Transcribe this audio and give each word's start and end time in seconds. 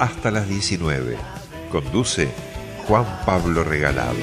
Hasta 0.00 0.30
las 0.30 0.48
19. 0.48 1.18
Conduce 1.70 2.32
Juan 2.88 3.04
Pablo 3.26 3.62
Regalado. 3.62 4.16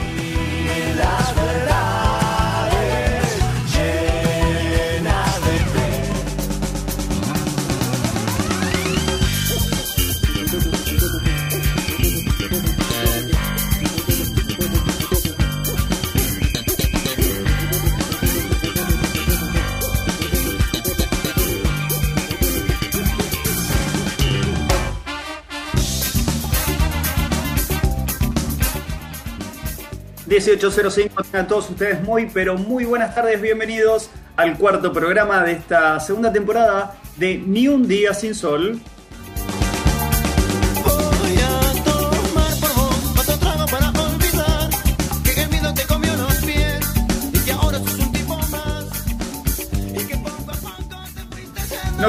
1805, 30.39 31.23
tengan 31.23 31.47
todos 31.47 31.67
ustedes 31.71 32.03
muy, 32.03 32.30
pero 32.31 32.59
muy 32.59 32.85
buenas 32.85 33.16
tardes, 33.16 33.41
bienvenidos 33.41 34.11
al 34.35 34.55
cuarto 34.55 34.94
programa 34.94 35.44
de 35.44 35.53
esta 35.53 35.99
segunda 35.99 36.31
temporada 36.31 36.95
de 37.16 37.39
Ni 37.39 37.67
un 37.67 37.88
día 37.88 38.13
sin 38.13 38.35
sol. 38.35 38.79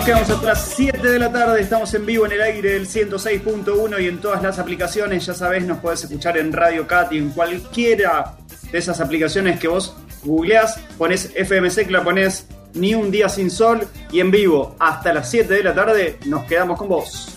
Quedamos 0.08 0.30
hasta 0.30 0.46
las 0.46 0.72
7 0.74 1.06
de 1.06 1.18
la 1.18 1.30
tarde, 1.30 1.60
estamos 1.60 1.92
en 1.92 2.06
vivo 2.06 2.24
en 2.24 2.32
el 2.32 2.40
aire 2.40 2.72
del 2.72 2.88
106.1 2.88 4.02
y 4.02 4.06
en 4.06 4.22
todas 4.22 4.42
las 4.42 4.58
aplicaciones, 4.58 5.26
ya 5.26 5.34
sabés, 5.34 5.66
nos 5.66 5.80
podés 5.80 6.04
escuchar 6.04 6.38
en 6.38 6.50
Radio 6.50 6.86
Cat 6.86 7.12
y 7.12 7.18
en 7.18 7.28
cualquiera 7.28 8.38
de 8.72 8.78
esas 8.78 9.02
aplicaciones 9.02 9.60
que 9.60 9.68
vos 9.68 9.98
googleás, 10.24 10.80
pones 10.96 11.30
FMC, 11.34 11.90
la 11.90 12.02
pones 12.02 12.46
ni 12.72 12.94
un 12.94 13.10
día 13.10 13.28
sin 13.28 13.50
sol 13.50 13.86
y 14.10 14.20
en 14.20 14.30
vivo 14.30 14.76
hasta 14.78 15.12
las 15.12 15.30
7 15.30 15.52
de 15.52 15.62
la 15.62 15.74
tarde 15.74 16.18
nos 16.24 16.46
quedamos 16.46 16.78
con 16.78 16.88
vos. 16.88 17.36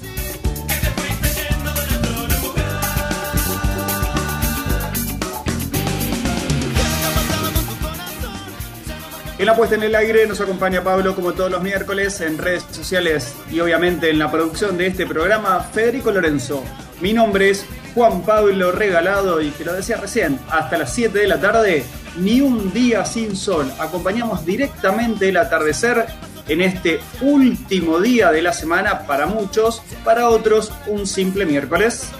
En 9.42 9.48
la 9.48 9.56
puesta 9.56 9.74
en 9.74 9.82
el 9.82 9.96
aire 9.96 10.28
nos 10.28 10.40
acompaña 10.40 10.84
Pablo 10.84 11.16
como 11.16 11.34
todos 11.34 11.50
los 11.50 11.64
miércoles 11.64 12.22
en 12.22 12.38
redes 12.38 12.64
sociales 12.70 13.34
y 13.50 13.60
obviamente 13.60 14.12
en 14.12 14.20
la 14.20 14.30
producción 14.30 14.78
de 14.78 14.86
este 14.86 15.08
programa 15.08 15.60
Federico 15.62 16.12
Lorenzo. 16.12 16.64
Mi 17.02 17.12
nombre 17.12 17.50
es 17.50 17.66
Juan 17.96 18.22
Pablo 18.22 18.72
Regalado 18.72 19.42
y 19.42 19.50
que 19.50 19.66
lo 19.66 19.74
decía 19.74 19.98
recién, 19.98 20.40
hasta 20.52 20.78
las 20.78 20.94
7 20.94 21.18
de 21.18 21.28
la 21.28 21.42
tarde, 21.42 21.84
ni 22.18 22.40
un 22.40 22.72
día 22.72 23.04
sin 23.04 23.36
sol. 23.36 23.74
Acompañamos 23.80 24.46
directamente 24.46 25.30
el 25.30 25.38
atardecer 25.38 26.06
en 26.48 26.62
este 26.62 27.00
último 27.22 28.00
día 28.00 28.30
de 28.32 28.44
la 28.44 28.54
semana 28.54 29.08
para 29.08 29.26
muchos, 29.26 29.82
para 30.06 30.30
otros 30.30 30.72
un 30.86 31.08
simple 31.08 31.48
miércoles. 31.48 32.12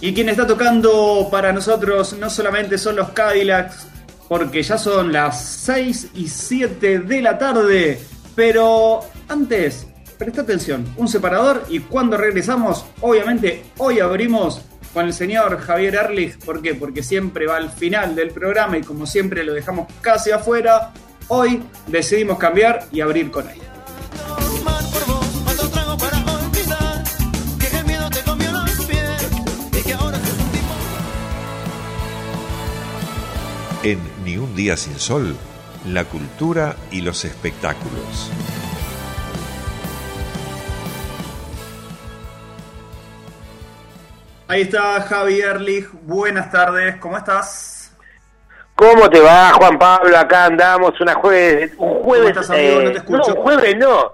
Y 0.00 0.14
quien 0.14 0.28
está 0.30 0.46
tocando 0.46 1.28
para 1.30 1.52
nosotros 1.52 2.14
no 2.14 2.30
solamente 2.30 2.78
son 2.78 2.96
los 2.96 3.10
Cadillacs, 3.10 3.86
porque 4.28 4.62
ya 4.62 4.78
son 4.78 5.12
las 5.12 5.44
6 5.44 6.10
y 6.14 6.28
7 6.28 7.00
de 7.00 7.20
la 7.20 7.36
tarde, 7.36 8.00
pero 8.34 9.00
antes, 9.28 9.86
presta 10.16 10.42
atención, 10.42 10.86
un 10.96 11.08
separador 11.08 11.64
y 11.68 11.80
cuando 11.80 12.16
regresamos, 12.16 12.86
obviamente 13.00 13.64
hoy 13.78 14.00
abrimos 14.00 14.62
con 14.94 15.06
el 15.06 15.12
señor 15.12 15.58
Javier 15.58 15.96
Erlich, 15.96 16.38
¿por 16.44 16.62
qué? 16.62 16.74
Porque 16.74 17.02
siempre 17.02 17.46
va 17.46 17.56
al 17.56 17.70
final 17.70 18.14
del 18.14 18.30
programa 18.30 18.78
y 18.78 18.82
como 18.82 19.04
siempre 19.04 19.44
lo 19.44 19.52
dejamos 19.52 19.92
casi 20.00 20.30
afuera, 20.30 20.92
hoy 21.28 21.62
decidimos 21.88 22.38
cambiar 22.38 22.86
y 22.92 23.00
abrir 23.00 23.30
con 23.30 23.48
él. 23.50 23.69
En 33.82 33.98
Ni 34.24 34.36
un 34.36 34.54
día 34.54 34.76
sin 34.76 34.98
sol, 34.98 35.34
la 35.86 36.04
cultura 36.04 36.76
y 36.90 37.00
los 37.00 37.24
espectáculos. 37.24 38.30
Ahí 44.48 44.62
está 44.62 45.00
Javi 45.00 45.40
Erlich, 45.40 45.88
buenas 46.02 46.50
tardes, 46.50 46.96
¿cómo 46.96 47.16
estás? 47.16 47.96
¿Cómo 48.74 49.08
te 49.08 49.20
va, 49.20 49.52
Juan 49.54 49.78
Pablo? 49.78 50.18
Acá 50.18 50.46
andamos, 50.46 51.00
una 51.00 51.14
jueves, 51.14 51.72
un 51.78 52.02
jueves... 52.02 52.32
¿Cómo 52.34 52.40
estás, 52.42 52.50
amigo? 52.50 52.82
no 52.82 52.90
te 52.92 52.98
escucho. 52.98 53.30
No, 53.30 53.34
un 53.34 53.42
jueves 53.42 53.76
no. 53.78 54.12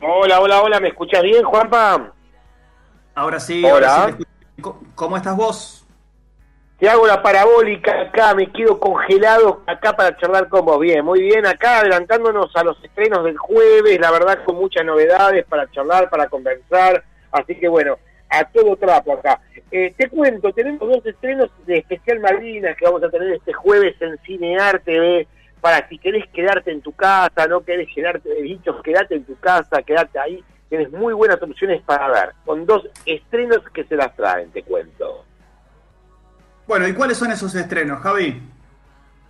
Hola, 0.00 0.40
hola, 0.40 0.62
hola, 0.62 0.80
¿me 0.80 0.88
escuchas 0.88 1.22
bien, 1.22 1.44
Juanpa? 1.44 2.12
Ahora 3.14 3.38
sí, 3.38 3.62
Hola. 3.64 3.94
ahora 3.94 4.06
sí 4.06 4.24
te 4.24 4.30
escucho. 4.56 4.80
¿Cómo 4.96 5.16
estás 5.16 5.36
vos? 5.36 5.77
Te 6.78 6.88
hago 6.88 7.08
la 7.08 7.20
parabólica 7.20 8.02
acá, 8.02 8.36
me 8.36 8.52
quedo 8.52 8.78
congelado 8.78 9.62
acá 9.66 9.96
para 9.96 10.16
charlar 10.16 10.48
con 10.48 10.64
vos. 10.64 10.78
Bien, 10.78 11.04
muy 11.04 11.20
bien, 11.22 11.44
acá 11.44 11.80
adelantándonos 11.80 12.54
a 12.54 12.62
los 12.62 12.82
estrenos 12.84 13.24
del 13.24 13.36
jueves, 13.36 13.98
la 13.98 14.12
verdad 14.12 14.44
con 14.44 14.54
muchas 14.54 14.84
novedades 14.84 15.44
para 15.46 15.68
charlar, 15.72 16.08
para 16.08 16.28
conversar, 16.28 17.02
así 17.32 17.56
que 17.56 17.66
bueno, 17.66 17.98
a 18.30 18.44
todo 18.44 18.76
trapo 18.76 19.12
acá. 19.12 19.40
Eh, 19.72 19.92
te 19.96 20.08
cuento, 20.08 20.52
tenemos 20.52 20.88
dos 20.88 21.04
estrenos 21.04 21.50
de 21.66 21.78
especial 21.78 22.20
Malvinas 22.20 22.76
que 22.76 22.84
vamos 22.84 23.02
a 23.02 23.10
tener 23.10 23.32
este 23.32 23.52
jueves 23.52 24.00
en 24.00 24.16
Cinear 24.18 24.78
TV, 24.78 25.26
para 25.60 25.88
si 25.88 25.98
querés 25.98 26.28
quedarte 26.28 26.70
en 26.70 26.80
tu 26.80 26.92
casa, 26.92 27.48
no 27.48 27.64
querés 27.64 27.88
llenarte 27.92 28.28
de 28.28 28.42
bichos, 28.42 28.80
quédate 28.84 29.16
en 29.16 29.24
tu 29.24 29.36
casa, 29.40 29.82
quédate 29.82 30.16
ahí, 30.20 30.44
tienes 30.68 30.92
muy 30.92 31.12
buenas 31.12 31.42
opciones 31.42 31.82
para 31.82 32.08
ver, 32.08 32.34
con 32.44 32.66
dos 32.66 32.88
estrenos 33.04 33.68
que 33.74 33.82
se 33.82 33.96
las 33.96 34.14
traen, 34.14 34.52
te 34.52 34.62
cuento. 34.62 34.97
Bueno, 36.68 36.86
¿y 36.86 36.92
cuáles 36.92 37.16
son 37.16 37.32
esos 37.32 37.54
estrenos, 37.54 37.98
Javi? 38.02 38.42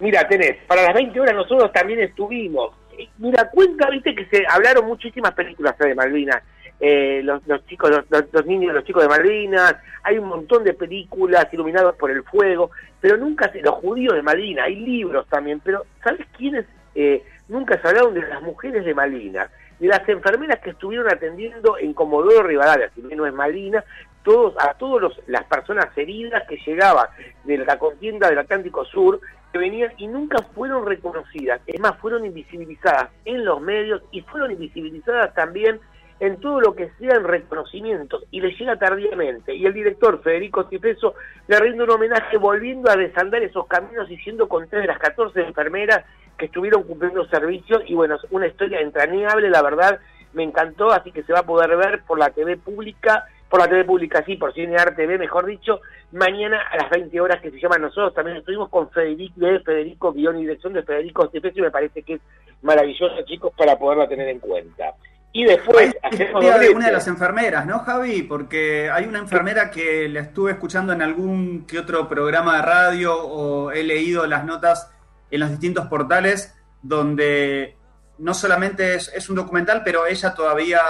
Mira, 0.01 0.27
tenés, 0.27 0.57
para 0.67 0.83
las 0.83 0.93
20 0.93 1.21
horas 1.21 1.37
nosotros 1.37 1.73
también 1.73 2.01
estuvimos. 2.01 2.73
Eh, 2.99 3.09
Mira, 3.19 3.49
cuenta, 3.49 3.89
viste 3.91 4.13
que 4.13 4.27
se 4.27 4.45
hablaron 4.49 4.87
muchísimas 4.87 5.33
películas 5.35 5.79
de 5.79 5.95
Malvinas. 5.95 6.43
Eh, 6.81 7.21
los, 7.23 7.41
chicos, 7.67 7.93
los, 8.11 8.47
niños, 8.47 8.75
los 8.75 8.83
chicos 8.83 9.05
de 9.05 9.09
Malvinas, 9.09 9.77
hay 10.03 10.19
un 10.19 10.29
montón 10.29 10.65
de 10.65 10.75
películas 10.75 11.47
iluminados 11.53 11.95
por 11.95 12.11
el 12.11 12.25
fuego, 12.25 12.73
pero 13.01 13.17
nunca 13.17 13.53
se, 13.53 13.63
los 13.63 13.75
judíos 13.77 14.15
de 14.15 14.23
Malvinas, 14.23 14.67
hay 14.67 14.75
libros 14.75 15.25
también, 15.29 15.61
pero 15.61 15.87
¿sabes 16.03 16.27
quiénes 16.37 16.67
eh, 16.97 17.23
nunca 17.47 17.81
se 17.81 17.87
hablaron 17.87 18.15
de 18.15 18.27
las 18.27 18.43
mujeres 18.43 18.85
de 18.85 18.95
Malvinas? 18.95 19.49
De 19.79 19.87
las 19.87 20.09
enfermeras 20.09 20.59
que 20.59 20.71
estuvieron 20.71 21.07
atendiendo 21.09 21.79
en 21.79 21.95
Comodoro 21.95 22.43
Rivadavia, 22.43 22.91
si 22.97 23.01
bien 23.01 23.17
no 23.17 23.27
es 23.27 23.33
Malvinas, 23.33 23.85
todos, 24.29 24.53
a 24.59 24.75
todas 24.75 25.11
las 25.27 25.45
personas 25.45 25.87
heridas 25.97 26.47
que 26.47 26.59
llegaban 26.59 27.09
de 27.45 27.57
la 27.57 27.79
contienda 27.79 28.29
del 28.29 28.39
Atlántico 28.39 28.85
Sur, 28.85 29.21
que 29.51 29.59
venían 29.59 29.91
y 29.97 30.07
nunca 30.07 30.37
fueron 30.55 30.85
reconocidas, 30.85 31.63
es 31.67 31.81
más, 31.81 31.97
fueron 31.97 32.27
invisibilizadas 32.27 33.09
en 33.25 33.47
los 33.47 33.59
medios 33.63 34.03
y 34.11 34.21
fueron 34.21 34.51
invisibilizadas 34.51 35.33
también 35.33 35.81
en 36.21 36.39
todo 36.41 36.61
lo 36.61 36.75
que 36.75 36.91
sean 36.99 37.25
reconocimientos. 37.25 38.23
Y 38.31 38.43
le 38.43 38.51
llega 38.51 38.77
tardíamente. 38.77 39.55
Y 39.55 39.65
el 39.65 39.73
director 39.73 40.21
Federico 40.23 40.65
Cipreso 40.65 41.15
le 41.47 41.59
rinde 41.59 41.85
un 41.85 41.91
homenaje 41.91 42.37
volviendo 42.37 42.91
a 42.91 42.97
desandar 42.97 43.43
esos 43.43 43.67
caminos 43.67 44.11
y 44.11 44.19
siendo 44.19 44.47
con 44.47 44.69
tres 44.69 44.83
de 44.83 44.89
las 44.89 44.99
14 44.99 45.41
enfermeras 45.41 46.05
que 46.37 46.47
estuvieron 46.47 46.83
cumpliendo 46.83 47.27
servicios 47.29 47.83
y 47.87 47.95
bueno, 47.95 48.17
es 48.17 48.23
una 48.31 48.47
historia 48.47 48.81
entrañable, 48.81 49.49
la 49.49 49.63
verdad, 49.63 50.01
me 50.35 50.43
encantó, 50.43 50.91
así 50.91 51.13
que 51.13 51.23
se 51.23 51.33
va 51.33 51.39
a 51.39 51.47
poder 51.47 51.75
ver 51.79 52.03
por 52.03 52.19
la 52.19 52.29
TV 52.29 52.59
pública 52.59 53.25
por 53.49 53.61
la 53.61 53.69
TV 53.69 53.85
pública, 53.85 54.23
sí, 54.25 54.37
por 54.37 54.51
Arte 54.51 54.95
TV, 54.95 55.19
mejor 55.19 55.47
dicho, 55.47 55.81
mañana 56.13 56.61
a 56.71 56.77
las 56.77 56.91
20 56.91 57.21
horas 57.21 57.41
que 57.41 57.51
se 57.51 57.61
llama 57.61 57.79
Nosotros. 57.79 58.15
También 58.15 58.39
estuvimos 58.39 58.69
con 58.69 58.91
Federico, 58.91 59.35
de 59.41 59.61
Federico, 59.61 60.13
guion 60.13 60.39
y 60.39 60.43
dirección 60.43 60.73
de 60.73 60.83
Federico 60.83 61.25
Estefesio, 61.25 61.63
y 61.63 61.67
me 61.67 61.71
parece 61.71 62.03
que 62.03 62.15
es 62.15 62.21
maravilloso, 62.63 63.23
chicos, 63.25 63.53
para 63.57 63.79
poderla 63.79 64.09
tener 64.09 64.29
en 64.29 64.41
cuenta. 64.41 64.95
Y 65.33 65.45
después 65.45 65.95
hacemos 66.03 66.43
de 66.43 66.71
una 66.71 66.87
de 66.87 66.93
las 66.93 67.07
enfermeras, 67.07 67.67
¿no, 67.67 67.81
Javi? 67.81 68.23
Porque 68.23 68.91
hay 68.91 69.05
una 69.05 69.19
enfermera 69.19 69.71
que 69.71 70.09
la 70.09 70.21
estuve 70.21 70.53
escuchando 70.53 70.93
en 70.93 71.03
algún 71.03 71.67
que 71.67 71.79
otro 71.79 72.09
programa 72.09 72.57
de 72.57 72.63
radio 72.63 73.15
o 73.15 73.71
he 73.71 73.85
leído 73.85 74.27
las 74.27 74.45
notas 74.45 74.91
en 75.31 75.41
los 75.41 75.51
distintos 75.51 75.87
portales 75.87 76.55
donde 76.83 77.77
no 78.19 78.35
solamente 78.35 78.95
es, 78.95 79.31
un 79.31 79.37
documental, 79.37 79.83
pero 79.85 80.07
ella 80.07 80.35
todavía 80.35 80.81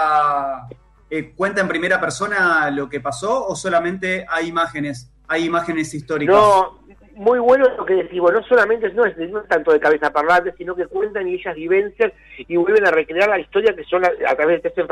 eh, 1.10 1.32
cuenta 1.34 1.60
en 1.60 1.68
primera 1.68 2.00
persona 2.00 2.70
lo 2.70 2.88
que 2.88 3.00
pasó 3.00 3.46
o 3.46 3.56
solamente 3.56 4.26
hay 4.28 4.48
imágenes, 4.48 5.10
hay 5.26 5.44
imágenes 5.44 5.94
históricas. 5.94 6.36
No, 6.36 6.78
muy 7.18 7.40
bueno 7.40 7.66
lo 7.76 7.84
que 7.84 7.94
decimos, 7.94 8.32
no 8.32 8.42
solamente 8.44 8.92
no 8.92 9.04
es, 9.04 9.16
tanto 9.48 9.72
de 9.72 9.80
cabeza 9.80 10.12
parlante, 10.12 10.54
sino 10.56 10.76
que 10.76 10.86
cuentan 10.86 11.26
y 11.26 11.34
ellas 11.34 11.54
vivencian 11.56 12.12
y 12.36 12.56
vuelven 12.56 12.86
a 12.86 12.92
recrear 12.92 13.28
la 13.28 13.40
historia 13.40 13.74
que 13.74 13.84
son 13.84 14.04
a, 14.04 14.34
través 14.36 14.62
de 14.62 14.68
estas 14.68 14.84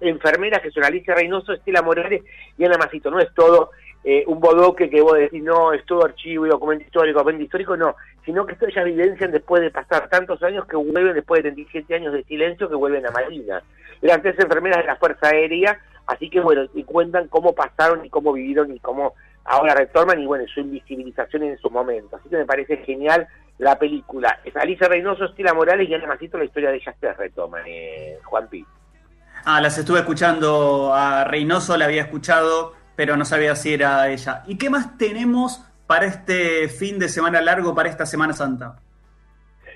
enfermeras 0.00 0.62
que 0.62 0.70
son 0.70 0.84
Alicia 0.84 1.14
Reynoso, 1.14 1.52
Estela 1.52 1.82
Morales 1.82 2.22
y 2.56 2.64
Ana 2.64 2.78
Masito. 2.78 3.10
No 3.10 3.18
es 3.18 3.34
todo 3.34 3.70
eh, 4.04 4.24
un 4.26 4.40
bodoque 4.40 4.90
que 4.90 5.00
vos 5.00 5.16
decís, 5.16 5.42
no, 5.42 5.72
es 5.72 5.84
todo 5.86 6.04
archivo 6.04 6.46
y 6.46 6.50
documento 6.50 6.84
histórico, 6.84 7.20
documento 7.20 7.44
histórico, 7.44 7.76
no, 7.76 7.94
sino 8.24 8.44
que 8.44 8.54
esto 8.54 8.66
ellas 8.66 8.84
vivencian 8.84 9.30
después 9.30 9.62
de 9.62 9.70
pasar 9.70 10.08
tantos 10.08 10.42
años 10.42 10.66
que 10.66 10.76
vuelven, 10.76 11.14
después 11.14 11.42
de 11.42 11.50
37 11.50 11.94
años 11.94 12.12
de 12.12 12.24
silencio, 12.24 12.68
que 12.68 12.74
vuelven 12.74 13.06
a 13.06 13.10
Marina. 13.10 13.62
Eran 14.00 14.22
tres 14.22 14.38
enfermeras 14.38 14.78
de 14.78 14.86
la 14.86 14.96
Fuerza 14.96 15.28
Aérea, 15.28 15.78
así 16.06 16.28
que 16.28 16.40
bueno, 16.40 16.62
y 16.74 16.82
cuentan 16.82 17.28
cómo 17.28 17.54
pasaron 17.54 18.04
y 18.04 18.10
cómo 18.10 18.32
vivieron 18.32 18.74
y 18.74 18.80
cómo 18.80 19.14
ahora 19.44 19.74
retornan 19.74 20.20
y 20.20 20.26
bueno, 20.26 20.44
su 20.52 20.60
invisibilización 20.60 21.44
en 21.44 21.58
su 21.58 21.70
momento. 21.70 22.16
Así 22.16 22.28
que 22.28 22.36
me 22.36 22.44
parece 22.44 22.78
genial 22.78 23.28
la 23.58 23.78
película. 23.78 24.40
Es 24.44 24.56
Alicia 24.56 24.88
Reynoso, 24.88 25.26
Estela 25.26 25.54
Morales 25.54 25.88
y 25.88 25.94
Ana 25.94 26.08
Masito, 26.08 26.38
la 26.38 26.44
historia 26.44 26.70
de 26.70 26.76
ellas 26.76 26.94
se 27.00 27.12
retoman, 27.12 27.62
eh, 27.66 28.18
Juan 28.24 28.48
Pi. 28.48 28.66
Ah, 29.44 29.60
las 29.60 29.76
estuve 29.78 30.00
escuchando 30.00 30.92
a 30.94 31.24
Reynoso, 31.24 31.76
la 31.76 31.86
había 31.86 32.02
escuchado, 32.02 32.74
pero 32.96 33.16
no 33.16 33.24
sabía 33.24 33.54
si 33.56 33.74
era 33.74 34.08
ella. 34.08 34.42
¿Y 34.46 34.58
qué 34.58 34.70
más 34.70 34.96
tenemos 34.98 35.64
para 35.86 36.06
este 36.06 36.68
fin 36.68 36.98
de 36.98 37.08
semana 37.08 37.40
largo, 37.40 37.74
para 37.74 37.88
esta 37.88 38.06
Semana 38.06 38.32
Santa? 38.32 38.76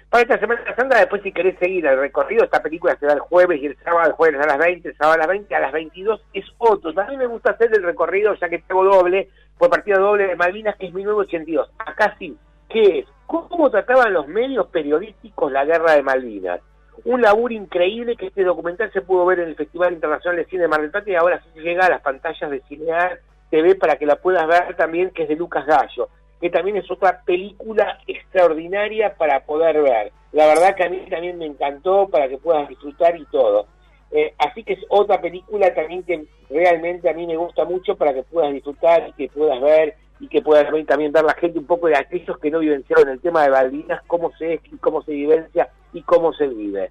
Para 0.09 0.23
esta 0.23 0.39
Semana 0.39 0.63
Santa, 0.77 0.99
después 0.99 1.23
si 1.23 1.33
querés 1.33 1.59
seguir 1.59 1.85
el 1.87 1.99
recorrido, 1.99 2.45
esta 2.45 2.63
película 2.63 2.97
se 2.99 3.07
da 3.07 3.15
el 3.15 3.21
jueves 3.21 3.61
y 3.61 3.67
el 3.67 3.77
sábado, 3.83 4.09
el 4.09 4.13
jueves 4.13 4.41
a 4.41 4.47
las 4.47 4.59
20, 4.59 4.89
el 4.89 4.97
sábado 4.97 5.15
a 5.15 5.19
las 5.19 5.29
20, 5.29 5.55
a 5.55 5.61
las 5.61 5.73
22 5.73 6.25
es 6.33 6.45
otro. 6.59 6.95
También 6.95 7.19
me 7.19 7.27
gusta 7.27 7.51
hacer 7.51 7.75
el 7.75 7.83
recorrido, 7.83 8.35
ya 8.35 8.49
que 8.49 8.61
tengo 8.61 8.85
doble, 8.85 9.29
por 9.59 9.71
partido 9.71 10.01
doble 10.01 10.29
de 10.29 10.37
Malvinas, 10.37 10.77
que 10.77 10.87
es 10.87 10.95
1982. 10.95 11.71
Acá 11.79 12.15
sí, 12.19 12.37
¿qué 12.69 13.01
es? 13.01 13.07
¿Cómo 13.27 13.71
trataban 13.71 14.13
los 14.13 14.29
medios 14.29 14.69
periodísticos 14.69 15.51
la 15.51 15.65
guerra 15.65 15.95
de 15.95 16.03
Malvinas? 16.03 16.61
Un 17.05 17.23
laburo 17.23 17.55
increíble 17.55 18.17
que 18.17 18.27
este 18.27 18.45
documental 18.45 18.93
se 18.93 19.03
pudo 19.03 19.27
ver 19.27 19.41
en 19.41 19.49
el 19.49 19.57
Festival 19.57 19.93
Internacional 19.93 20.37
de 20.37 20.47
Cine 20.47 20.63
de 20.63 20.69
Mar 20.69 20.81
del 20.81 20.91
Plata 20.91 21.11
y 21.11 21.15
ahora 21.15 21.43
se 21.53 21.61
llega 21.61 21.87
a 21.87 21.91
las 21.91 22.01
pantallas 22.01 22.51
de 22.51 22.63
Cinear 22.69 23.21
TV 23.51 23.75
para 23.77 23.97
que 23.97 24.07
la 24.07 24.17
puedas 24.17 24.47
ver 24.47 24.77
también, 24.77 25.11
que 25.11 25.25
es 25.25 25.29
de 25.29 25.37
Lucas 25.37 25.67
Gallo, 25.67 26.09
que 26.41 26.51
también 26.51 26.77
es 26.77 26.91
otra 26.91 27.23
película 27.25 27.99
extraordinaria 28.07 29.15
para 29.15 29.45
poder 29.45 29.83
ver. 29.83 30.13
La 30.33 30.47
verdad 30.47 30.75
que 30.75 30.85
a 30.85 30.91
mí 30.91 30.99
también 31.09 31.39
me 31.39 31.47
encantó 31.47 32.09
para 32.09 32.29
que 32.29 32.39
puedas 32.39 32.69
disfrutar 32.69 33.17
y 33.17 33.25
todo. 33.27 33.67
Eh, 34.11 34.35
así 34.39 34.63
que 34.63 34.75
es 34.75 34.81
otra 34.89 35.21
película 35.21 35.75
también 35.75 36.03
que 36.03 36.27
realmente 36.49 37.11
a 37.11 37.13
mí 37.13 37.27
me 37.27 37.37
gusta 37.37 37.65
mucho 37.65 37.97
para 37.97 38.15
que 38.15 38.23
puedas 38.23 38.53
disfrutar 38.53 39.09
y 39.09 39.13
que 39.13 39.29
puedas 39.29 39.61
ver 39.61 39.97
y 40.21 40.29
que 40.29 40.43
puedas 40.43 40.67
también 40.87 41.13
ver 41.13 41.25
la 41.25 41.35
gente 41.35 41.59
un 41.59 41.67
poco 41.67 41.89
de 41.89 41.97
aquellos 41.97 42.39
que 42.39 42.51
no 42.51 42.61
vivenciaron 42.61 43.09
el 43.09 43.21
tema 43.21 43.43
de 43.43 43.51
Baldinas, 43.51 44.03
cómo 44.07 44.31
se 44.39 44.55
es 44.55 44.61
y 44.73 44.77
cómo 44.79 45.03
se 45.03 45.13
vivencia 45.13 45.69
y 45.97 46.03
cómo 46.03 46.33
se 46.35 46.47
vive. 46.47 46.91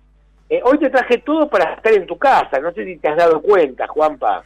Eh, 0.49 0.61
hoy 0.63 0.79
te 0.79 0.89
traje 0.89 1.19
todo 1.19 1.47
para 1.47 1.75
estar 1.75 1.93
en 1.93 2.07
tu 2.07 2.17
casa, 2.17 2.59
no 2.59 2.71
sé 2.71 2.85
si 2.85 2.97
te 2.97 3.07
has 3.07 3.17
dado 3.17 3.41
cuenta, 3.41 3.87
Juanpa. 3.87 4.43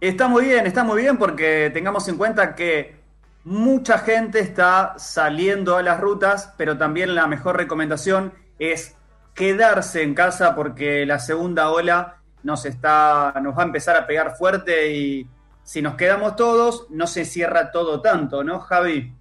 Está 0.00 0.28
muy 0.28 0.44
bien, 0.46 0.66
está 0.66 0.84
muy 0.84 1.02
bien 1.02 1.18
porque 1.18 1.70
tengamos 1.74 2.08
en 2.08 2.16
cuenta 2.16 2.54
que 2.54 2.96
mucha 3.44 3.98
gente 3.98 4.40
está 4.40 4.94
saliendo 4.96 5.76
a 5.76 5.82
las 5.82 6.00
rutas, 6.00 6.54
pero 6.56 6.78
también 6.78 7.14
la 7.14 7.26
mejor 7.26 7.56
recomendación 7.56 8.32
es 8.58 8.96
quedarse 9.34 10.02
en 10.02 10.14
casa 10.14 10.54
porque 10.54 11.04
la 11.04 11.18
segunda 11.18 11.70
ola 11.70 12.16
nos 12.42 12.64
está 12.64 13.34
nos 13.42 13.56
va 13.56 13.62
a 13.62 13.66
empezar 13.66 13.96
a 13.96 14.06
pegar 14.06 14.36
fuerte 14.36 14.92
y 14.92 15.28
si 15.62 15.82
nos 15.82 15.94
quedamos 15.94 16.36
todos 16.36 16.86
no 16.90 17.06
se 17.06 17.24
cierra 17.24 17.70
todo 17.70 18.00
tanto, 18.00 18.42
¿no, 18.44 18.60
Javi? 18.60 19.12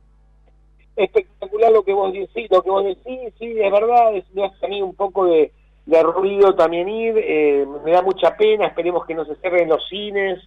Espectacular 1.00 1.72
lo 1.72 1.84
que 1.84 1.94
vos 1.94 2.12
decís, 2.12 2.50
lo 2.52 2.62
que 2.62 2.70
vos 2.70 2.84
decís, 2.84 3.34
sí, 3.40 3.56
es 3.60 3.72
verdad, 3.72 4.16
es, 4.16 4.26
me 4.34 4.46
hace 4.46 4.66
a 4.66 4.70
mí 4.70 4.82
un 4.82 4.96
poco 4.96 5.26
de, 5.26 5.52
ruido 5.88 6.54
también 6.56 6.88
ir, 6.90 7.16
eh, 7.18 7.66
me 7.84 7.92
da 7.92 8.02
mucha 8.02 8.36
pena, 8.36 8.68
esperemos 8.68 9.06
que 9.06 9.16
no 9.16 9.26
se 9.26 9.36
cierren 9.38 9.70
los 9.70 9.88
cines, 9.88 10.40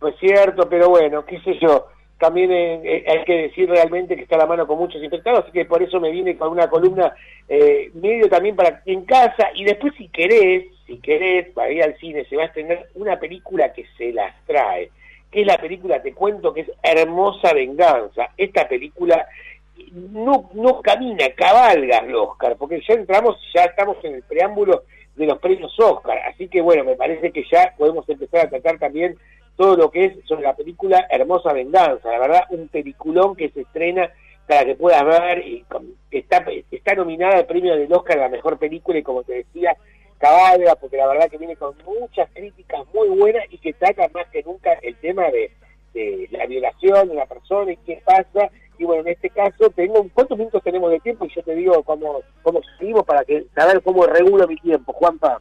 no 0.00 0.08
es 0.08 0.16
cierto, 0.18 0.68
pero 0.68 0.88
bueno, 0.88 1.24
qué 1.26 1.40
sé 1.40 1.58
yo, 1.58 1.86
también 2.18 2.50
eh, 2.50 2.80
eh, 2.84 3.04
hay 3.08 3.24
que 3.24 3.42
decir 3.42 3.68
realmente 3.68 4.16
que 4.16 4.22
está 4.22 4.36
la 4.36 4.46
mano 4.46 4.66
con 4.66 4.78
muchos 4.78 5.02
infectados, 5.02 5.44
así 5.44 5.52
que 5.52 5.64
por 5.64 5.82
eso 5.82 6.00
me 6.00 6.10
vine 6.10 6.36
con 6.36 6.50
una 6.50 6.68
columna 6.68 7.14
eh, 7.48 7.90
medio 7.94 8.28
también 8.28 8.56
para 8.56 8.82
en 8.86 9.04
casa, 9.04 9.50
y 9.54 9.64
después 9.64 9.94
si 9.96 10.08
querés, 10.08 10.66
si 10.86 10.98
querés, 10.98 11.48
para 11.50 11.70
ir 11.70 11.82
al 11.82 11.96
cine, 11.98 12.24
se 12.24 12.36
va 12.36 12.42
a 12.42 12.46
estrenar 12.46 12.86
una 12.94 13.18
película 13.18 13.72
que 13.72 13.86
se 13.96 14.12
las 14.12 14.34
trae, 14.46 14.90
que 15.30 15.42
es 15.42 15.46
la 15.46 15.58
película, 15.58 16.02
te 16.02 16.12
cuento, 16.12 16.52
que 16.52 16.62
es 16.62 16.70
Hermosa 16.82 17.52
Venganza. 17.52 18.30
Esta 18.36 18.66
película 18.66 19.26
no, 19.92 20.50
no 20.54 20.80
camina, 20.82 21.26
cabalga 21.36 21.98
el 21.98 22.14
Oscar, 22.14 22.56
porque 22.56 22.80
ya 22.86 22.94
entramos, 22.94 23.36
ya 23.54 23.64
estamos 23.64 23.96
en 24.04 24.14
el 24.14 24.22
preámbulo 24.22 24.84
de 25.16 25.26
los 25.26 25.38
premios 25.38 25.74
Oscar, 25.78 26.18
así 26.28 26.48
que 26.48 26.60
bueno, 26.60 26.84
me 26.84 26.96
parece 26.96 27.32
que 27.32 27.44
ya 27.50 27.74
podemos 27.76 28.08
empezar 28.08 28.46
a 28.46 28.50
tratar 28.50 28.78
también 28.78 29.16
todo 29.56 29.76
lo 29.76 29.90
que 29.90 30.04
es 30.04 30.12
sobre 30.26 30.42
la 30.42 30.54
película 30.54 31.06
Hermosa 31.10 31.52
Venganza, 31.52 32.10
la 32.10 32.18
verdad, 32.20 32.44
un 32.50 32.68
peliculón 32.68 33.34
que 33.34 33.50
se 33.50 33.62
estrena 33.62 34.10
para 34.46 34.64
que 34.64 34.76
puedas 34.76 35.04
ver, 35.04 35.46
y 35.46 35.64
está, 36.10 36.44
está 36.70 36.94
nominada 36.94 37.38
al 37.38 37.46
premio 37.46 37.76
del 37.76 37.92
Oscar 37.92 38.18
a 38.18 38.22
la 38.22 38.28
mejor 38.28 38.58
película 38.58 38.98
y 38.98 39.02
como 39.02 39.22
te 39.22 39.34
decía, 39.34 39.76
cabalga, 40.18 40.74
porque 40.76 40.96
la 40.96 41.06
verdad 41.06 41.30
que 41.30 41.38
viene 41.38 41.56
con 41.56 41.74
muchas 41.84 42.28
críticas 42.32 42.80
muy 42.92 43.08
buenas 43.08 43.44
y 43.50 43.58
que 43.58 43.72
trata 43.72 44.08
más 44.12 44.26
que 44.28 44.42
nunca 44.42 44.72
el 44.82 44.96
tema 44.96 45.24
de, 45.30 45.50
la 46.30 46.46
violación 46.46 47.08
de 47.08 47.14
la 47.14 47.26
persona 47.26 47.72
y 47.72 47.76
qué 47.78 48.00
pasa. 48.04 48.50
Y 48.78 48.84
bueno, 48.84 49.02
en 49.02 49.08
este 49.08 49.30
caso, 49.30 49.70
tengo 49.70 50.06
¿cuántos 50.14 50.38
minutos 50.38 50.62
tenemos 50.62 50.90
de 50.90 51.00
tiempo? 51.00 51.26
Y 51.26 51.34
yo 51.34 51.42
te 51.42 51.54
digo 51.54 51.82
cómo, 51.82 52.20
cómo 52.42 52.60
seguimos 52.78 53.04
para 53.04 53.24
que 53.24 53.46
saber 53.54 53.82
cómo 53.82 54.06
regulo 54.06 54.46
mi 54.46 54.56
tiempo, 54.56 54.92
Juanpa. 54.92 55.40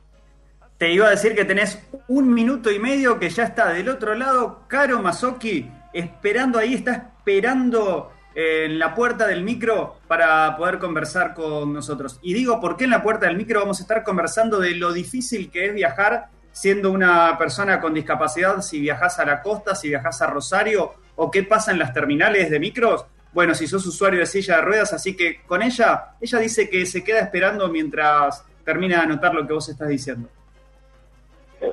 Te 0.78 0.92
iba 0.92 1.08
a 1.08 1.12
decir 1.12 1.36
que 1.36 1.46
tenés 1.46 1.88
un 2.08 2.34
minuto 2.34 2.72
y 2.72 2.80
medio 2.80 3.20
que 3.20 3.30
ya 3.30 3.44
está 3.44 3.74
del 3.74 3.90
otro 3.90 4.16
lado, 4.16 4.64
Caro 4.68 5.02
Masoki, 5.02 5.70
esperando 5.94 6.60
ahí, 6.60 6.76
está 6.76 7.14
esperando 7.18 8.12
eh, 8.36 8.66
en 8.66 8.78
la 8.78 8.94
puerta 8.94 9.26
del 9.26 9.44
micro 9.44 9.96
para 10.08 10.56
poder 10.56 10.78
conversar 10.78 11.34
con 11.34 11.74
nosotros. 11.74 12.20
Y 12.22 12.34
digo, 12.34 12.60
¿por 12.60 12.78
qué 12.78 12.84
en 12.84 12.92
la 12.92 13.02
puerta 13.02 13.26
del 13.26 13.38
micro 13.38 13.60
vamos 13.60 13.80
a 13.80 13.82
estar 13.82 14.04
conversando 14.04 14.60
de 14.60 14.76
lo 14.76 14.94
difícil 14.94 15.50
que 15.50 15.66
es 15.66 15.74
viajar 15.74 16.28
siendo 16.52 16.92
una 16.92 17.38
persona 17.38 17.80
con 17.80 17.96
discapacidad, 17.96 18.62
si 18.62 18.80
viajas 18.80 19.18
a 19.20 19.26
la 19.26 19.42
costa, 19.42 19.74
si 19.74 19.90
viajas 19.90 20.22
a 20.22 20.28
Rosario, 20.28 20.94
o 21.16 21.32
qué 21.32 21.42
pasa 21.44 21.72
en 21.72 21.80
las 21.80 21.94
terminales 21.94 22.52
de 22.52 22.60
micros? 22.60 23.06
Bueno, 23.34 23.54
si 23.54 23.68
sos 23.68 23.86
usuario 23.86 24.20
de 24.20 24.26
silla 24.26 24.58
de 24.58 24.62
ruedas, 24.62 24.94
así 24.94 25.16
que 25.16 25.42
con 25.44 25.62
ella, 25.62 26.16
ella 26.20 26.40
dice 26.40 26.70
que 26.70 26.86
se 26.86 27.04
queda 27.04 27.20
esperando 27.20 27.68
mientras 27.70 28.46
termina 28.64 28.98
de 28.98 29.04
anotar 29.04 29.34
lo 29.34 29.46
que 29.46 29.54
vos 29.54 29.70
estás 29.70 29.90
diciendo. 29.90 30.30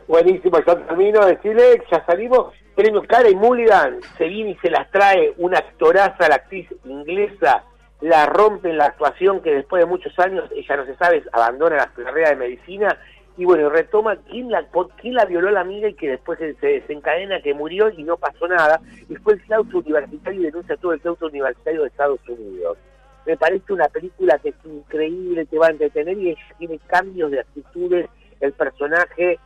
Buenísimo, 0.06 0.58
yo 0.64 0.76
termino 0.76 1.24
de 1.24 1.36
decirle, 1.36 1.82
ya 1.90 2.04
salimos, 2.06 2.54
premio 2.74 3.02
Cara 3.02 3.28
y 3.28 3.34
Mulligan, 3.34 4.00
se 4.16 4.28
viene 4.28 4.50
y 4.50 4.56
se 4.56 4.70
las 4.70 4.90
trae 4.90 5.34
una 5.36 5.58
actoraza, 5.58 6.28
la 6.28 6.36
actriz 6.36 6.68
inglesa, 6.84 7.64
la 8.00 8.26
rompe 8.26 8.70
en 8.70 8.78
la 8.78 8.86
actuación 8.86 9.40
que 9.40 9.54
después 9.54 9.80
de 9.80 9.86
muchos 9.86 10.18
años, 10.18 10.50
ella 10.54 10.76
no 10.76 10.86
se 10.86 10.96
sabe, 10.96 11.22
abandona 11.32 11.76
la 11.76 11.86
carrera 11.86 12.30
de 12.30 12.36
medicina 12.36 12.98
y 13.36 13.44
bueno, 13.44 13.68
retoma 13.68 14.16
quién 14.30 14.50
la, 14.50 14.66
quién 15.00 15.14
la 15.14 15.24
violó 15.24 15.50
la 15.50 15.60
amiga 15.60 15.88
y 15.88 15.94
que 15.94 16.08
después 16.08 16.38
se, 16.38 16.54
desencadena 16.66 17.40
que 17.40 17.54
murió 17.54 17.90
y 17.90 18.02
no 18.04 18.16
pasó 18.16 18.46
nada, 18.46 18.80
y 19.08 19.14
fue 19.16 19.34
el 19.34 19.42
claustro 19.42 19.80
universitario 19.80 20.40
y 20.40 20.44
denuncia 20.44 20.76
todo 20.76 20.92
el 20.92 21.00
claustro 21.00 21.28
universitario 21.28 21.82
de 21.82 21.88
Estados 21.88 22.20
Unidos. 22.28 22.78
Me 23.26 23.36
parece 23.36 23.72
una 23.72 23.88
película 23.88 24.38
que 24.38 24.50
es 24.50 24.54
increíble, 24.64 25.46
te 25.46 25.58
va 25.58 25.68
a 25.68 25.70
entretener 25.70 26.18
y 26.18 26.36
tiene 26.58 26.78
cambios 26.86 27.30
de 27.30 27.40
actitudes, 27.40 28.08
el 28.40 28.52
personaje 28.52 29.38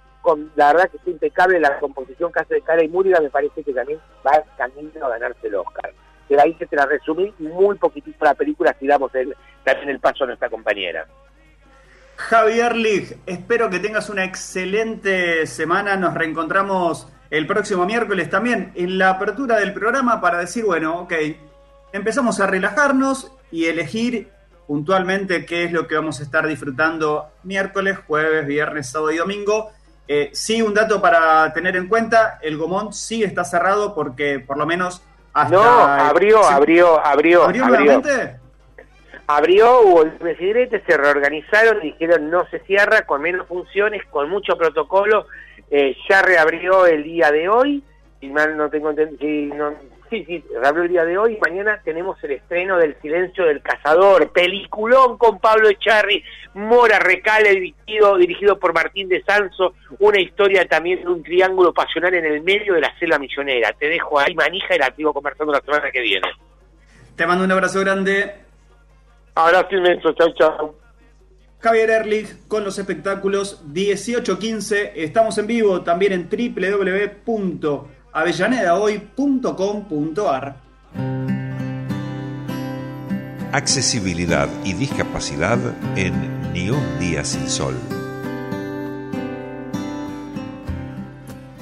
la 0.57 0.73
verdad 0.73 0.91
que 0.91 0.99
es 0.99 1.07
impecable 1.07 1.61
la 1.61 1.79
composición 1.79 2.31
que 2.33 2.55
de 2.55 2.61
Cara 2.61 2.83
y 2.83 2.89
Múriga, 2.89 3.21
me 3.21 3.31
parece 3.31 3.63
que 3.63 3.73
también 3.73 3.99
va 4.27 4.43
camino 4.57 5.07
a 5.07 5.11
ganarse 5.11 5.47
el 5.47 5.55
Oscar. 5.55 5.93
De 6.29 6.41
ahí 6.41 6.55
que 6.55 6.67
te 6.67 6.77
la 6.77 6.87
resumí 6.87 7.33
muy 7.39 7.77
poquitito 7.79 8.25
la 8.25 8.35
película, 8.35 8.77
si 8.79 8.87
damos 8.87 9.15
el, 9.15 9.35
también 9.65 9.89
el 9.89 10.01
paso 10.01 10.25
a 10.25 10.27
nuestra 10.27 10.51
compañera. 10.51 11.07
Javier 12.19 12.75
Lig, 12.75 13.17
espero 13.27 13.71
que 13.71 13.79
tengas 13.79 14.11
una 14.11 14.25
excelente 14.25 15.47
semana. 15.47 15.97
Nos 15.97 16.15
reencontramos 16.15 17.07
el 17.31 17.47
próximo 17.47 17.87
miércoles 17.87 18.29
también 18.29 18.73
en 18.75 18.99
la 18.99 19.11
apertura 19.11 19.57
del 19.57 19.73
programa 19.73 20.21
para 20.21 20.39
decir, 20.39 20.65
bueno, 20.65 20.99
ok, 21.03 21.13
empezamos 21.93 22.41
a 22.41 22.49
relajarnos 22.49 23.33
y 23.53 23.67
elegir 23.67 24.31
puntualmente 24.67 25.47
qué 25.47 25.65
es 25.65 25.73
lo 25.73 25.87
que 25.87 25.95
vamos 25.95 26.19
a 26.19 26.25
estar 26.25 26.47
disfrutando 26.47 27.29
miércoles, 27.45 27.99
jueves, 28.07 28.47
viernes, 28.47 28.91
sábado 28.91 29.13
y 29.13 29.19
domingo. 29.19 29.71
Eh, 30.09 30.31
sí, 30.33 30.61
un 30.61 30.75
dato 30.75 31.01
para 31.01 31.53
tener 31.53 31.77
en 31.77 31.87
cuenta, 31.87 32.41
el 32.43 32.59
Gomón 32.59 32.93
sí 32.93 33.23
está 33.23 33.45
cerrado 33.45 33.95
porque 33.95 34.41
por 34.41 34.59
lo 34.59 34.67
menos 34.67 35.03
hasta... 35.33 35.55
No, 35.55 35.63
abrió, 35.63 36.45
abrió, 36.45 36.99
abrió. 37.07 37.45
¿Abrió 37.45 37.67
nuevamente? 37.69 38.41
Abrió, 39.31 39.83
hubo 39.83 40.03
el 40.05 40.13
presidente, 40.13 40.83
se 40.87 40.97
reorganizaron 40.97 41.81
dijeron 41.83 42.31
no 42.31 42.47
se 42.51 42.61
cierra, 42.61 43.03
con 43.03 43.21
menos 43.21 43.47
funciones, 43.47 44.03
con 44.07 44.31
mucho 44.31 44.57
protocolo. 44.57 45.27
Eh, 45.71 45.95
ya 46.09 46.23
reabrió 46.23 46.87
el 46.87 47.05
día 47.05 47.31
de 47.31 47.47
hoy, 47.47 47.83
y 48.23 48.29
mal 48.29 48.57
no 48.57 48.71
tengo 48.71 48.89
entendido, 48.89 49.75
Sí, 50.09 50.25
sí, 50.25 50.43
habló 50.65 50.85
el 50.85 50.89
día 50.89 51.05
de 51.05 51.19
hoy 51.19 51.37
mañana 51.39 51.83
tenemos 51.85 52.17
el 52.25 52.31
estreno 52.31 52.79
del 52.79 52.97
Silencio 53.03 53.45
del 53.45 53.61
Cazador, 53.61 54.33
peliculón 54.33 55.19
con 55.19 55.39
Pablo 55.39 55.69
Echarri, 55.69 56.25
Mora 56.55 56.99
Recale, 56.99 57.51
dirigido, 57.51 58.17
dirigido 58.17 58.59
por 58.59 58.73
Martín 58.73 59.11
de 59.11 59.23
Sanso, 59.23 59.75
una 59.99 60.19
historia 60.19 60.67
también 60.67 61.03
de 61.03 61.09
un 61.09 61.23
triángulo 61.23 61.75
pasional 61.75 62.15
en 62.15 62.25
el 62.25 62.43
medio 62.43 62.73
de 62.73 62.81
la 62.81 62.99
selva 62.99 63.19
misionera. 63.19 63.75
Te 63.75 63.91
dejo 63.91 64.19
ahí 64.19 64.35
manija 64.35 64.75
y 64.75 64.79
la 64.79 64.95
sigo 64.97 65.13
conversando 65.13 65.53
la 65.53 65.61
semana 65.61 65.91
que 65.91 66.01
viene. 66.01 66.29
Te 67.15 67.27
mando 67.27 67.45
un 67.45 67.53
abrazo 67.53 67.81
grande. 67.81 68.48
Abrazo 69.39 69.77
inmenso, 69.77 70.13
chau, 70.15 70.35
chau. 70.35 70.75
Javier 71.61 71.91
Erlich 71.91 72.49
con 72.49 72.65
los 72.65 72.77
espectáculos 72.77 73.63
18-15. 73.73 74.91
Estamos 74.97 75.39
en 75.39 75.47
vivo 75.47 75.83
también 75.83 76.13
en 76.13 76.29
www 76.29 77.87
avellanedahoy.com.ar. 78.13 80.57
Accesibilidad 83.53 84.49
y 84.65 84.73
discapacidad 84.73 85.59
en 85.95 86.53
Ni 86.53 86.71
un 86.71 86.99
día 86.99 87.25
sin 87.25 87.49
sol. 87.49 87.77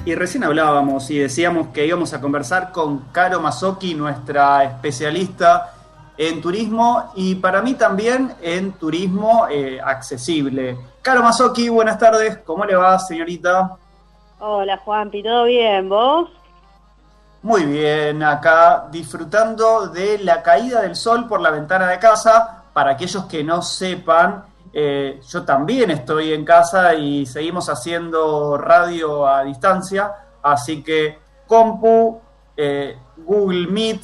Y 0.03 0.15
recién 0.15 0.43
hablábamos 0.43 1.11
y 1.11 1.19
decíamos 1.19 1.67
que 1.67 1.85
íbamos 1.85 2.13
a 2.13 2.21
conversar 2.21 2.71
con 2.71 3.11
Caro 3.11 3.39
Mazzocchi, 3.39 3.93
nuestra 3.93 4.63
especialista 4.63 5.76
en 6.17 6.41
turismo 6.41 7.11
y 7.15 7.35
para 7.35 7.61
mí 7.61 7.75
también 7.75 8.33
en 8.41 8.73
turismo 8.73 9.47
eh, 9.49 9.79
accesible. 9.83 10.77
Caro 11.01 11.21
Mazzocchi, 11.21 11.69
buenas 11.69 11.99
tardes, 11.99 12.39
¿cómo 12.39 12.65
le 12.65 12.75
va, 12.75 12.97
señorita? 12.97 13.77
Hola 14.39 14.77
Juanpi, 14.77 15.23
¿todo 15.23 15.45
bien? 15.45 15.87
¿Vos? 15.89 16.29
Muy 17.43 17.65
bien, 17.65 18.23
acá 18.23 18.87
disfrutando 18.91 19.87
de 19.87 20.17
la 20.19 20.41
caída 20.41 20.81
del 20.81 20.95
sol 20.95 21.27
por 21.27 21.39
la 21.39 21.51
ventana 21.51 21.87
de 21.87 21.99
casa. 21.99 22.63
Para 22.73 22.91
aquellos 22.91 23.25
que 23.25 23.43
no 23.43 23.61
sepan, 23.61 24.43
eh, 24.73 25.21
yo 25.27 25.43
también 25.43 25.91
estoy 25.91 26.33
en 26.33 26.43
casa 26.43 26.93
y 26.95 27.25
seguimos 27.25 27.69
haciendo 27.69 28.57
radio 28.57 29.27
a 29.27 29.43
distancia, 29.43 30.11
así 30.43 30.83
que 30.83 31.19
compu, 31.47 32.19
eh, 32.55 32.97
Google 33.17 33.67
Meet, 33.67 34.01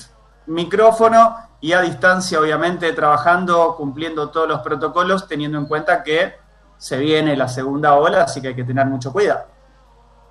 micrófono 0.47 1.35
y 1.63 1.71
a 1.71 1.79
distancia 1.79 2.41
obviamente 2.41 2.91
trabajando, 2.91 3.75
cumpliendo 3.77 4.29
todos 4.31 4.49
los 4.49 4.59
protocolos, 4.59 5.29
teniendo 5.29 5.57
en 5.57 5.65
cuenta 5.65 6.03
que 6.03 6.33
se 6.75 6.97
viene 6.97 7.37
la 7.37 7.47
segunda 7.47 7.95
ola, 7.95 8.23
así 8.23 8.41
que 8.41 8.49
hay 8.49 8.55
que 8.55 8.65
tener 8.65 8.85
mucho 8.85 9.13
cuidado. 9.13 9.45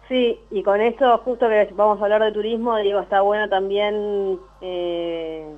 Sí, 0.09 0.39
y 0.51 0.63
con 0.63 0.83
esto, 0.83 1.17
justo 1.25 1.49
que 1.49 1.71
vamos 1.73 1.99
a 1.99 2.05
hablar 2.05 2.23
de 2.23 2.33
turismo, 2.33 2.77
digo, 2.77 3.01
está 3.01 3.23
bueno 3.23 3.49
también, 3.49 4.39
eh, 4.61 5.51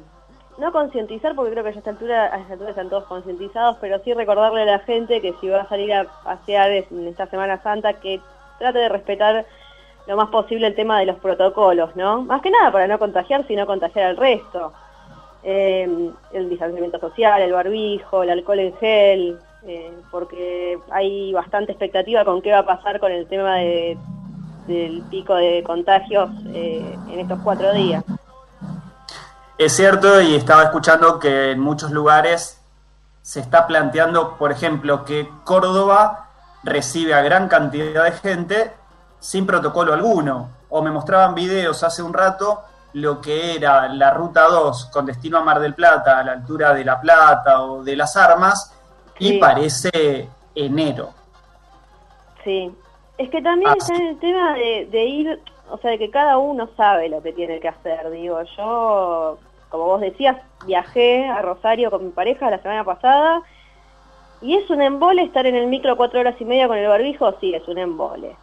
no 0.59 0.71
concientizar, 0.71 1.35
porque 1.35 1.51
creo 1.51 1.65
que 1.65 1.71
a 1.71 1.73
esta, 1.73 1.91
altura, 1.91 2.33
a 2.33 2.39
esta 2.39 2.53
altura 2.53 2.71
están 2.71 2.89
todos 2.89 3.07
concientizados, 3.07 3.77
pero 3.81 3.99
sí 4.05 4.15
recordarle 4.15 4.63
a 4.63 4.67
la 4.67 4.79
gente 4.79 5.21
que 5.21 5.35
si 5.41 5.49
va 5.49 5.63
a 5.63 5.69
salir 5.69 5.93
a 5.93 6.05
pasear 6.23 6.71
en 6.71 7.09
esta 7.09 7.27
Semana 7.27 7.61
Santa, 7.65 7.95
que 7.95 8.21
trate 8.61 8.79
de 8.79 8.89
respetar 8.91 9.45
lo 10.07 10.17
más 10.17 10.29
posible 10.29 10.69
el 10.69 10.77
tema 10.77 11.01
de 11.01 11.07
los 11.07 11.17
protocolos, 11.17 11.97
¿no? 11.97 12.23
Más 12.23 12.43
que 12.43 12.53
nada 12.53 12.71
para 12.71 12.87
no 12.87 13.01
contagiar, 13.01 13.45
sino 13.49 13.67
contagiar 13.67 14.11
al 14.11 14.17
resto. 14.17 14.73
Eh, 15.45 16.11
el 16.33 16.49
distanciamiento 16.49 16.99
social, 16.99 17.43
el 17.43 17.53
barbijo, 17.53 18.23
el 18.23 18.31
alcohol 18.31 18.61
en 18.61 18.77
gel, 18.77 19.39
eh, 19.67 19.93
porque 20.11 20.79
hay 20.91 21.33
bastante 21.33 21.73
expectativa 21.73 22.25
con 22.25 22.41
qué 22.41 22.51
va 22.51 22.61
a 22.61 22.67
pasar 22.67 22.99
con 22.99 23.13
el 23.13 23.27
tema 23.27 23.57
de 23.57 23.99
del 24.67 25.03
pico 25.11 25.35
de 25.35 25.63
contagios 25.63 26.31
eh, 26.47 26.97
en 27.11 27.21
estos 27.21 27.39
cuatro 27.45 27.73
días. 27.73 28.03
Es 29.59 29.75
cierto, 29.75 30.21
y 30.21 30.35
estaba 30.35 30.65
escuchando 30.65 31.19
que 31.19 31.53
en 31.53 31.61
muchos 31.61 31.91
lugares 31.91 32.61
se 33.23 33.41
está 33.41 33.67
planteando, 33.67 34.37
por 34.37 34.51
ejemplo, 34.51 35.05
que 35.05 35.29
Córdoba 35.45 36.31
recibe 36.63 37.15
a 37.15 37.23
gran 37.23 37.49
cantidad 37.49 38.05
de 38.05 38.13
gente 38.13 38.73
sin 39.21 39.47
protocolo 39.47 39.93
alguno. 39.93 40.51
O 40.69 40.83
me 40.83 40.91
mostraban 40.91 41.35
videos 41.35 41.85
hace 41.85 42.03
un 42.03 42.13
rato 42.13 42.63
lo 42.95 43.21
que 43.21 43.57
era 43.57 43.89
la 43.89 44.11
ruta 44.11 44.45
2 44.49 44.87
con 44.93 45.05
destino 45.05 45.39
a 45.39 45.43
Mar 45.43 45.61
del 45.61 45.75
Plata, 45.75 46.19
a 46.19 46.25
la 46.25 46.33
altura 46.33 46.73
de 46.73 46.85
La 46.85 47.01
Plata 47.01 47.63
o 47.63 47.83
de 47.83 47.97
las 47.97 48.17
Armas, 48.17 48.73
y 49.19 49.39
parece 49.39 50.29
enero. 50.55 51.11
Sí, 52.45 52.73
es 53.19 53.31
que 53.31 53.43
también 53.43 53.73
ah, 53.73 53.77
está 53.77 53.97
en 53.97 54.07
el 54.07 54.19
tema 54.19 54.55
de, 54.55 55.05
ir, 55.07 55.41
o 55.71 55.79
sea, 55.79 55.91
de 55.91 55.99
que 55.99 56.11
cada 56.11 56.39
uno 56.39 56.69
sabe 56.77 57.09
lo 57.09 57.21
que 57.21 57.33
tiene 57.33 57.59
que 57.59 57.69
hacer. 57.69 58.11
Digo, 58.11 58.41
yo, 58.57 59.39
como 59.71 59.85
vos 59.85 60.01
decías, 60.01 60.37
viajé 60.65 61.27
a 61.27 61.43
Rosario 61.43 61.91
con 61.91 62.05
mi 62.05 62.11
pareja 62.11 62.51
la 62.51 62.63
semana 62.63 62.85
pasada 62.85 63.43
y 64.41 64.57
es 64.57 64.71
un 64.71 64.83
embole 64.83 65.23
estar 65.23 65.47
en 65.47 65.57
el 65.57 65.67
micro 65.67 65.97
cuatro 65.97 66.21
horas 66.21 66.37
y 66.39 66.45
media 66.45 66.69
con 66.69 66.77
el 66.77 66.87
barbijo, 66.87 67.35
sí, 67.41 67.55
es 67.55 67.67
un 67.67 67.79
embole. 67.79 68.37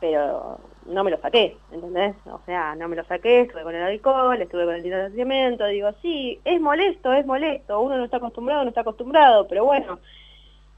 Pero 0.00 0.58
no 0.88 1.04
me 1.04 1.10
lo 1.10 1.20
saqué, 1.20 1.56
¿entendés? 1.72 2.14
O 2.26 2.40
sea, 2.46 2.74
no 2.74 2.88
me 2.88 2.96
lo 2.96 3.04
saqué, 3.04 3.42
estuve 3.42 3.62
con 3.62 3.74
el 3.74 3.82
alcohol, 3.82 4.40
estuve 4.40 4.64
con 4.64 4.74
el 4.74 4.82
distanciamiento, 4.82 5.66
digo, 5.66 5.90
sí, 6.02 6.40
es 6.44 6.60
molesto, 6.60 7.12
es 7.12 7.26
molesto, 7.26 7.80
uno 7.80 7.96
no 7.96 8.04
está 8.04 8.18
acostumbrado, 8.18 8.62
no 8.62 8.68
está 8.68 8.82
acostumbrado, 8.82 9.46
pero 9.48 9.64
bueno, 9.64 9.98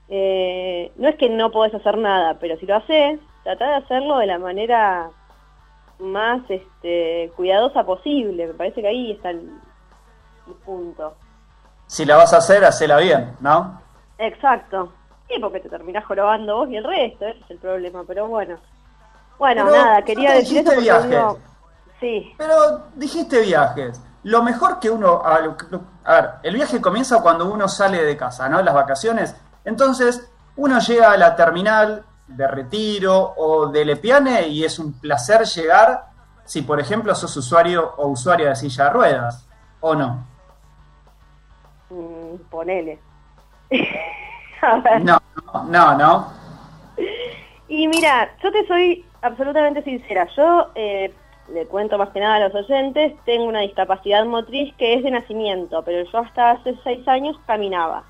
eh, 0.09 0.91
no 0.97 1.09
es 1.09 1.17
que 1.17 1.29
no 1.29 1.51
podés 1.51 1.75
hacer 1.75 1.99
nada, 1.99 2.39
pero 2.41 2.57
si 2.59 2.67
lo 2.67 2.77
haces, 2.77 3.21
trata 3.45 3.69
de 3.69 3.75
hacerlo 3.77 4.19
de 4.19 4.27
la 4.27 4.39
manera 4.39 5.11
más 5.99 6.43
este, 6.49 7.31
cuidadosa 7.37 7.85
posible. 7.85 8.47
Me 8.47 8.55
parece 8.55 8.81
que 8.81 8.89
ahí 8.89 9.13
está 9.13 9.31
el, 9.31 9.51
punto. 10.65 11.15
Si 11.87 12.07
la 12.07 12.17
vas 12.17 12.33
a 12.33 12.39
hacer, 12.39 12.65
hacela 12.65 12.99
bien, 12.99 13.37
¿no? 13.41 13.83
Exacto. 14.17 14.93
Sí, 15.29 15.35
porque 15.39 15.61
te 15.61 15.69
terminás 15.69 16.07
jorobando 16.07 16.57
vos 16.57 16.71
y 16.71 16.77
el 16.77 16.85
resto, 16.85 17.27
ese 17.27 17.39
es 17.41 17.51
el 17.51 17.59
problema, 17.59 18.05
pero 18.07 18.29
bueno. 18.29 18.59
Bueno, 19.39 19.71
nada, 19.71 20.03
quería 20.03 20.35
decir 20.35 20.59
eso 20.59 20.81
viajes. 20.81 21.21
Sí. 22.01 22.35
Pero 22.37 22.87
dijiste 22.95 23.41
viajes. 23.41 24.01
Lo 24.25 24.43
mejor 24.43 24.79
que 24.79 24.91
uno... 24.91 25.23
A, 25.25 25.39
a 26.05 26.15
ver, 26.15 26.31
el 26.43 26.55
viaje 26.55 26.81
comienza 26.81 27.23
cuando 27.23 27.51
uno 27.51 27.69
sale 27.69 28.03
de 28.05 28.17
casa, 28.17 28.49
¿no? 28.49 28.61
Las 28.63 28.75
vacaciones 28.75 29.35
entonces, 29.69 30.31
uno 30.57 30.79
llega 30.79 31.13
a 31.13 31.17
la 31.19 31.37
terminal 31.37 32.03
de 32.27 32.49
retiro 32.49 33.35
o 33.37 33.67
de 33.67 33.85
Lepiane 33.85 34.49
y 34.49 34.65
es 34.65 34.79
un 34.79 34.99
placer 34.99 35.45
llegar 35.45 36.07
si, 36.47 36.63
por 36.63 36.81
ejemplo, 36.81 37.15
sos 37.15 37.37
usuario 37.37 37.95
o 37.99 38.09
usuaria 38.09 38.49
de 38.49 38.57
silla 38.57 38.85
de 38.85 38.91
ruedas, 38.91 39.47
¿o 39.81 39.95
no? 39.95 40.27
Mm, 41.91 42.37
ponele. 42.51 42.99
no, 45.03 45.21
no, 45.67 45.95
no. 45.95 46.33
Y 47.69 47.87
mira, 47.87 48.35
yo 48.43 48.51
te 48.51 48.67
soy 48.67 49.05
absolutamente 49.23 49.83
sincera. 49.83 50.29
Yo 50.37 50.69
eh, 50.75 51.13
le 51.53 51.67
cuento 51.67 51.99
más 51.99 52.11
que 52.11 52.21
nada 52.21 52.37
a 52.37 52.49
los 52.49 52.55
oyentes, 52.55 53.13
tengo 53.25 53.45
una 53.45 53.61
discapacidad 53.61 54.25
motriz 54.25 54.75
que 54.77 54.95
es 54.95 55.03
de 55.03 55.11
nacimiento, 55.11 55.83
pero 55.83 56.09
yo 56.11 56.19
hasta 56.19 56.53
hace 56.53 56.75
seis 56.85 57.07
años 57.09 57.37
caminaba. 57.47 58.05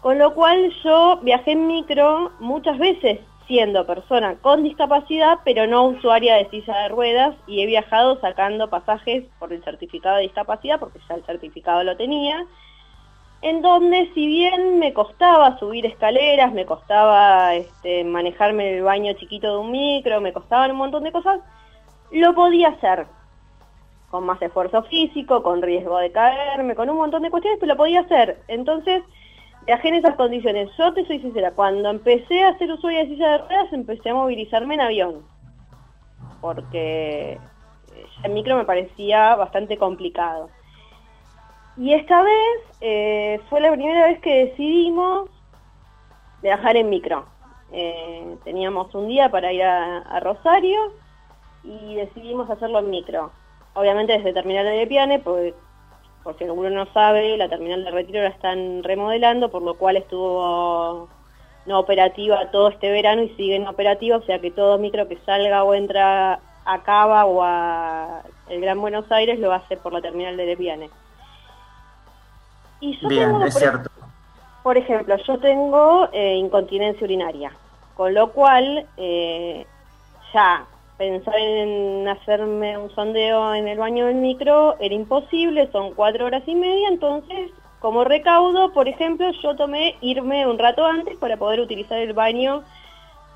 Con 0.00 0.18
lo 0.18 0.34
cual 0.34 0.72
yo 0.84 1.18
viajé 1.22 1.52
en 1.52 1.66
micro 1.66 2.30
muchas 2.38 2.78
veces 2.78 3.18
siendo 3.48 3.86
persona 3.86 4.36
con 4.36 4.62
discapacidad, 4.62 5.38
pero 5.44 5.66
no 5.66 5.84
usuaria 5.84 6.36
de 6.36 6.48
silla 6.50 6.82
de 6.82 6.88
ruedas, 6.88 7.34
y 7.46 7.62
he 7.62 7.66
viajado 7.66 8.20
sacando 8.20 8.68
pasajes 8.68 9.24
por 9.38 9.52
el 9.52 9.64
certificado 9.64 10.16
de 10.16 10.24
discapacidad, 10.24 10.78
porque 10.78 11.00
ya 11.08 11.14
el 11.14 11.24
certificado 11.24 11.82
lo 11.82 11.96
tenía, 11.96 12.46
en 13.42 13.62
donde 13.62 14.10
si 14.14 14.26
bien 14.26 14.78
me 14.78 14.92
costaba 14.92 15.58
subir 15.58 15.86
escaleras, 15.86 16.52
me 16.52 16.66
costaba 16.66 17.54
este, 17.54 18.04
manejarme 18.04 18.78
el 18.78 18.82
baño 18.82 19.12
chiquito 19.14 19.52
de 19.52 19.58
un 19.58 19.70
micro, 19.70 20.20
me 20.20 20.32
costaban 20.32 20.72
un 20.72 20.78
montón 20.78 21.04
de 21.04 21.12
cosas, 21.12 21.40
lo 22.10 22.34
podía 22.34 22.68
hacer 22.68 23.06
con 24.10 24.24
más 24.24 24.40
esfuerzo 24.40 24.82
físico, 24.84 25.42
con 25.42 25.62
riesgo 25.62 25.98
de 25.98 26.10
caerme, 26.10 26.74
con 26.74 26.88
un 26.88 26.96
montón 26.96 27.22
de 27.22 27.30
cuestiones, 27.30 27.60
pero 27.60 27.74
lo 27.74 27.76
podía 27.76 28.00
hacer. 28.00 28.40
Entonces, 28.48 29.02
viajé 29.66 29.88
en 29.88 29.94
esas 29.96 30.16
condiciones. 30.16 30.70
Yo 30.78 30.92
te 30.94 31.06
soy 31.06 31.20
sincera, 31.20 31.52
cuando 31.52 31.90
empecé 31.90 32.42
a 32.44 32.50
hacer 32.50 32.72
usuario 32.72 33.00
de 33.00 33.08
silla 33.08 33.32
de 33.32 33.38
ruedas, 33.38 33.72
empecé 33.72 34.10
a 34.10 34.14
movilizarme 34.14 34.74
en 34.74 34.80
avión. 34.80 35.22
porque 36.40 37.38
el 38.22 38.32
micro 38.32 38.56
me 38.56 38.64
parecía 38.64 39.34
bastante 39.34 39.76
complicado. 39.76 40.50
Y 41.78 41.94
esta 41.94 42.22
vez 42.22 42.58
eh, 42.80 43.40
fue 43.48 43.60
la 43.60 43.70
primera 43.70 44.08
vez 44.08 44.20
que 44.20 44.46
decidimos 44.46 45.30
viajar 46.42 46.76
en 46.76 46.90
micro. 46.90 47.24
Eh, 47.70 48.36
teníamos 48.42 48.92
un 48.96 49.06
día 49.06 49.30
para 49.30 49.52
ir 49.52 49.62
a, 49.62 50.18
Rosario 50.20 50.92
y 51.62 51.94
decidimos 51.94 52.50
hacerlo 52.50 52.80
en 52.80 52.90
micro. 52.90 53.30
Obviamente 53.74 54.14
desde 54.14 54.32
Terminal 54.32 54.66
de 54.66 54.86
Piane, 54.88 55.20
porque 55.20 55.54
por 56.24 56.36
si 56.36 56.44
alguno 56.44 56.68
no 56.70 56.86
sabe, 56.92 57.36
la 57.36 57.48
terminal 57.48 57.84
de 57.84 57.92
retiro 57.92 58.22
la 58.22 58.30
están 58.30 58.82
remodelando, 58.82 59.48
por 59.50 59.62
lo 59.62 59.74
cual 59.74 59.96
estuvo 59.96 61.08
no 61.66 61.78
operativa 61.78 62.50
todo 62.50 62.68
este 62.68 62.90
verano 62.90 63.22
y 63.22 63.28
sigue 63.30 63.58
no 63.58 63.70
operativa, 63.70 64.16
o 64.16 64.22
sea 64.22 64.40
que 64.40 64.50
todo 64.50 64.78
micro 64.78 65.06
que 65.06 65.18
salga 65.24 65.62
o 65.62 65.74
entra 65.74 66.40
a 66.64 66.82
Cava 66.82 67.24
o 67.24 67.42
a 67.42 68.22
el 68.48 68.60
Gran 68.60 68.80
Buenos 68.80 69.10
Aires 69.12 69.38
lo 69.38 69.52
hace 69.52 69.76
por 69.76 69.92
la 69.92 70.00
terminal 70.00 70.36
de 70.36 70.46
Lepiane. 70.46 70.90
Y 72.80 72.98
Bien, 73.06 73.42
es 73.42 73.54
cierto. 73.54 73.90
Por 74.62 74.76
ejemplo, 74.76 75.16
yo 75.26 75.38
tengo 75.38 76.08
eh, 76.12 76.34
incontinencia 76.34 77.04
urinaria, 77.04 77.52
con 77.94 78.14
lo 78.14 78.32
cual 78.32 78.86
eh, 78.96 79.66
ya 80.32 80.66
pensar 80.98 81.38
en 81.38 82.08
hacerme 82.08 82.76
un 82.76 82.90
sondeo 82.90 83.54
en 83.54 83.68
el 83.68 83.78
baño 83.78 84.06
del 84.06 84.16
micro 84.16 84.76
era 84.80 84.94
imposible, 84.94 85.70
son 85.70 85.94
cuatro 85.94 86.26
horas 86.26 86.42
y 86.46 86.54
media, 86.54 86.88
entonces 86.88 87.52
como 87.80 88.02
recaudo, 88.02 88.72
por 88.72 88.88
ejemplo, 88.88 89.30
yo 89.40 89.54
tomé 89.54 89.94
irme 90.00 90.46
un 90.46 90.58
rato 90.58 90.84
antes 90.84 91.16
para 91.16 91.36
poder 91.36 91.60
utilizar 91.60 91.98
el 91.98 92.12
baño 92.12 92.64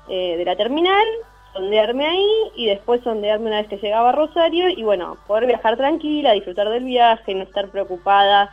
eh, 0.09 0.35
de 0.37 0.43
la 0.43 0.57
terminal, 0.57 1.05
sondearme 1.53 2.05
ahí 2.05 2.51
y 2.55 2.65
después 2.65 3.01
sondearme 3.03 3.47
una 3.47 3.61
vez 3.61 3.69
que 3.69 3.77
llegaba 3.77 4.09
a 4.09 4.13
Rosario 4.13 4.67
y 4.67 4.83
bueno, 4.83 5.17
poder 5.27 5.45
viajar 5.45 5.77
tranquila, 5.77 6.33
disfrutar 6.33 6.67
del 6.69 6.83
viaje, 6.83 7.33
no 7.33 7.43
estar 7.43 7.69
preocupada 7.69 8.51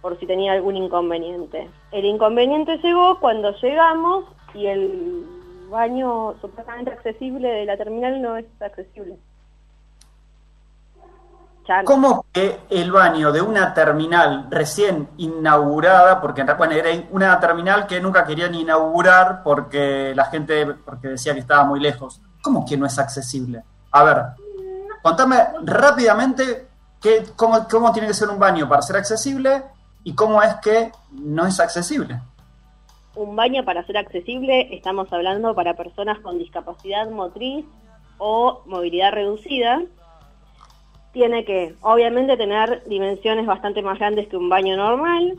por 0.00 0.18
si 0.18 0.26
tenía 0.26 0.52
algún 0.52 0.76
inconveniente. 0.76 1.68
El 1.92 2.04
inconveniente 2.04 2.78
llegó 2.78 3.18
cuando 3.18 3.52
llegamos 3.60 4.24
y 4.54 4.66
el 4.66 5.26
baño 5.70 6.34
supuestamente 6.40 6.92
accesible 6.92 7.48
de 7.48 7.64
la 7.64 7.76
terminal 7.76 8.22
no 8.22 8.36
es 8.36 8.46
accesible. 8.60 9.16
¿Cómo 11.84 12.24
que 12.32 12.60
el 12.70 12.92
baño 12.92 13.32
de 13.32 13.40
una 13.40 13.74
terminal 13.74 14.46
recién 14.50 15.08
inaugurada, 15.16 16.20
porque 16.20 16.44
bueno, 16.56 16.74
era 16.74 16.90
una 17.10 17.40
terminal 17.40 17.88
que 17.88 18.00
nunca 18.00 18.24
querían 18.24 18.54
inaugurar 18.54 19.42
porque 19.42 20.12
la 20.14 20.26
gente 20.26 20.64
porque 20.84 21.08
decía 21.08 21.34
que 21.34 21.40
estaba 21.40 21.64
muy 21.64 21.80
lejos, 21.80 22.20
¿cómo 22.40 22.64
que 22.64 22.76
no 22.76 22.86
es 22.86 22.96
accesible? 23.00 23.64
A 23.90 24.04
ver, 24.04 24.22
contame 25.02 25.38
rápidamente 25.64 26.68
qué, 27.00 27.24
cómo, 27.34 27.66
cómo 27.68 27.92
tiene 27.92 28.06
que 28.06 28.14
ser 28.14 28.28
un 28.28 28.38
baño 28.38 28.68
para 28.68 28.82
ser 28.82 28.96
accesible 28.96 29.64
y 30.06 30.14
cómo 30.14 30.40
es 30.40 30.54
que 30.62 30.92
no 31.10 31.48
es 31.48 31.58
accesible. 31.58 32.20
Un 33.16 33.34
baño 33.34 33.64
para 33.64 33.84
ser 33.84 33.96
accesible 33.96 34.72
estamos 34.72 35.12
hablando 35.12 35.52
para 35.56 35.74
personas 35.74 36.20
con 36.20 36.38
discapacidad 36.38 37.10
motriz 37.10 37.66
o 38.18 38.62
movilidad 38.66 39.10
reducida 39.10 39.82
tiene 41.12 41.44
que, 41.44 41.74
obviamente, 41.80 42.36
tener 42.36 42.84
dimensiones 42.86 43.46
bastante 43.46 43.82
más 43.82 43.98
grandes 43.98 44.28
que 44.28 44.36
un 44.36 44.48
baño 44.48 44.76
normal. 44.76 45.34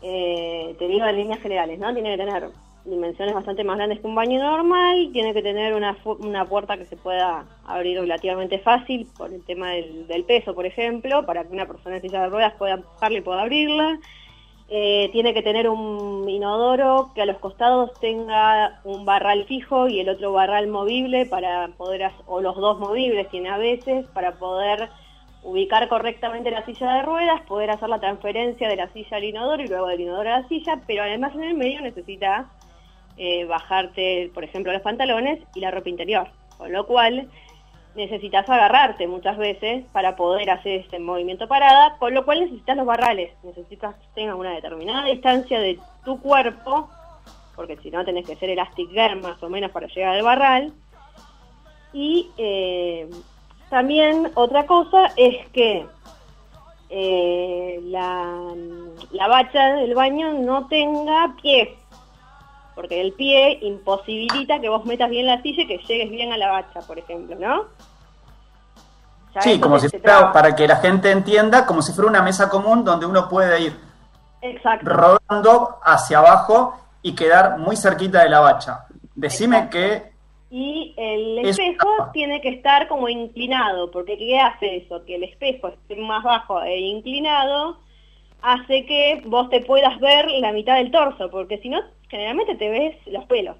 Eh, 0.00 0.74
te 0.78 0.88
digo 0.88 1.04
en 1.04 1.16
líneas 1.16 1.40
generales, 1.40 1.78
¿no? 1.78 1.92
Tiene 1.92 2.12
que 2.12 2.24
tener 2.24 2.48
dimensiones 2.84 3.34
bastante 3.34 3.64
más 3.64 3.76
grandes 3.76 4.00
que 4.00 4.06
un 4.06 4.14
baño 4.14 4.38
normal, 4.42 5.10
tiene 5.12 5.32
que 5.32 5.42
tener 5.42 5.74
una, 5.74 5.96
una 6.18 6.44
puerta 6.44 6.76
que 6.76 6.84
se 6.84 6.96
pueda 6.96 7.46
abrir 7.64 7.98
relativamente 7.98 8.58
fácil 8.58 9.08
por 9.16 9.32
el 9.32 9.42
tema 9.44 9.70
del, 9.70 10.24
peso, 10.24 10.54
por 10.54 10.66
ejemplo, 10.66 11.24
para 11.24 11.44
que 11.44 11.52
una 11.52 11.66
persona 11.66 11.96
en 11.96 12.02
silla 12.02 12.22
de 12.22 12.28
ruedas 12.28 12.54
pueda 12.58 12.76
bajarla 12.76 13.18
y 13.18 13.22
pueda 13.22 13.42
abrirla. 13.42 13.98
Eh, 14.68 15.10
tiene 15.12 15.34
que 15.34 15.42
tener 15.42 15.68
un 15.68 16.26
inodoro 16.28 17.10
que 17.14 17.20
a 17.22 17.26
los 17.26 17.38
costados 17.38 17.92
tenga 18.00 18.80
un 18.84 19.04
barral 19.04 19.44
fijo 19.44 19.88
y 19.88 20.00
el 20.00 20.08
otro 20.08 20.32
barral 20.32 20.68
movible 20.68 21.26
para 21.26 21.68
poder, 21.76 22.10
o 22.26 22.40
los 22.40 22.56
dos 22.56 22.78
movibles 22.78 23.28
tiene 23.28 23.50
a 23.50 23.58
veces, 23.58 24.06
para 24.08 24.32
poder 24.32 24.88
ubicar 25.42 25.86
correctamente 25.88 26.50
la 26.50 26.64
silla 26.64 26.94
de 26.94 27.02
ruedas, 27.02 27.42
poder 27.42 27.70
hacer 27.70 27.90
la 27.90 28.00
transferencia 28.00 28.66
de 28.68 28.76
la 28.76 28.90
silla 28.92 29.18
al 29.18 29.24
inodoro 29.24 29.62
y 29.62 29.68
luego 29.68 29.86
del 29.86 30.00
inodoro 30.00 30.30
a 30.32 30.40
la 30.40 30.48
silla, 30.48 30.80
pero 30.86 31.02
además 31.02 31.34
en 31.34 31.44
el 31.44 31.54
medio 31.54 31.82
necesita 31.82 32.50
eh, 33.16 33.44
bajarte, 33.44 34.30
por 34.34 34.44
ejemplo, 34.44 34.72
los 34.72 34.82
pantalones 34.82 35.40
y 35.54 35.60
la 35.60 35.70
ropa 35.70 35.88
interior, 35.88 36.28
con 36.58 36.72
lo 36.72 36.86
cual 36.86 37.28
necesitas 37.94 38.48
agarrarte 38.48 39.06
muchas 39.06 39.36
veces 39.36 39.84
para 39.92 40.16
poder 40.16 40.50
hacer 40.50 40.80
este 40.80 40.98
movimiento 40.98 41.46
parada, 41.46 41.96
con 41.98 42.12
lo 42.12 42.24
cual 42.24 42.40
necesitas 42.40 42.76
los 42.76 42.86
barrales, 42.86 43.32
necesitas 43.42 43.94
que 43.94 44.06
tengas 44.14 44.36
una 44.36 44.52
determinada 44.52 45.04
distancia 45.04 45.60
de 45.60 45.78
tu 46.04 46.20
cuerpo, 46.20 46.88
porque 47.54 47.76
si 47.78 47.90
no 47.90 48.04
tenés 48.04 48.26
que 48.26 48.36
ser 48.36 48.50
elastic 48.50 48.90
más 49.22 49.42
o 49.42 49.48
menos 49.48 49.70
para 49.70 49.86
llegar 49.86 50.16
al 50.16 50.22
barral. 50.22 50.72
Y 51.92 52.30
eh, 52.36 53.08
también 53.70 54.32
otra 54.34 54.66
cosa 54.66 55.12
es 55.16 55.48
que 55.50 55.86
eh, 56.90 57.80
la, 57.84 58.54
la 59.12 59.28
bacha 59.28 59.74
del 59.74 59.94
baño 59.94 60.32
no 60.32 60.66
tenga 60.66 61.34
pie, 61.40 61.76
porque 62.74 63.00
el 63.00 63.12
pie 63.12 63.58
imposibilita 63.62 64.60
que 64.60 64.68
vos 64.68 64.84
metas 64.84 65.10
bien 65.10 65.26
la 65.26 65.40
silla 65.42 65.62
y 65.62 65.66
que 65.66 65.78
llegues 65.78 66.10
bien 66.10 66.32
a 66.32 66.36
la 66.36 66.50
bacha, 66.50 66.80
por 66.80 66.98
ejemplo, 66.98 67.36
¿no? 67.38 67.66
sí, 69.40 69.58
como 69.58 69.78
si 69.78 69.88
fuera, 69.88 70.32
para 70.32 70.54
que 70.54 70.66
la 70.66 70.76
gente 70.76 71.10
entienda, 71.10 71.66
como 71.66 71.82
si 71.82 71.92
fuera 71.92 72.08
una 72.08 72.22
mesa 72.22 72.48
común 72.48 72.84
donde 72.84 73.06
uno 73.06 73.28
puede 73.28 73.60
ir 73.60 73.76
rodando 74.82 75.78
hacia 75.82 76.18
abajo 76.18 76.76
y 77.02 77.14
quedar 77.14 77.58
muy 77.58 77.76
cerquita 77.76 78.22
de 78.22 78.28
la 78.28 78.40
bacha. 78.40 78.86
Decime 79.14 79.68
que... 79.70 80.14
Y 80.50 80.94
el 80.96 81.38
espejo 81.40 81.88
tiene 82.12 82.40
que 82.40 82.50
estar 82.50 82.86
como 82.86 83.08
inclinado, 83.08 83.90
porque 83.90 84.16
¿qué 84.16 84.38
hace 84.38 84.76
eso? 84.76 85.04
Que 85.04 85.16
el 85.16 85.24
espejo 85.24 85.68
esté 85.68 85.96
más 85.96 86.22
bajo 86.22 86.62
e 86.62 86.78
inclinado 86.78 87.78
hace 88.44 88.84
que 88.84 89.22
vos 89.24 89.48
te 89.48 89.62
puedas 89.62 89.98
ver 90.00 90.30
la 90.30 90.52
mitad 90.52 90.76
del 90.76 90.90
torso, 90.90 91.30
porque 91.30 91.58
si 91.58 91.70
no, 91.70 91.80
generalmente 92.08 92.54
te 92.56 92.68
ves 92.68 92.94
los 93.06 93.24
pelos. 93.24 93.56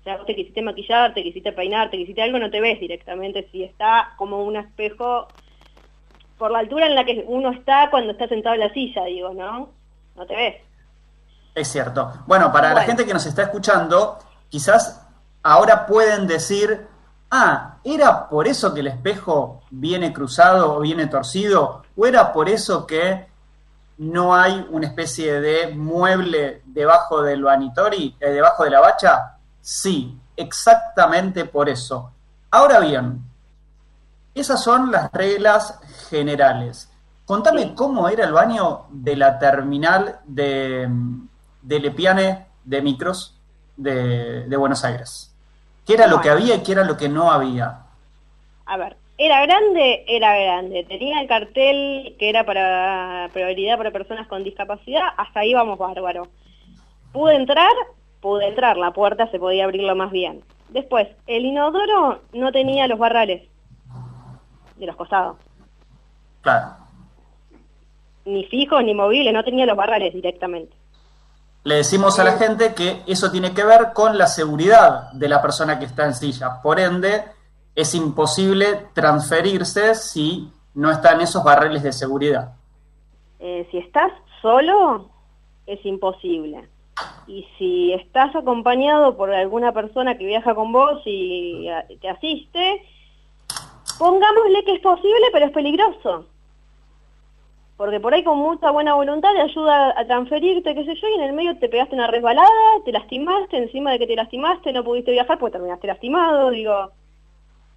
O 0.00 0.02
sea, 0.02 0.16
vos 0.16 0.26
te 0.26 0.34
quisiste 0.34 0.62
maquillar, 0.62 1.14
te 1.14 1.22
quisiste 1.22 1.52
peinar, 1.52 1.88
te 1.88 1.96
quisiste 1.96 2.20
algo, 2.20 2.40
no 2.40 2.50
te 2.50 2.60
ves 2.60 2.80
directamente 2.80 3.48
si 3.52 3.62
está 3.62 4.14
como 4.16 4.42
un 4.42 4.56
espejo 4.56 5.28
por 6.38 6.50
la 6.50 6.58
altura 6.58 6.86
en 6.86 6.96
la 6.96 7.04
que 7.04 7.24
uno 7.28 7.52
está 7.52 7.88
cuando 7.88 8.12
está 8.12 8.26
sentado 8.26 8.56
en 8.56 8.60
la 8.62 8.72
silla, 8.72 9.04
digo, 9.04 9.32
¿no? 9.32 9.70
No 10.16 10.26
te 10.26 10.34
ves. 10.34 10.56
Es 11.54 11.68
cierto. 11.68 12.12
Bueno, 12.26 12.50
para 12.50 12.74
la 12.74 12.82
gente 12.82 13.06
que 13.06 13.14
nos 13.14 13.26
está 13.26 13.42
escuchando, 13.42 14.18
quizás 14.48 15.06
ahora 15.44 15.86
pueden 15.86 16.26
decir, 16.26 16.84
ah, 17.30 17.76
¿era 17.84 18.28
por 18.28 18.48
eso 18.48 18.74
que 18.74 18.80
el 18.80 18.88
espejo 18.88 19.62
viene 19.70 20.12
cruzado 20.12 20.74
o 20.74 20.80
viene 20.80 21.06
torcido? 21.06 21.84
¿O 21.96 22.06
era 22.06 22.32
por 22.32 22.48
eso 22.48 22.86
que 22.86 23.28
no 23.98 24.34
hay 24.34 24.66
una 24.70 24.86
especie 24.86 25.40
de 25.40 25.74
mueble 25.74 26.62
debajo 26.66 27.22
del 27.22 27.42
vanitori, 27.42 28.16
eh, 28.20 28.30
debajo 28.30 28.64
de 28.64 28.70
la 28.70 28.80
bacha? 28.80 29.36
Sí, 29.60 30.18
exactamente 30.36 31.44
por 31.44 31.68
eso. 31.68 32.12
Ahora 32.50 32.80
bien, 32.80 33.22
esas 34.34 34.62
son 34.62 34.92
las 34.92 35.12
reglas 35.12 35.78
generales. 36.08 36.88
Contame 37.26 37.74
cómo 37.74 38.08
era 38.08 38.24
el 38.24 38.32
baño 38.32 38.86
de 38.90 39.16
la 39.16 39.38
terminal 39.38 40.20
de, 40.24 40.88
de 41.60 41.80
Lepiane 41.80 42.46
de 42.64 42.80
micros 42.80 43.36
de, 43.76 44.44
de 44.48 44.56
Buenos 44.56 44.84
Aires. 44.84 45.34
¿Qué 45.84 45.94
era 45.94 46.06
lo 46.06 46.20
que 46.20 46.30
había 46.30 46.54
y 46.54 46.62
qué 46.62 46.72
era 46.72 46.84
lo 46.84 46.96
que 46.96 47.08
no 47.08 47.32
había? 47.32 47.80
A 48.66 48.76
ver, 48.76 48.96
era 49.18 49.44
grande, 49.44 50.04
era 50.06 50.38
grande. 50.38 50.84
Tenía 50.84 51.20
el 51.20 51.26
cartel 51.26 52.14
que 52.18 52.30
era 52.30 52.44
para 52.44 53.28
prioridad 53.32 53.76
para 53.76 53.90
personas 53.90 54.28
con 54.28 54.44
discapacidad, 54.44 55.08
hasta 55.16 55.40
ahí 55.40 55.52
vamos 55.52 55.76
bárbaro. 55.76 56.28
Pude 57.12 57.34
entrar, 57.34 57.72
pude 58.20 58.46
entrar, 58.46 58.76
la 58.76 58.92
puerta 58.92 59.28
se 59.30 59.40
podía 59.40 59.64
abrirlo 59.64 59.96
más 59.96 60.12
bien. 60.12 60.44
Después, 60.68 61.08
el 61.26 61.44
inodoro 61.44 62.20
no 62.32 62.52
tenía 62.52 62.86
los 62.86 62.98
barrales 62.98 63.48
de 64.76 64.86
los 64.86 64.94
costados. 64.94 65.36
Claro. 66.40 66.76
Ni 68.24 68.44
fijos 68.44 68.84
ni 68.84 68.94
móviles, 68.94 69.32
no 69.32 69.42
tenía 69.42 69.66
los 69.66 69.76
barrales 69.76 70.14
directamente. 70.14 70.76
Le 71.64 71.76
decimos 71.76 72.18
a 72.20 72.24
la 72.24 72.32
gente 72.32 72.72
que 72.74 73.02
eso 73.06 73.32
tiene 73.32 73.52
que 73.52 73.64
ver 73.64 73.92
con 73.92 74.16
la 74.16 74.26
seguridad 74.26 75.10
de 75.12 75.28
la 75.28 75.42
persona 75.42 75.78
que 75.78 75.86
está 75.86 76.04
en 76.04 76.14
silla. 76.14 76.62
Por 76.62 76.78
ende, 76.78 77.24
es 77.78 77.94
imposible 77.94 78.86
transferirse 78.92 79.94
si 79.94 80.50
no 80.74 80.90
están 80.90 81.20
esos 81.20 81.44
barriles 81.44 81.82
de 81.82 81.92
seguridad. 81.92 82.54
Eh, 83.38 83.66
si 83.70 83.78
estás 83.78 84.12
solo, 84.42 85.10
es 85.66 85.84
imposible. 85.86 86.68
Y 87.26 87.46
si 87.56 87.92
estás 87.92 88.34
acompañado 88.34 89.16
por 89.16 89.32
alguna 89.32 89.72
persona 89.72 90.18
que 90.18 90.26
viaja 90.26 90.54
con 90.54 90.72
vos 90.72 91.00
y 91.04 91.68
te 92.00 92.08
asiste, 92.08 92.82
Pongámosle 93.98 94.64
que 94.64 94.74
es 94.74 94.80
posible, 94.80 95.26
pero 95.32 95.46
es 95.46 95.52
peligroso. 95.52 96.26
Porque 97.76 97.98
por 98.00 98.14
ahí 98.14 98.22
con 98.22 98.38
mucha 98.38 98.70
buena 98.70 98.94
voluntad 98.94 99.32
te 99.32 99.40
ayuda 99.40 99.98
a 99.98 100.06
transferirte, 100.06 100.74
qué 100.74 100.84
sé 100.84 100.94
yo, 100.94 101.08
y 101.08 101.14
en 101.14 101.22
el 101.22 101.32
medio 101.32 101.58
te 101.58 101.68
pegaste 101.68 101.96
una 101.96 102.06
resbalada, 102.06 102.48
te 102.84 102.92
lastimaste, 102.92 103.56
encima 103.56 103.92
de 103.92 103.98
que 103.98 104.06
te 104.06 104.16
lastimaste 104.16 104.72
no 104.72 104.84
pudiste 104.84 105.12
viajar 105.12 105.38
porque 105.38 105.52
terminaste 105.52 105.86
lastimado, 105.88 106.50
digo, 106.50 106.92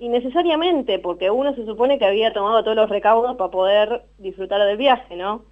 innecesariamente, 0.01 0.97
porque 0.97 1.29
uno 1.29 1.53
se 1.53 1.63
supone 1.63 1.99
que 1.99 2.05
había 2.05 2.33
tomado 2.33 2.63
todos 2.63 2.75
los 2.75 2.89
recaudos 2.89 3.37
para 3.37 3.51
poder 3.51 4.05
disfrutar 4.17 4.59
del 4.65 4.75
viaje, 4.75 5.15
¿no? 5.15 5.43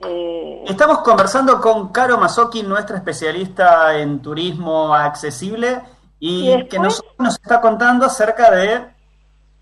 Eh, 0.00 0.64
Estamos 0.66 0.98
conversando 0.98 1.60
con 1.60 1.92
Caro 1.92 2.18
Mazzocchi, 2.18 2.64
nuestra 2.64 2.96
especialista 2.96 3.96
en 3.96 4.20
turismo 4.20 4.92
accesible, 4.92 5.80
y, 6.18 6.64
que 6.64 6.80
nos, 6.80 7.02
nos 7.16 7.34
está 7.34 7.60
contando 7.60 8.06
acerca 8.06 8.50
de 8.50 8.86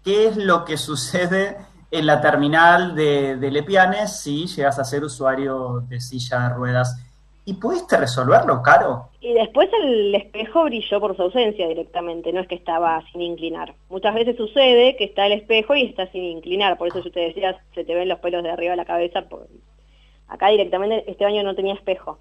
qué 0.03 0.29
es 0.29 0.37
lo 0.39 0.65
que 0.65 0.79
sucede 0.79 1.59
en 1.91 2.07
la 2.07 2.23
terminal 2.23 2.95
de, 2.95 3.37
de 3.37 3.51
Lepiane 3.51 4.09
si 4.09 4.47
llegas 4.47 4.79
a 4.79 4.85
ser 4.85 5.05
usuario 5.05 5.85
de 5.87 6.01
silla 6.01 6.41
de 6.41 6.49
ruedas. 6.55 6.97
¿Y 7.49 7.55
pudiste 7.55 7.97
resolverlo, 7.97 8.61
Caro? 8.61 9.09
Y 9.23 9.33
después 9.33 9.71
el 9.83 10.15
espejo 10.15 10.65
brilló 10.65 11.01
por 11.01 11.17
su 11.17 11.23
ausencia 11.23 11.67
directamente, 11.67 12.31
no 12.31 12.41
es 12.41 12.47
que 12.47 12.57
estaba 12.57 13.03
sin 13.11 13.23
inclinar. 13.23 13.75
Muchas 13.89 14.15
veces 14.15 14.37
sucede 14.37 14.97
que 14.97 15.05
está 15.05 15.25
el 15.25 15.33
espejo 15.33 15.75
y 15.75 15.87
está 15.87 16.07
sin 16.13 16.25
inclinar, 16.25 16.77
por 16.77 16.89
eso 16.89 17.03
yo 17.03 17.11
te 17.11 17.21
decía, 17.21 17.59
se 17.75 17.85
te 17.85 17.95
ven 17.95 18.11
los 18.11 18.19
pelos 18.19 18.43
de 18.43 18.51
arriba 18.51 18.73
de 18.73 18.77
la 18.77 18.85
cabeza. 18.85 19.25
Acá 20.27 20.49
directamente 20.49 21.11
este 21.11 21.25
año 21.25 21.43
no 21.43 21.55
tenía 21.55 21.73
espejo, 21.73 22.19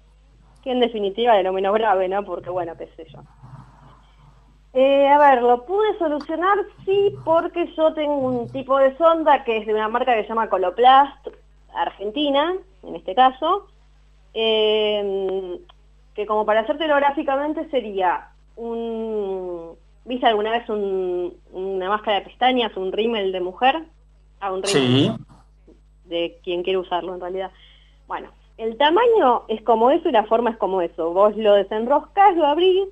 que 0.64 0.70
en 0.70 0.80
definitiva 0.80 1.34
era 1.34 1.50
lo 1.50 1.52
menos 1.52 1.74
grave, 1.74 2.08
¿no? 2.08 2.24
Porque 2.24 2.48
bueno, 2.48 2.74
qué 2.78 2.86
sé 2.96 3.04
yo. 3.12 3.18
Eh, 4.72 5.08
a 5.08 5.18
ver, 5.18 5.42
lo 5.42 5.66
pude 5.66 5.98
solucionar, 5.98 6.56
sí, 6.86 7.14
porque 7.26 7.70
yo 7.76 7.92
tengo 7.92 8.16
un 8.16 8.48
tipo 8.48 8.78
de 8.78 8.96
sonda 8.96 9.44
que 9.44 9.58
es 9.58 9.66
de 9.66 9.74
una 9.74 9.88
marca 9.88 10.14
que 10.14 10.22
se 10.22 10.28
llama 10.30 10.48
Coloplast, 10.48 11.28
Argentina, 11.74 12.54
en 12.82 12.96
este 12.96 13.14
caso, 13.14 13.66
eh, 14.34 15.58
que 16.14 16.26
como 16.26 16.44
para 16.44 16.60
hacértelo 16.60 16.96
gráficamente 16.96 17.68
sería 17.70 18.28
un... 18.56 19.76
¿Viste 20.04 20.26
alguna 20.26 20.52
vez 20.52 20.68
una 20.70 21.88
máscara 21.88 22.20
de 22.20 22.26
pestañas, 22.26 22.76
un 22.76 22.92
rímel 22.92 23.30
de 23.30 23.40
mujer? 23.40 23.84
Ah, 24.40 24.52
un 24.52 24.62
rímel 24.62 24.86
sí. 24.86 25.12
de 26.06 26.38
quien 26.42 26.62
quiere 26.62 26.78
usarlo 26.78 27.14
en 27.14 27.20
realidad. 27.20 27.50
Bueno, 28.06 28.30
el 28.56 28.78
tamaño 28.78 29.42
es 29.48 29.60
como 29.62 29.90
eso 29.90 30.08
y 30.08 30.12
la 30.12 30.24
forma 30.24 30.50
es 30.50 30.56
como 30.56 30.80
eso. 30.80 31.12
Vos 31.12 31.36
lo 31.36 31.54
desenroscás, 31.54 32.36
lo 32.36 32.46
abrís, 32.46 32.88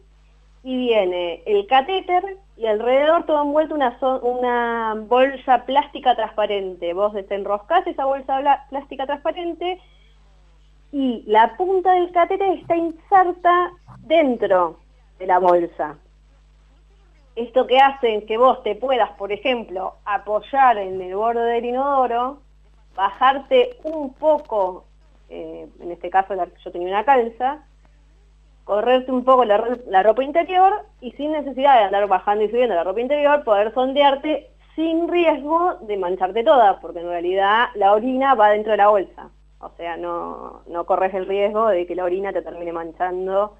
y 0.67 0.77
viene 0.77 1.45
el 1.47 1.65
catéter 1.69 2.39
y 2.57 2.67
alrededor 2.67 3.25
todo 3.25 3.41
envuelto 3.41 3.77
una, 3.77 3.97
una 4.23 4.95
bolsa 5.07 5.65
plástica 5.65 6.17
transparente. 6.17 6.93
Vos 6.93 7.13
desenroscás 7.13 7.87
esa 7.87 8.05
bolsa 8.05 8.67
plástica 8.69 9.07
transparente 9.07 9.81
y 10.97 11.23
la 11.27 11.59
punta 11.59 11.93
del 11.93 12.11
catéter 12.11 12.53
está 12.53 12.75
inserta 12.75 13.71
dentro 13.99 14.79
de 15.19 15.27
la 15.27 15.39
bolsa. 15.39 15.99
Esto 17.35 17.67
que 17.67 17.79
hace 17.79 18.25
que 18.25 18.39
vos 18.39 18.63
te 18.63 18.77
puedas, 18.77 19.11
por 19.19 19.31
ejemplo, 19.31 19.97
apoyar 20.07 20.79
en 20.79 20.99
el 21.03 21.15
borde 21.15 21.43
del 21.53 21.67
inodoro, 21.67 22.41
bajarte 22.95 23.77
un 23.83 24.15
poco, 24.15 24.87
eh, 25.29 25.69
en 25.81 25.91
este 25.93 26.09
caso 26.09 26.35
yo 26.35 26.73
tenía 26.73 26.89
una 26.89 27.05
calza, 27.05 27.63
correrte 28.65 29.13
un 29.13 29.23
poco 29.23 29.45
la, 29.45 30.03
ropa 30.03 30.25
interior 30.25 30.87
y 31.03 31.13
sin 31.13 31.33
necesidad 31.33 31.77
de 31.77 31.85
andar 31.85 32.09
bajando 32.09 32.45
y 32.45 32.49
subiendo 32.49 32.75
la 32.75 32.85
ropa 32.85 33.03
interior, 33.03 33.45
poder 33.45 33.75
sondearte 33.75 34.49
sin 34.75 35.09
riesgo 35.09 35.75
de 35.83 35.99
mancharte 35.99 36.43
toda, 36.43 36.81
porque 36.81 37.01
en 37.01 37.09
realidad 37.09 37.67
la 37.75 37.93
orina 37.93 38.35
va 38.35 38.49
dentro 38.49 38.71
de 38.71 38.79
la 38.79 38.89
bolsa. 38.89 39.29
O 39.61 39.71
sea, 39.77 39.97
no, 39.97 40.63
no 40.67 40.85
corres 40.85 41.15
el 41.15 41.27
riesgo 41.27 41.69
de 41.69 41.87
que 41.87 41.95
la 41.95 42.05
orina 42.05 42.33
te 42.33 42.43
termine 42.43 42.73
manchando 42.73 43.57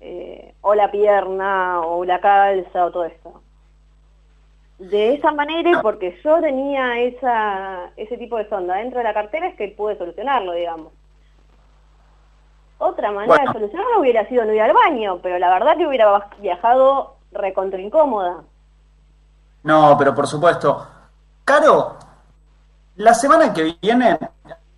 eh, 0.00 0.54
o 0.60 0.74
la 0.74 0.90
pierna 0.90 1.80
o 1.80 2.04
la 2.04 2.20
calza 2.20 2.84
o 2.84 2.90
todo 2.90 3.04
esto. 3.04 3.40
De 4.78 5.14
esa 5.14 5.30
manera, 5.30 5.80
porque 5.80 6.18
yo 6.24 6.40
tenía 6.40 6.98
esa, 7.00 7.90
ese 7.96 8.18
tipo 8.18 8.36
de 8.36 8.48
sonda 8.48 8.74
dentro 8.74 8.98
de 8.98 9.04
la 9.04 9.14
cartera, 9.14 9.46
es 9.46 9.54
que 9.54 9.68
pude 9.68 9.96
solucionarlo, 9.96 10.52
digamos. 10.52 10.92
Otra 12.78 13.12
manera 13.12 13.44
de 13.44 13.52
solucionarlo 13.52 14.00
hubiera 14.00 14.28
sido 14.28 14.44
no 14.44 14.52
ir 14.52 14.60
al 14.60 14.72
baño, 14.72 15.20
pero 15.22 15.38
la 15.38 15.50
verdad 15.50 15.76
que 15.76 15.86
hubiera 15.86 16.28
viajado 16.40 17.14
recontra 17.30 17.80
incómoda. 17.80 18.42
No, 19.62 19.96
pero 19.96 20.12
por 20.12 20.26
supuesto. 20.26 20.84
Caro, 21.44 21.96
la 22.96 23.14
semana 23.14 23.52
que 23.52 23.76
viene, 23.80 24.18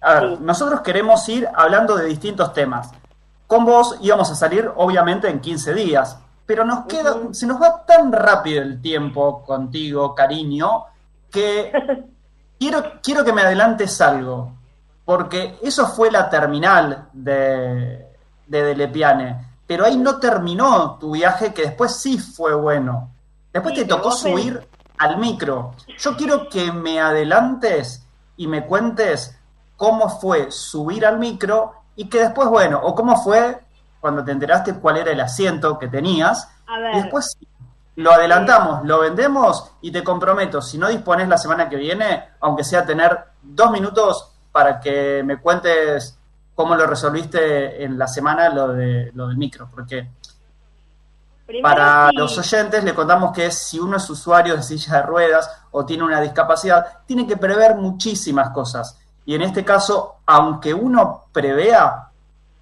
a 0.04 0.20
ver, 0.20 0.40
nosotros 0.40 0.80
queremos 0.82 1.28
ir 1.28 1.48
hablando 1.54 1.96
de 1.96 2.06
distintos 2.06 2.52
temas. 2.52 2.90
Con 3.46 3.64
vos 3.64 3.96
íbamos 4.00 4.30
a 4.30 4.34
salir, 4.34 4.70
obviamente, 4.76 5.28
en 5.28 5.40
15 5.40 5.74
días, 5.74 6.18
pero 6.46 6.64
nos 6.64 6.86
queda, 6.86 7.16
se 7.32 7.46
nos 7.46 7.60
va 7.60 7.84
tan 7.84 8.12
rápido 8.12 8.62
el 8.62 8.80
tiempo 8.80 9.42
contigo, 9.44 10.14
cariño, 10.14 10.84
que 11.30 11.72
quiero, 12.58 13.00
quiero 13.02 13.24
que 13.24 13.32
me 13.32 13.42
adelantes 13.42 14.00
algo 14.00 14.52
porque 15.04 15.58
eso 15.62 15.86
fue 15.86 16.10
la 16.10 16.30
terminal 16.30 17.08
de, 17.12 18.06
de 18.46 18.62
Delepiane, 18.62 19.58
pero 19.66 19.84
ahí 19.84 19.96
no 19.96 20.18
terminó 20.18 20.96
tu 20.98 21.12
viaje, 21.12 21.52
que 21.52 21.62
después 21.62 21.96
sí 21.96 22.18
fue 22.18 22.54
bueno. 22.54 23.10
Después 23.52 23.74
te 23.74 23.84
tocó 23.84 24.10
subir 24.10 24.66
al 24.98 25.18
micro. 25.18 25.72
Yo 25.98 26.16
quiero 26.16 26.48
que 26.48 26.72
me 26.72 27.00
adelantes 27.00 28.06
y 28.36 28.46
me 28.46 28.66
cuentes 28.66 29.38
cómo 29.76 30.08
fue 30.08 30.50
subir 30.50 31.06
al 31.06 31.18
micro 31.18 31.72
y 31.96 32.08
que 32.08 32.20
después, 32.20 32.48
bueno, 32.48 32.80
o 32.82 32.94
cómo 32.94 33.16
fue 33.16 33.60
cuando 34.00 34.24
te 34.24 34.32
enteraste 34.32 34.74
cuál 34.74 34.98
era 34.98 35.12
el 35.12 35.20
asiento 35.20 35.78
que 35.78 35.88
tenías. 35.88 36.48
Y 36.92 36.96
después 37.02 37.36
lo 37.96 38.12
adelantamos, 38.12 38.84
lo 38.84 39.00
vendemos 39.00 39.72
y 39.80 39.92
te 39.92 40.02
comprometo, 40.02 40.60
si 40.60 40.78
no 40.78 40.88
dispones 40.88 41.28
la 41.28 41.38
semana 41.38 41.68
que 41.68 41.76
viene, 41.76 42.30
aunque 42.40 42.64
sea 42.64 42.84
tener 42.84 43.18
dos 43.42 43.70
minutos 43.70 44.32
para 44.50 44.80
que 44.80 45.22
me 45.24 45.38
cuentes 45.38 46.18
cómo 46.54 46.74
lo 46.74 46.86
resolviste 46.86 47.84
en 47.84 47.98
la 47.98 48.08
semana 48.08 48.48
lo, 48.48 48.68
de, 48.68 49.10
lo 49.14 49.28
del 49.28 49.36
micro, 49.36 49.68
porque 49.72 50.08
para 51.62 52.10
los 52.12 52.36
oyentes 52.38 52.82
le 52.82 52.94
contamos 52.94 53.32
que 53.32 53.50
si 53.50 53.78
uno 53.78 53.98
es 53.98 54.08
usuario 54.08 54.56
de 54.56 54.62
silla 54.62 54.96
de 54.96 55.02
ruedas 55.02 55.50
o 55.72 55.84
tiene 55.84 56.02
una 56.02 56.20
discapacidad, 56.20 57.00
tiene 57.06 57.26
que 57.26 57.36
prever 57.36 57.74
muchísimas 57.74 58.50
cosas. 58.50 58.98
Y 59.26 59.34
en 59.34 59.42
este 59.42 59.64
caso, 59.64 60.16
aunque 60.26 60.74
uno 60.74 61.24
prevea, 61.32 62.08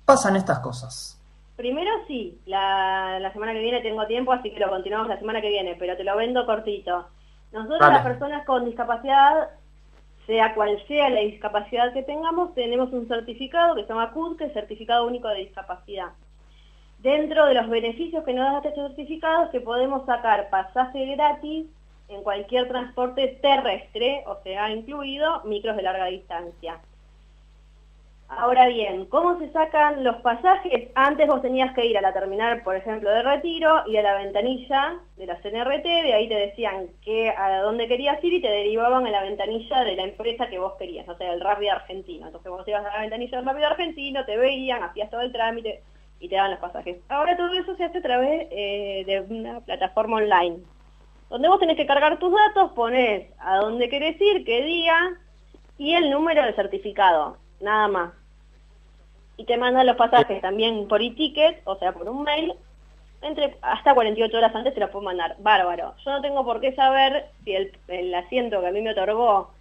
pasan 0.05 0.37
estas 0.37 0.61
cosas. 0.61 1.20
Primero 1.57 1.90
sí, 2.07 2.38
la, 2.46 3.18
la 3.20 3.33
semana 3.33 3.53
que 3.53 3.61
viene 3.61 3.81
tengo 3.81 4.07
tiempo, 4.07 4.33
así 4.33 4.51
que 4.51 4.61
lo 4.61 4.70
continuamos 4.70 5.09
la 5.09 5.18
semana 5.18 5.40
que 5.40 5.48
viene, 5.48 5.77
pero 5.79 5.96
te 5.96 6.05
lo 6.05 6.16
vendo 6.16 6.46
cortito. 6.46 7.07
Nosotros 7.53 7.81
las 7.81 8.03
personas 8.03 8.46
con 8.46 8.64
discapacidad 8.64 9.51
sea 10.27 10.55
cual 10.55 10.83
sea 10.87 11.11
la 11.11 11.20
discapacidad 11.20 11.92
que 11.92 12.03
tengamos, 12.03 12.55
tenemos 12.55 12.92
un 12.92 13.09
certificado 13.09 13.75
que 13.75 13.83
se 13.83 13.88
llama 13.88 14.12
CUD, 14.12 14.38
que 14.38 14.44
es 14.44 14.53
Certificado 14.53 15.07
Único 15.07 15.29
de 15.29 15.40
Discapacidad. 15.40 16.11
Dentro 17.01 17.46
de 17.46 17.55
los 17.55 17.68
beneficios 17.68 18.25
que 18.25 18.33
nos 18.33 18.62
da 18.62 18.68
este 18.68 18.81
certificado, 18.81 19.51
que 19.51 19.61
podemos 19.61 20.07
sacar 20.07 20.48
pasaje 20.48 21.05
gratis 21.16 21.66
en 22.14 22.22
cualquier 22.22 22.68
transporte 22.68 23.38
terrestre, 23.40 24.25
o 24.27 24.42
sea, 24.42 24.70
incluido 24.70 25.42
micros 25.44 25.77
de 25.77 25.83
larga 25.83 26.07
distancia. 26.07 26.81
Ahora 28.29 28.66
bien, 28.66 29.05
¿cómo 29.07 29.38
se 29.38 29.51
sacan 29.53 30.05
los 30.05 30.16
pasajes? 30.22 30.88
Antes 30.94 31.27
vos 31.27 31.42
tenías 31.42 31.75
que 31.75 31.85
ir 31.85 31.98
a 31.98 32.01
la 32.01 32.14
terminal, 32.14 32.62
por 32.62 32.75
ejemplo, 32.75 33.11
de 33.11 33.22
retiro 33.22 33.83
y 33.87 33.98
a 33.98 34.03
la 34.03 34.14
ventanilla 34.14 35.01
de 35.18 35.27
la 35.27 35.37
CNRT, 35.42 35.85
de 35.85 36.14
ahí 36.14 36.29
te 36.29 36.35
decían 36.35 36.87
que 37.05 37.29
a 37.29 37.61
dónde 37.61 37.88
querías 37.88 38.25
ir 38.25 38.33
y 38.33 38.40
te 38.40 38.48
derivaban 38.48 39.07
a 39.07 39.11
la 39.11 39.22
ventanilla 39.22 39.85
de 39.85 39.96
la 39.96 40.05
empresa 40.05 40.48
que 40.48 40.59
vos 40.59 40.75
querías, 40.79 41.07
o 41.09 41.16
sea, 41.18 41.31
el 41.31 41.42
Rápido 41.42 41.72
Argentino. 41.72 42.27
Entonces 42.27 42.51
vos 42.51 42.66
ibas 42.66 42.87
a 42.87 42.94
la 42.94 43.01
ventanilla 43.01 43.37
del 43.37 43.46
Rápido 43.46 43.66
Argentino, 43.66 44.25
te 44.25 44.37
veían, 44.38 44.83
hacías 44.83 45.11
todo 45.11 45.20
el 45.20 45.33
trámite 45.33 45.83
y 46.18 46.29
te 46.29 46.37
daban 46.37 46.53
los 46.53 46.61
pasajes. 46.61 47.01
Ahora 47.11 47.37
todo 47.37 47.53
eso 47.53 47.77
se 47.77 47.85
hace 47.85 47.98
a 47.98 48.03
través 48.03 48.48
eh, 48.51 49.03
de 49.05 49.20
una 49.20 49.61
plataforma 49.61 50.16
online, 50.16 50.62
donde 51.33 51.49
vos 51.49 51.59
tenés 51.59 51.77
que 51.77 51.87
cargar 51.87 52.18
tus 52.18 52.33
datos, 52.33 52.73
pones 52.73 53.29
a 53.38 53.57
dónde 53.57 53.88
querés 53.88 54.21
ir, 54.21 54.45
qué 54.45 54.62
día 54.62 55.18
y 55.79 55.95
el 55.95 56.11
número 56.11 56.45
del 56.45 56.55
certificado, 56.55 57.38
nada 57.61 57.88
más 57.88 58.12
y 59.37 59.45
te 59.45 59.57
mandan 59.57 59.87
los 59.87 59.97
pasajes 59.97 60.40
también 60.40 60.87
por 60.88 61.03
e-ticket, 61.03 61.62
o 61.64 61.77
sea, 61.77 61.92
por 61.92 62.09
un 62.09 62.23
mail, 62.23 62.55
entre 63.23 63.57
hasta 63.62 63.95
48 63.95 64.37
horas 64.37 64.55
antes 64.55 64.75
te 64.75 64.81
los 64.81 64.90
puedo 64.90 65.05
mandar. 65.05 65.37
Bárbaro. 65.38 65.95
Yo 66.05 66.11
no 66.12 66.21
tengo 66.21 66.45
por 66.45 66.61
qué 66.61 66.73
saber 66.75 67.27
si 67.45 67.55
el, 67.55 68.14
asiento 68.14 68.61
que 68.61 68.66
a 68.66 68.73
mí 68.73 68.81
me 68.83 68.92
otorgó 68.92 69.53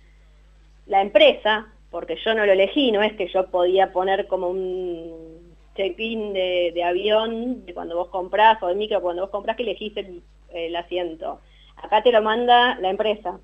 la 0.88 1.02
empresa, 1.02 1.68
porque 1.90 2.18
yo 2.24 2.34
no 2.34 2.46
lo 2.46 2.52
elegí, 2.52 2.92
no 2.92 3.02
es 3.02 3.14
que 3.14 3.28
yo 3.28 3.48
podía 3.48 3.92
poner 3.92 4.28
como 4.28 4.50
un 4.50 5.56
check-in 5.76 6.34
de, 6.34 6.84
avión 6.84 7.66
de 7.66 7.74
cuando 7.74 7.96
vos 7.96 8.10
comprás 8.10 8.62
o 8.62 8.68
de 8.68 8.76
micro 8.76 9.02
cuando 9.02 9.24
vos 9.24 9.32
comprás 9.32 9.56
que 9.56 9.64
elegiste 9.64 10.22
el, 10.54 10.76
asiento. 10.76 11.40
Acá 11.78 12.02
te 12.04 12.12
lo 12.12 12.22
manda 12.22 12.76
la 12.76 12.90
empresa. 12.90 13.40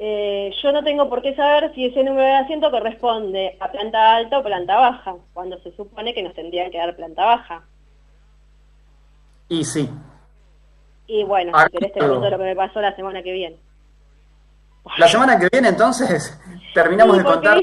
Eh, 0.00 0.52
yo 0.62 0.70
no 0.70 0.84
tengo 0.84 1.08
por 1.08 1.22
qué 1.22 1.34
saber 1.34 1.74
si 1.74 1.86
ese 1.86 2.04
número 2.04 2.22
de 2.22 2.36
asiento 2.36 2.70
corresponde 2.70 3.56
a 3.58 3.70
planta 3.70 4.14
alta 4.14 4.38
o 4.38 4.44
planta 4.44 4.76
baja, 4.76 5.16
cuando 5.34 5.58
se 5.58 5.72
supone 5.72 6.14
que 6.14 6.22
nos 6.22 6.34
tendrían 6.34 6.70
que 6.70 6.78
dar 6.78 6.94
planta 6.94 7.24
baja. 7.24 7.62
Y 9.48 9.64
sí. 9.64 9.90
Y 11.08 11.24
bueno, 11.24 11.52
si 11.58 11.70
querés 11.72 11.92
te 11.92 11.98
cuento 11.98 12.30
lo 12.30 12.38
que 12.38 12.44
me 12.44 12.54
pasó 12.54 12.80
la 12.80 12.94
semana 12.94 13.22
que 13.22 13.32
viene. 13.32 13.56
La 14.98 15.08
semana 15.08 15.38
que 15.38 15.48
viene 15.50 15.68
entonces 15.68 16.38
terminamos 16.74 17.18
de 17.18 17.24
contar... 17.24 17.58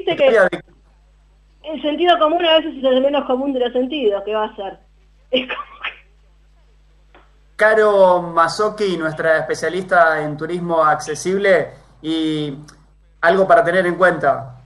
El 1.64 1.82
sentido 1.82 2.20
común 2.20 2.46
a 2.46 2.58
veces 2.58 2.78
es 2.78 2.84
el 2.84 3.02
menos 3.02 3.26
común 3.26 3.54
de 3.54 3.60
los 3.60 3.74
sentidos, 3.74 4.22
¿qué 4.24 4.36
va 4.36 4.46
a 4.46 4.56
ser? 4.56 4.78
Es 5.32 5.48
como 5.48 5.75
Caro 7.56 8.22
Mazoki, 8.22 8.98
nuestra 8.98 9.38
especialista 9.38 10.22
en 10.22 10.36
turismo 10.36 10.84
accesible, 10.84 11.72
y 12.02 12.58
algo 13.22 13.48
para 13.48 13.64
tener 13.64 13.86
en 13.86 13.96
cuenta, 13.96 14.58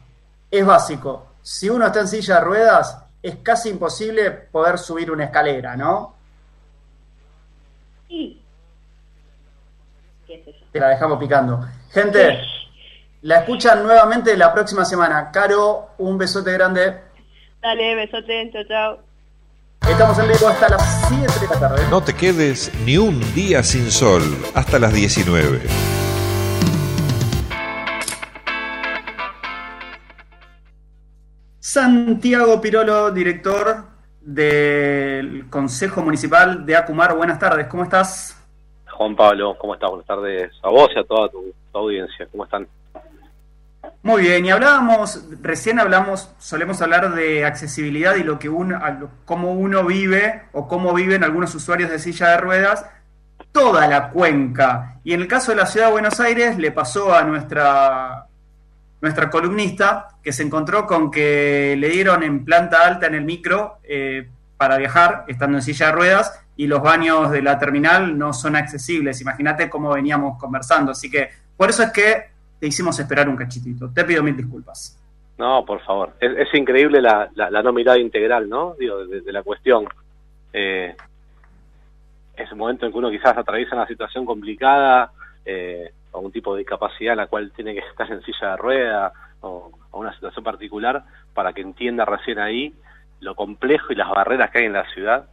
es 0.49 0.65
básico. 0.65 1.27
Si 1.41 1.69
uno 1.69 1.85
está 1.85 2.01
en 2.01 2.07
silla 2.07 2.35
de 2.35 2.41
ruedas, 2.41 3.05
es 3.21 3.37
casi 3.37 3.69
imposible 3.69 4.31
poder 4.31 4.77
subir 4.77 5.11
una 5.11 5.25
escalera, 5.25 5.75
¿no? 5.75 6.15
Sí. 8.07 8.41
Te 10.71 10.79
la 10.79 10.89
dejamos 10.89 11.19
picando. 11.19 11.65
Gente, 11.91 12.41
la 13.21 13.39
escuchan 13.39 13.83
nuevamente 13.83 14.35
la 14.37 14.53
próxima 14.53 14.85
semana. 14.85 15.31
Caro, 15.31 15.91
un 15.99 16.17
besote 16.17 16.51
grande. 16.53 17.01
Dale, 17.61 17.95
besote, 17.95 18.51
chao, 18.51 18.63
chao. 18.67 19.08
Estamos 19.89 20.19
en 20.19 20.27
vivo 20.27 20.47
hasta 20.47 20.69
las 20.69 21.07
7 21.09 21.25
de 21.41 21.47
la 21.47 21.59
tarde. 21.59 21.81
No 21.89 22.01
te 22.01 22.13
quedes 22.13 22.71
ni 22.85 22.97
un 22.97 23.19
día 23.33 23.63
sin 23.63 23.89
sol 23.91 24.21
hasta 24.53 24.79
las 24.79 24.93
19. 24.93 25.61
Santiago 31.59 32.61
Pirolo, 32.61 33.11
director 33.11 33.85
del 34.21 35.49
Consejo 35.49 36.01
Municipal 36.01 36.65
de 36.65 36.75
Acumar. 36.75 37.15
Buenas 37.15 37.39
tardes, 37.39 37.67
¿cómo 37.67 37.83
estás? 37.83 38.41
Juan 38.91 39.15
Pablo, 39.15 39.57
¿cómo 39.57 39.73
estás? 39.73 39.89
Buenas 39.89 40.07
tardes 40.07 40.51
a 40.61 40.69
vos 40.69 40.89
y 40.95 40.99
a 40.99 41.03
toda 41.03 41.29
tu, 41.29 41.53
audiencia. 41.73 42.27
¿Cómo 42.31 42.45
están? 42.45 42.67
Muy 44.01 44.21
bien, 44.21 44.45
y 44.45 44.51
hablábamos, 44.51 45.25
recién 45.41 45.77
hablamos, 45.77 46.33
solemos 46.39 46.81
hablar 46.81 47.13
de 47.13 47.43
accesibilidad 47.43 48.15
y 48.15 48.23
lo 48.23 48.39
que 48.39 48.47
uno, 48.47 48.79
cómo 49.25 49.51
uno 49.51 49.83
vive 49.83 50.43
o 50.53 50.69
cómo 50.69 50.93
viven 50.93 51.23
algunos 51.23 51.53
usuarios 51.53 51.89
de 51.89 51.99
silla 51.99 52.29
de 52.29 52.37
ruedas, 52.37 52.85
toda 53.51 53.87
la 53.87 54.09
cuenca. 54.09 54.99
Y 55.03 55.13
en 55.13 55.21
el 55.21 55.27
caso 55.27 55.51
de 55.51 55.57
la 55.57 55.65
ciudad 55.65 55.87
de 55.87 55.91
Buenos 55.91 56.19
Aires 56.21 56.57
le 56.57 56.71
pasó 56.71 57.13
a 57.13 57.23
nuestra 57.23 58.25
nuestra 59.01 59.29
columnista, 59.29 60.07
que 60.21 60.33
se 60.33 60.43
encontró 60.43 60.85
con 60.85 61.09
que 61.09 61.75
le 61.77 61.89
dieron 61.89 62.23
en 62.23 62.43
planta 62.43 62.85
alta 62.85 63.07
en 63.07 63.15
el 63.15 63.23
micro 63.23 63.79
eh, 63.83 64.29
para 64.57 64.77
viajar, 64.77 65.23
estando 65.27 65.57
en 65.57 65.61
silla 65.61 65.87
de 65.87 65.91
ruedas, 65.93 66.41
y 66.57 66.67
los 66.67 66.81
baños 66.81 67.31
de 67.31 67.41
la 67.41 67.57
terminal 67.57 68.17
no 68.17 68.33
son 68.33 68.57
accesibles. 68.57 69.21
Imagínate 69.21 69.69
cómo 69.69 69.91
veníamos 69.91 70.37
conversando. 70.37 70.91
Así 70.91 71.09
que 71.09 71.29
por 71.55 71.69
eso 71.69 71.83
es 71.83 71.91
que 71.91 72.31
te 72.59 72.67
hicimos 72.67 72.99
esperar 72.99 73.29
un 73.29 73.35
cachitito. 73.35 73.89
Te 73.91 74.03
pido 74.03 74.21
mil 74.23 74.35
disculpas. 74.35 74.99
No, 75.37 75.65
por 75.65 75.81
favor. 75.81 76.13
Es, 76.19 76.53
increíble 76.53 77.01
la, 77.01 77.29
la, 77.33 77.63
no 77.63 77.71
mirada 77.71 77.97
integral, 77.97 78.49
¿no? 78.49 78.75
Digo, 78.77 79.05
de, 79.05 79.31
la 79.31 79.41
cuestión. 79.41 79.87
Eh, 80.51 80.95
es 82.35 82.51
un 82.51 82.57
momento 82.57 82.85
en 82.85 82.91
que 82.91 82.97
uno 82.97 83.09
quizás 83.09 83.37
atraviesa 83.37 83.75
una 83.75 83.87
situación 83.87 84.25
complicada, 84.25 85.11
eh, 85.45 85.91
un 86.11 86.31
tipo 86.31 86.53
de 86.53 86.59
discapacidad 86.59 87.13
en 87.13 87.17
la 87.17 87.27
cual 87.27 87.51
tiene 87.55 87.73
que 87.73 87.79
estar 87.79 88.11
en 88.11 88.21
silla 88.23 88.51
de 88.51 88.57
rueda 88.57 89.13
o, 89.41 89.71
una 89.93 90.13
situación 90.13 90.43
particular 90.43 91.03
para 91.33 91.53
que 91.53 91.61
entienda 91.61 92.05
recién 92.05 92.39
ahí 92.39 92.73
lo 93.21 93.35
complejo 93.35 93.91
y 93.91 93.95
las 93.95 94.09
barreras 94.09 94.51
que 94.51 94.59
hay 94.59 94.65
en 94.65 94.73
la 94.73 94.89
ciudad, 94.91 95.27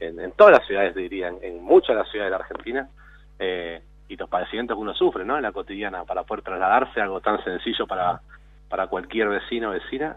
en, 0.00 0.32
todas 0.32 0.58
las 0.58 0.66
ciudades 0.66 0.94
dirían, 0.94 1.38
en 1.42 1.62
muchas 1.62 1.88
de 1.88 2.02
las 2.02 2.10
ciudades 2.10 2.32
de 2.32 2.38
la 2.38 2.44
Argentina, 2.44 2.88
eh, 3.38 3.82
y 4.08 4.16
los 4.16 4.28
padecimientos 4.28 4.76
que 4.76 4.80
uno 4.80 4.94
sufre 4.94 5.24
¿no? 5.24 5.36
en 5.36 5.42
la 5.42 5.52
cotidiana 5.52 6.04
para 6.04 6.24
poder 6.24 6.42
trasladarse, 6.42 7.00
algo 7.00 7.20
tan 7.20 7.42
sencillo 7.44 7.86
para, 7.86 8.20
para 8.68 8.86
cualquier 8.86 9.28
vecino 9.28 9.68
o 9.68 9.72
vecina, 9.72 10.16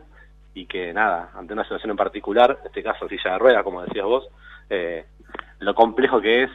y 0.53 0.65
que 0.65 0.93
nada, 0.93 1.31
ante 1.35 1.53
una 1.53 1.63
situación 1.63 1.91
en 1.91 1.97
particular, 1.97 2.57
en 2.61 2.67
este 2.67 2.83
caso 2.83 3.07
silla 3.07 3.31
de 3.31 3.37
rueda, 3.37 3.63
como 3.63 3.83
decías 3.83 4.05
vos, 4.05 4.27
eh, 4.69 5.05
lo 5.59 5.73
complejo 5.75 6.19
que 6.21 6.43
es 6.43 6.51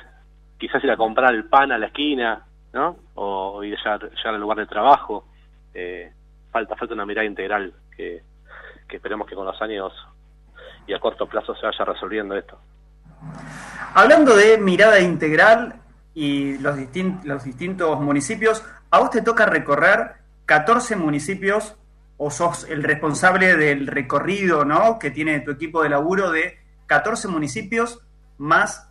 quizás 0.59 0.83
ir 0.85 0.91
a 0.91 0.97
comprar 0.97 1.35
el 1.35 1.45
pan 1.45 1.73
a 1.73 1.79
la 1.79 1.87
esquina, 1.87 2.45
¿no? 2.73 2.97
O, 3.15 3.63
ir 3.63 3.79
ya, 3.83 3.99
al 4.25 4.41
lugar 4.41 4.59
de 4.59 4.67
trabajo. 4.67 5.27
Eh, 5.73 6.13
falta, 6.51 6.77
falta 6.77 6.95
una 6.95 7.07
mirada 7.07 7.27
integral 7.27 7.73
que, 7.97 8.23
esperemos 8.89 9.29
que 9.29 9.35
con 9.35 9.45
los 9.45 9.61
años 9.61 9.93
y 10.87 10.95
a 10.95 10.99
corto 10.99 11.27
plazo 11.27 11.55
se 11.55 11.67
vaya 11.67 11.85
resolviendo 11.85 12.35
esto. 12.35 12.59
Hablando 13.95 14.35
de 14.37 14.59
mirada 14.59 15.01
integral 15.01 15.75
y 16.17 16.57
los, 16.59 16.77
los 17.25 17.45
distintos 17.45 18.01
municipios, 18.01 18.65
a 18.91 19.01
vos 19.01 19.11
te 19.11 19.21
toca 19.21 19.45
recorrer 19.45 20.15
14 20.47 20.97
municipios 20.97 21.77
o 22.17 22.31
sos 22.31 22.65
el 22.71 22.83
responsable 22.83 23.55
del 23.55 23.87
recorrido 23.87 24.65
¿no? 24.65 24.99
que 24.99 25.11
tiene 25.11 25.41
tu 25.41 25.51
equipo 25.51 25.83
de 25.83 25.91
laburo 25.91 26.31
de 26.31 26.57
14 26.87 27.29
municipios 27.29 28.01
más 28.39 28.91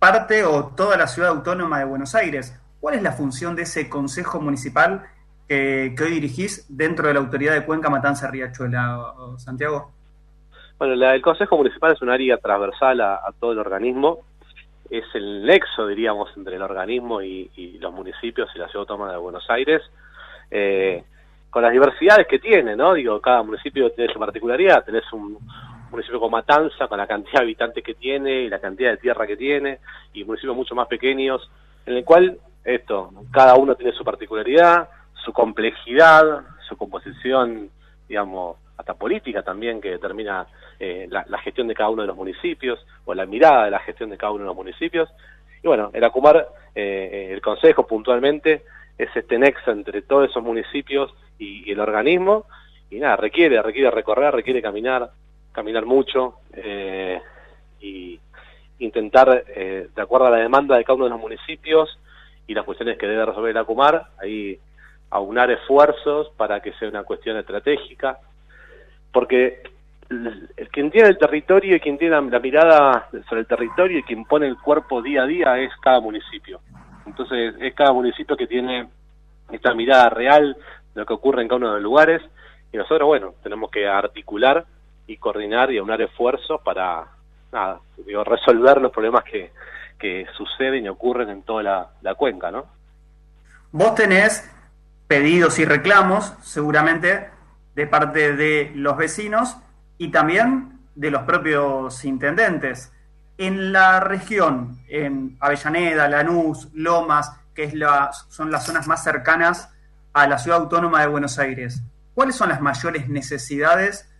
parte 0.00 0.44
o 0.44 0.66
toda 0.74 0.96
la 0.96 1.06
ciudad 1.06 1.30
autónoma 1.30 1.78
de 1.78 1.84
Buenos 1.84 2.16
Aires. 2.16 2.58
¿Cuál 2.80 2.96
es 2.96 3.02
la 3.02 3.12
función 3.12 3.54
de 3.54 3.62
ese 3.62 3.88
Consejo 3.88 4.40
Municipal 4.40 5.06
que, 5.46 5.94
hoy 6.00 6.10
dirigís 6.10 6.66
dentro 6.68 7.06
de 7.06 7.14
la 7.14 7.20
autoridad 7.20 7.54
de 7.54 7.64
Cuenca, 7.64 7.88
Matanza, 7.90 8.28
Riachuela, 8.28 9.14
Santiago? 9.38 9.92
Bueno, 10.78 10.94
el 10.94 11.22
Consejo 11.22 11.56
Municipal 11.56 11.92
es 11.92 12.02
un 12.02 12.10
área 12.10 12.36
transversal 12.38 13.00
a, 13.00 13.32
todo 13.38 13.52
el 13.52 13.58
organismo. 13.60 14.18
Es 14.90 15.04
el 15.14 15.44
nexo, 15.44 15.86
diríamos, 15.86 16.30
entre 16.36 16.56
el 16.56 16.62
organismo 16.62 17.22
y, 17.22 17.78
los 17.80 17.92
municipios 17.92 18.50
y 18.54 18.58
la 18.58 18.68
Ciudad 18.68 18.82
Autónoma 18.82 19.12
de 19.12 19.18
Buenos 19.18 19.48
Aires. 19.50 19.82
Eh, 20.50 21.02
con 21.50 21.62
las 21.62 21.72
diversidades 21.72 22.26
que 22.26 22.38
tiene, 22.38 22.76
¿no? 22.76 22.94
Digo, 22.94 23.20
cada 23.20 23.42
municipio 23.42 23.90
tiene 23.90 24.12
su 24.12 24.18
particularidad. 24.18 24.84
Tenés 24.84 25.10
un, 25.12 25.38
municipio 25.90 26.20
como 26.20 26.36
Matanza, 26.36 26.88
con 26.88 26.98
la 26.98 27.06
cantidad 27.06 27.40
de 27.40 27.44
habitantes 27.44 27.84
que 27.84 27.94
tiene 27.94 28.42
y 28.42 28.48
la 28.48 28.58
cantidad 28.58 28.90
de 28.90 28.96
tierra 28.98 29.26
que 29.26 29.36
tiene, 29.36 29.78
y 30.12 30.24
municipios 30.24 30.56
mucho 30.56 30.74
más 30.74 30.88
pequeños, 30.88 31.50
en 31.86 31.96
el 31.96 32.04
cual 32.04 32.38
esto, 32.64 33.10
cada 33.30 33.54
uno 33.56 33.74
tiene 33.74 33.92
su 33.92 34.04
particularidad, 34.04 34.88
su 35.24 35.32
complejidad, 35.32 36.42
su 36.68 36.76
composición, 36.76 37.70
digamos, 38.08 38.56
hasta 38.76 38.94
política 38.94 39.42
también, 39.42 39.80
que 39.80 39.90
determina 39.90 40.46
eh, 40.78 41.06
la, 41.10 41.38
gestión 41.38 41.68
de 41.68 41.74
cada 41.74 41.90
uno 41.90 42.02
de 42.02 42.08
los 42.08 42.16
municipios, 42.16 42.84
o 43.04 43.14
la 43.14 43.26
mirada 43.26 43.64
de 43.64 43.70
la 43.70 43.78
gestión 43.80 44.10
de 44.10 44.18
cada 44.18 44.32
uno 44.32 44.42
de 44.42 44.48
los 44.48 44.56
municipios. 44.56 45.08
Y 45.62 45.66
bueno, 45.66 45.90
el 45.92 46.04
Acumar, 46.04 46.48
eh, 46.74 47.30
el 47.32 47.40
Consejo 47.40 47.86
puntualmente, 47.86 48.62
es 48.98 49.08
este 49.14 49.38
nexo 49.38 49.70
entre 49.70 50.02
todos 50.02 50.30
esos 50.30 50.42
municipios 50.42 51.14
y, 51.38 51.70
el 51.70 51.80
organismo, 51.80 52.46
y 52.90 52.98
nada, 52.98 53.16
requiere, 53.16 53.60
requiere 53.62 53.90
recorrer, 53.90 54.34
requiere 54.34 54.62
caminar, 54.62 55.10
caminar 55.52 55.84
mucho, 55.84 56.40
eh, 56.52 57.20
y 57.80 58.18
intentar, 58.78 59.44
de 59.44 60.02
acuerdo 60.02 60.26
a 60.26 60.30
la 60.30 60.38
demanda 60.38 60.76
de 60.76 60.84
cada 60.84 60.96
uno 60.96 61.04
de 61.04 61.10
los 61.10 61.20
municipios, 61.20 61.98
y 62.46 62.54
las 62.54 62.64
cuestiones 62.64 62.98
que 62.98 63.06
debe 63.06 63.24
resolver 63.24 63.50
el 63.50 63.56
ACUMAR, 63.56 64.06
ahí 64.18 64.58
aunar 65.10 65.50
esfuerzos 65.50 66.30
para 66.36 66.60
que 66.60 66.72
sea 66.74 66.88
una 66.88 67.04
cuestión 67.04 67.36
estratégica, 67.36 68.18
porque 69.12 69.62
quien 70.72 70.90
tiene 70.90 71.08
el 71.08 71.18
territorio 71.18 71.76
y 71.76 71.80
quien 71.80 71.98
tiene 71.98 72.14
la, 72.14 72.38
mirada 72.38 73.08
sobre 73.28 73.40
el 73.40 73.46
territorio 73.46 73.98
y 73.98 74.02
quien 74.02 74.24
pone 74.24 74.46
el 74.46 74.56
cuerpo 74.58 75.02
día 75.02 75.22
a 75.22 75.26
día 75.26 75.58
es 75.58 75.72
cada 75.80 76.00
municipio. 76.00 76.60
Entonces 77.06 77.54
es 77.60 77.74
cada 77.74 77.92
municipio 77.92 78.36
que 78.36 78.46
tiene 78.46 78.88
esta 79.50 79.74
mirada 79.74 80.10
real 80.10 80.56
de 80.94 81.00
lo 81.00 81.06
que 81.06 81.14
ocurre 81.14 81.42
en 81.42 81.48
cada 81.48 81.58
uno 81.58 81.68
de 81.68 81.74
los 81.74 81.82
lugares 81.82 82.22
y 82.72 82.76
nosotros, 82.76 83.06
bueno, 83.06 83.34
tenemos 83.42 83.70
que 83.70 83.86
articular 83.86 84.64
y 85.06 85.16
coordinar 85.16 85.72
y 85.72 85.78
aunar 85.78 86.02
esfuerzos 86.02 86.60
para, 86.62 87.06
nada, 87.52 87.80
digo, 88.04 88.24
resolver 88.24 88.80
los 88.80 88.92
problemas 88.92 89.24
que, 89.24 89.52
que 89.98 90.26
suceden 90.36 90.84
y 90.84 90.88
ocurren 90.88 91.30
en 91.30 91.42
toda 91.42 91.90
la, 92.02 92.14
cuenca, 92.14 92.50
¿no? 92.50 92.66
Vos 93.72 93.94
tenés 93.94 94.50
pedidos 95.06 95.58
y 95.58 95.64
reclamos, 95.64 96.34
seguramente, 96.42 97.30
de 97.76 97.86
parte 97.86 98.34
de 98.34 98.72
los 98.74 98.96
vecinos 98.96 99.58
y 99.98 100.08
también 100.10 100.80
de 100.94 101.10
los 101.10 101.22
propios 101.22 102.04
intendentes. 102.06 102.90
En 103.36 103.70
la 103.70 104.00
región, 104.00 104.78
en 104.88 105.36
Avellaneda, 105.40 106.08
Lanús, 106.08 106.70
Lomas, 106.72 107.38
que 107.54 107.64
es 107.64 107.74
la, 107.74 108.10
son 108.12 108.50
las 108.50 108.64
zonas 108.64 108.88
más 108.88 109.04
cercanas 109.04 109.70
a 110.14 110.26
la 110.26 110.38
ciudad 110.38 110.60
autónoma 110.60 111.02
de 111.02 111.08
Buenos 111.08 111.38
Aires, 111.38 111.82
¿cuáles 112.14 112.34
son 112.34 112.48
las 112.48 112.62
mayores 112.62 113.10
necesidades 113.10 114.10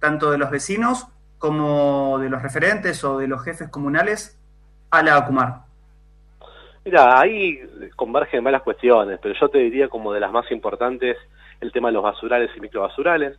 tanto 0.00 0.32
de 0.32 0.38
los 0.38 0.50
vecinos 0.50 1.06
como 1.38 2.18
de 2.18 2.28
los 2.28 2.42
referentes 2.42 3.04
o 3.04 3.18
de 3.18 3.28
los 3.28 3.44
jefes 3.44 3.68
comunales 3.68 4.36
a 4.90 5.04
la 5.04 5.18
ACUMAR? 5.18 5.60
Mira, 6.84 7.20
ahí 7.20 7.60
convergen 7.94 8.42
varias 8.42 8.62
cuestiones, 8.62 9.20
pero 9.22 9.36
yo 9.40 9.48
te 9.48 9.58
diría 9.58 9.88
como 9.88 10.12
de 10.12 10.18
las 10.18 10.32
más 10.32 10.50
importantes 10.50 11.16
el 11.60 11.72
tema 11.72 11.88
de 11.88 11.94
los 11.94 12.02
basurales 12.02 12.50
y 12.56 12.60
microbasurales, 12.60 13.38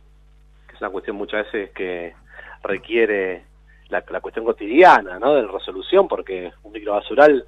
que 0.68 0.74
es 0.74 0.80
una 0.80 0.90
cuestión 0.90 1.16
muchas 1.16 1.44
veces 1.44 1.70
que 1.70 2.14
requiere 2.62 3.44
la, 3.88 4.02
cuestión 4.20 4.44
cotidiana, 4.44 5.18
¿no? 5.18 5.34
De 5.34 5.46
resolución, 5.46 6.08
porque 6.08 6.52
un 6.62 6.72
microbasural 6.72 7.44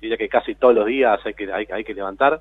diría 0.00 0.16
que 0.16 0.28
casi 0.28 0.54
todos 0.54 0.74
los 0.74 0.86
días 0.86 1.18
hay 1.24 1.34
que, 1.34 1.52
hay, 1.52 1.84
que 1.84 1.94
levantar. 1.94 2.40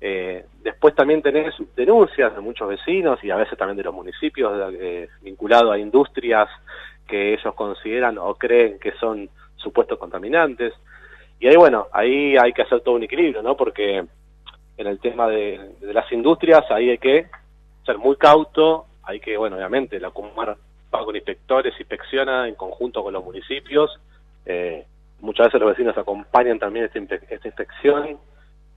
Eh, 0.00 0.44
después 0.62 0.94
también 0.94 1.22
tenés 1.22 1.54
denuncias 1.76 2.34
de 2.34 2.40
muchos 2.40 2.68
vecinos 2.68 3.22
y 3.24 3.30
a 3.30 3.36
veces 3.36 3.56
también 3.56 3.76
de 3.76 3.84
los 3.84 3.94
municipios 3.94 4.52
eh, 4.74 5.08
vinculados 5.22 5.72
a 5.72 5.78
industrias 5.78 6.48
que 7.06 7.34
ellos 7.34 7.54
consideran 7.54 8.18
o 8.18 8.34
creen 8.34 8.78
que 8.78 8.92
son 8.92 9.28
supuestos 9.56 9.98
contaminantes. 9.98 10.74
Y 11.40 11.48
ahí, 11.48 11.56
bueno, 11.56 11.88
ahí 11.92 12.36
hay 12.36 12.52
que 12.52 12.62
hacer 12.62 12.80
todo 12.80 12.96
un 12.96 13.02
equilibrio, 13.02 13.42
¿no? 13.42 13.56
Porque 13.56 14.04
en 14.76 14.86
el 14.86 14.98
tema 14.98 15.28
de, 15.28 15.74
las 15.80 16.10
industrias, 16.12 16.64
ahí 16.70 16.90
hay 16.90 16.98
que 16.98 17.26
ser 17.84 17.98
muy 17.98 18.16
cauto, 18.16 18.86
hay 19.02 19.20
que, 19.20 19.36
bueno, 19.36 19.56
obviamente, 19.56 20.00
la 20.00 20.10
Comar 20.10 20.56
va 20.94 21.04
con 21.04 21.14
inspectores, 21.14 21.78
inspecciona 21.78 22.48
en 22.48 22.54
conjunto 22.54 23.02
con 23.02 23.12
los 23.12 23.24
municipios. 23.24 23.90
Eh, 24.46 24.84
muchas 25.20 25.46
veces 25.46 25.60
los 25.60 25.70
vecinos 25.70 25.96
acompañan 25.96 26.58
también 26.58 26.86
esta, 26.86 26.98
esta 27.14 27.48
inspección, 27.48 28.18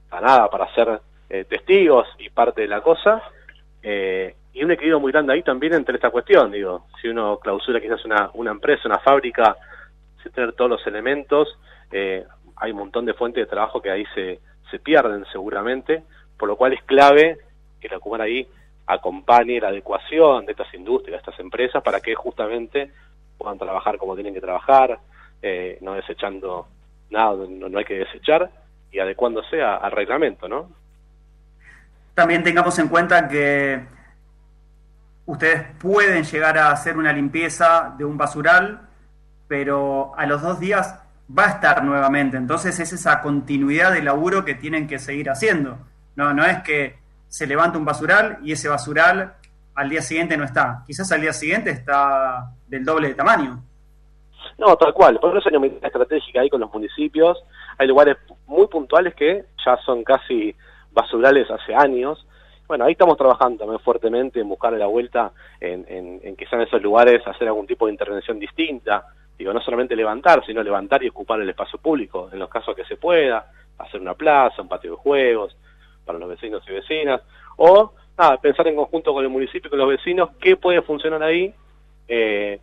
para 0.09 0.27
nada, 0.27 0.49
para 0.49 0.73
ser 0.73 0.99
eh, 1.29 1.45
testigos 1.45 2.07
y 2.19 2.29
parte 2.29 2.61
de 2.61 2.67
la 2.67 2.81
cosa. 2.81 3.21
Eh, 3.81 4.35
y 4.53 4.63
un 4.63 4.71
equilibrio 4.71 4.99
muy 4.99 5.11
grande 5.11 5.33
ahí 5.33 5.43
también 5.43 5.73
entre 5.73 5.95
esta 5.95 6.09
cuestión, 6.09 6.51
digo, 6.51 6.87
si 6.99 7.07
uno 7.07 7.37
clausura 7.37 7.79
quizás 7.79 8.03
una, 8.05 8.31
una 8.33 8.51
empresa, 8.51 8.87
una 8.87 8.99
fábrica, 8.99 9.55
sin 10.23 10.31
tener 10.31 10.53
todos 10.53 10.71
los 10.71 10.87
elementos, 10.87 11.59
eh, 11.91 12.25
hay 12.55 12.71
un 12.71 12.77
montón 12.77 13.05
de 13.05 13.13
fuentes 13.13 13.43
de 13.43 13.49
trabajo 13.49 13.81
que 13.81 13.91
ahí 13.91 14.03
se, 14.15 14.39
se 14.69 14.79
pierden 14.79 15.25
seguramente, 15.31 16.03
por 16.37 16.47
lo 16.47 16.55
cual 16.55 16.73
es 16.73 16.83
clave 16.83 17.37
que 17.79 17.89
la 17.89 17.99
Cumar 17.99 18.21
ahí 18.21 18.47
acompañe 18.85 19.59
la 19.59 19.67
adecuación 19.67 20.45
de 20.45 20.53
estas 20.53 20.73
industrias, 20.73 21.11
de 21.11 21.17
estas 21.29 21.39
empresas, 21.39 21.83
para 21.83 21.99
que 21.99 22.15
justamente 22.15 22.91
puedan 23.37 23.57
trabajar 23.57 23.97
como 23.97 24.15
tienen 24.15 24.33
que 24.33 24.41
trabajar, 24.41 24.99
eh, 25.41 25.77
no 25.81 25.93
desechando 25.93 26.67
nada, 27.09 27.45
no, 27.47 27.69
no, 27.69 27.77
hay 27.77 27.85
que 27.85 27.99
desechar, 27.99 28.49
y 28.91 28.99
adecuándose 28.99 29.61
al 29.61 29.91
reglamento, 29.91 30.47
¿no? 30.47 30.69
También 32.13 32.43
tengamos 32.43 32.79
en 32.79 32.87
cuenta 32.87 33.27
que 33.27 33.83
ustedes 35.25 35.67
pueden 35.79 36.23
llegar 36.23 36.57
a 36.57 36.71
hacer 36.71 36.97
una 36.97 37.13
limpieza 37.13 37.93
de 37.97 38.05
un 38.05 38.17
basural, 38.17 38.87
pero 39.47 40.13
a 40.17 40.25
los 40.25 40.41
dos 40.41 40.59
días 40.59 40.99
va 41.35 41.45
a 41.45 41.49
estar 41.49 41.83
nuevamente. 41.83 42.37
Entonces 42.37 42.79
es 42.79 42.93
esa 42.93 43.21
continuidad 43.21 43.93
de 43.93 44.01
laburo 44.01 44.45
que 44.45 44.55
tienen 44.55 44.87
que 44.87 44.99
seguir 44.99 45.29
haciendo. 45.29 45.77
No, 46.15 46.33
no 46.33 46.45
es 46.45 46.59
que 46.63 46.97
se 47.27 47.47
levanta 47.47 47.77
un 47.77 47.85
basural 47.85 48.39
y 48.43 48.53
ese 48.53 48.69
basural 48.69 49.33
al 49.75 49.89
día 49.89 50.01
siguiente 50.01 50.37
no 50.37 50.43
está. 50.43 50.83
Quizás 50.87 51.11
al 51.11 51.21
día 51.21 51.33
siguiente 51.33 51.69
está 51.69 52.51
del 52.67 52.83
doble 52.83 53.09
de 53.09 53.15
tamaño. 53.15 53.61
No, 54.57 54.75
tal 54.75 54.93
cual. 54.93 55.19
Por 55.19 55.37
eso 55.37 55.49
hay 55.49 55.57
una 55.57 55.67
estratégica 55.67 56.41
ahí 56.41 56.49
con 56.49 56.61
los 56.61 56.73
municipios. 56.73 57.37
Hay 57.77 57.87
lugares 57.87 58.17
muy 58.47 58.67
puntuales 58.67 59.13
que 59.13 59.45
ya 59.63 59.77
son 59.85 60.03
casi 60.03 60.55
basurales 60.91 61.49
hace 61.51 61.75
años. 61.75 62.25
Bueno, 62.67 62.85
ahí 62.85 62.93
estamos 62.93 63.17
trabajando 63.17 63.59
también 63.59 63.79
fuertemente 63.81 64.39
en 64.39 64.49
buscar 64.49 64.73
la 64.73 64.87
vuelta 64.87 65.31
en, 65.59 65.85
en, 65.87 66.19
en 66.23 66.35
que 66.35 66.47
sean 66.47 66.61
esos 66.61 66.81
lugares 66.81 67.25
hacer 67.27 67.47
algún 67.47 67.67
tipo 67.67 67.85
de 67.85 67.91
intervención 67.91 68.39
distinta 68.39 69.05
digo, 69.37 69.53
no 69.53 69.61
solamente 69.61 69.95
levantar, 69.95 70.43
sino 70.45 70.63
levantar 70.63 71.03
y 71.03 71.09
ocupar 71.09 71.39
el 71.41 71.49
espacio 71.49 71.79
público, 71.79 72.29
en 72.31 72.39
los 72.39 72.49
casos 72.49 72.75
que 72.75 72.85
se 72.85 72.97
pueda, 72.97 73.51
hacer 73.77 74.01
una 74.01 74.15
plaza, 74.15 74.61
un 74.61 74.67
patio 74.67 74.91
de 74.91 74.97
juegos 74.97 75.55
para 76.05 76.17
los 76.17 76.29
vecinos 76.29 76.63
y 76.67 76.71
vecinas, 76.71 77.21
o 77.57 77.93
nada, 78.17 78.37
pensar 78.37 78.67
en 78.67 78.75
conjunto 78.75 79.13
con 79.13 79.23
el 79.23 79.29
municipio 79.29 79.67
y 79.67 79.69
con 79.69 79.79
los 79.79 79.89
vecinos 79.89 80.29
qué 80.39 80.57
puede 80.57 80.81
funcionar 80.81 81.21
ahí 81.21 81.53
eh, 82.07 82.59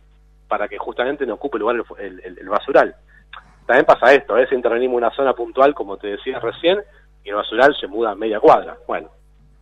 para 0.47 0.67
que 0.67 0.77
justamente 0.77 1.25
no 1.25 1.35
ocupe 1.35 1.59
lugar 1.59 1.77
el, 1.99 2.37
el, 2.39 2.49
basural. 2.49 2.95
También 3.65 3.85
pasa 3.85 4.13
esto, 4.13 4.33
a 4.33 4.37
veces 4.37 4.53
intervenimos 4.53 4.97
en 4.97 5.05
una 5.05 5.15
zona 5.15 5.33
puntual, 5.33 5.73
como 5.73 5.97
te 5.97 6.07
decía 6.07 6.39
recién, 6.39 6.79
y 7.23 7.29
el 7.29 7.35
basural 7.35 7.75
se 7.79 7.87
muda 7.87 8.11
a 8.11 8.15
media 8.15 8.39
cuadra. 8.39 8.77
Bueno, 8.87 9.09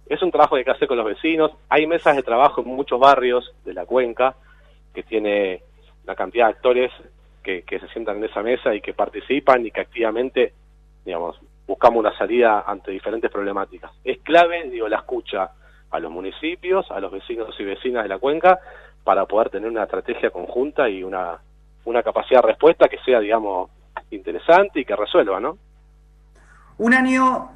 es 0.08 0.21
un 0.21 0.32
trabajo 0.32 0.56
que 0.56 0.60
hay 0.60 0.65
que 0.65 0.71
hacer 0.71 0.88
con 0.88 0.97
los 0.97 1.06
vecinos. 1.06 1.52
Hay 1.69 1.88
mesas 1.88 2.15
de 2.15 2.23
trabajo 2.23 2.62
en 2.62 2.67
muchos 2.67 2.99
barrios 2.99 3.54
de 3.63 3.73
la 3.73 3.86
cuenca 3.86 4.36
que 4.93 5.04
tiene 5.04 5.63
la 6.06 6.16
cantidad 6.16 6.48
de 6.48 6.54
actores 6.54 6.92
que, 7.44 7.63
se 7.68 7.88
sientan 7.89 8.18
en 8.18 8.26
esa 8.26 8.42
mesa 8.42 8.74
y 8.74 8.82
que 8.82 8.94
participan 8.94 9.66
y 9.66 9.72
que 9.72 9.82
activamente, 9.82 10.54
digamos, 11.06 11.39
buscamos 11.68 12.00
una 12.00 12.18
salida 12.18 12.63
ante 12.66 12.92
diferentes 12.92 13.30
problemáticas. 13.30 13.92
Es 14.04 14.20
clave, 14.20 14.70
digo, 14.70 14.88
la 14.88 14.98
escucha 14.98 15.50
a 15.92 16.00
los 16.00 16.12
municipios, 16.12 16.89
a 16.89 17.00
los 17.00 17.12
vecinos 17.12 17.54
y 17.60 17.63
vecinas 17.63 18.04
de 18.04 18.10
la 18.10 18.18
cuenca, 18.18 18.60
para 19.04 19.26
poder 19.26 19.50
tener 19.50 19.70
una 19.70 19.84
estrategia 19.84 20.30
conjunta 20.30 20.89
y 20.89 21.04
una, 21.04 21.38
una 21.86 22.02
capacidad 22.02 22.42
de 22.42 22.48
respuesta 22.48 22.88
que 22.88 22.98
sea, 23.00 23.20
digamos, 23.20 23.70
interesante 24.10 24.80
y 24.80 24.86
que 24.86 24.96
resuelva, 24.96 25.39
¿no? 25.39 25.58
Un 26.78 26.94
año, 26.94 27.52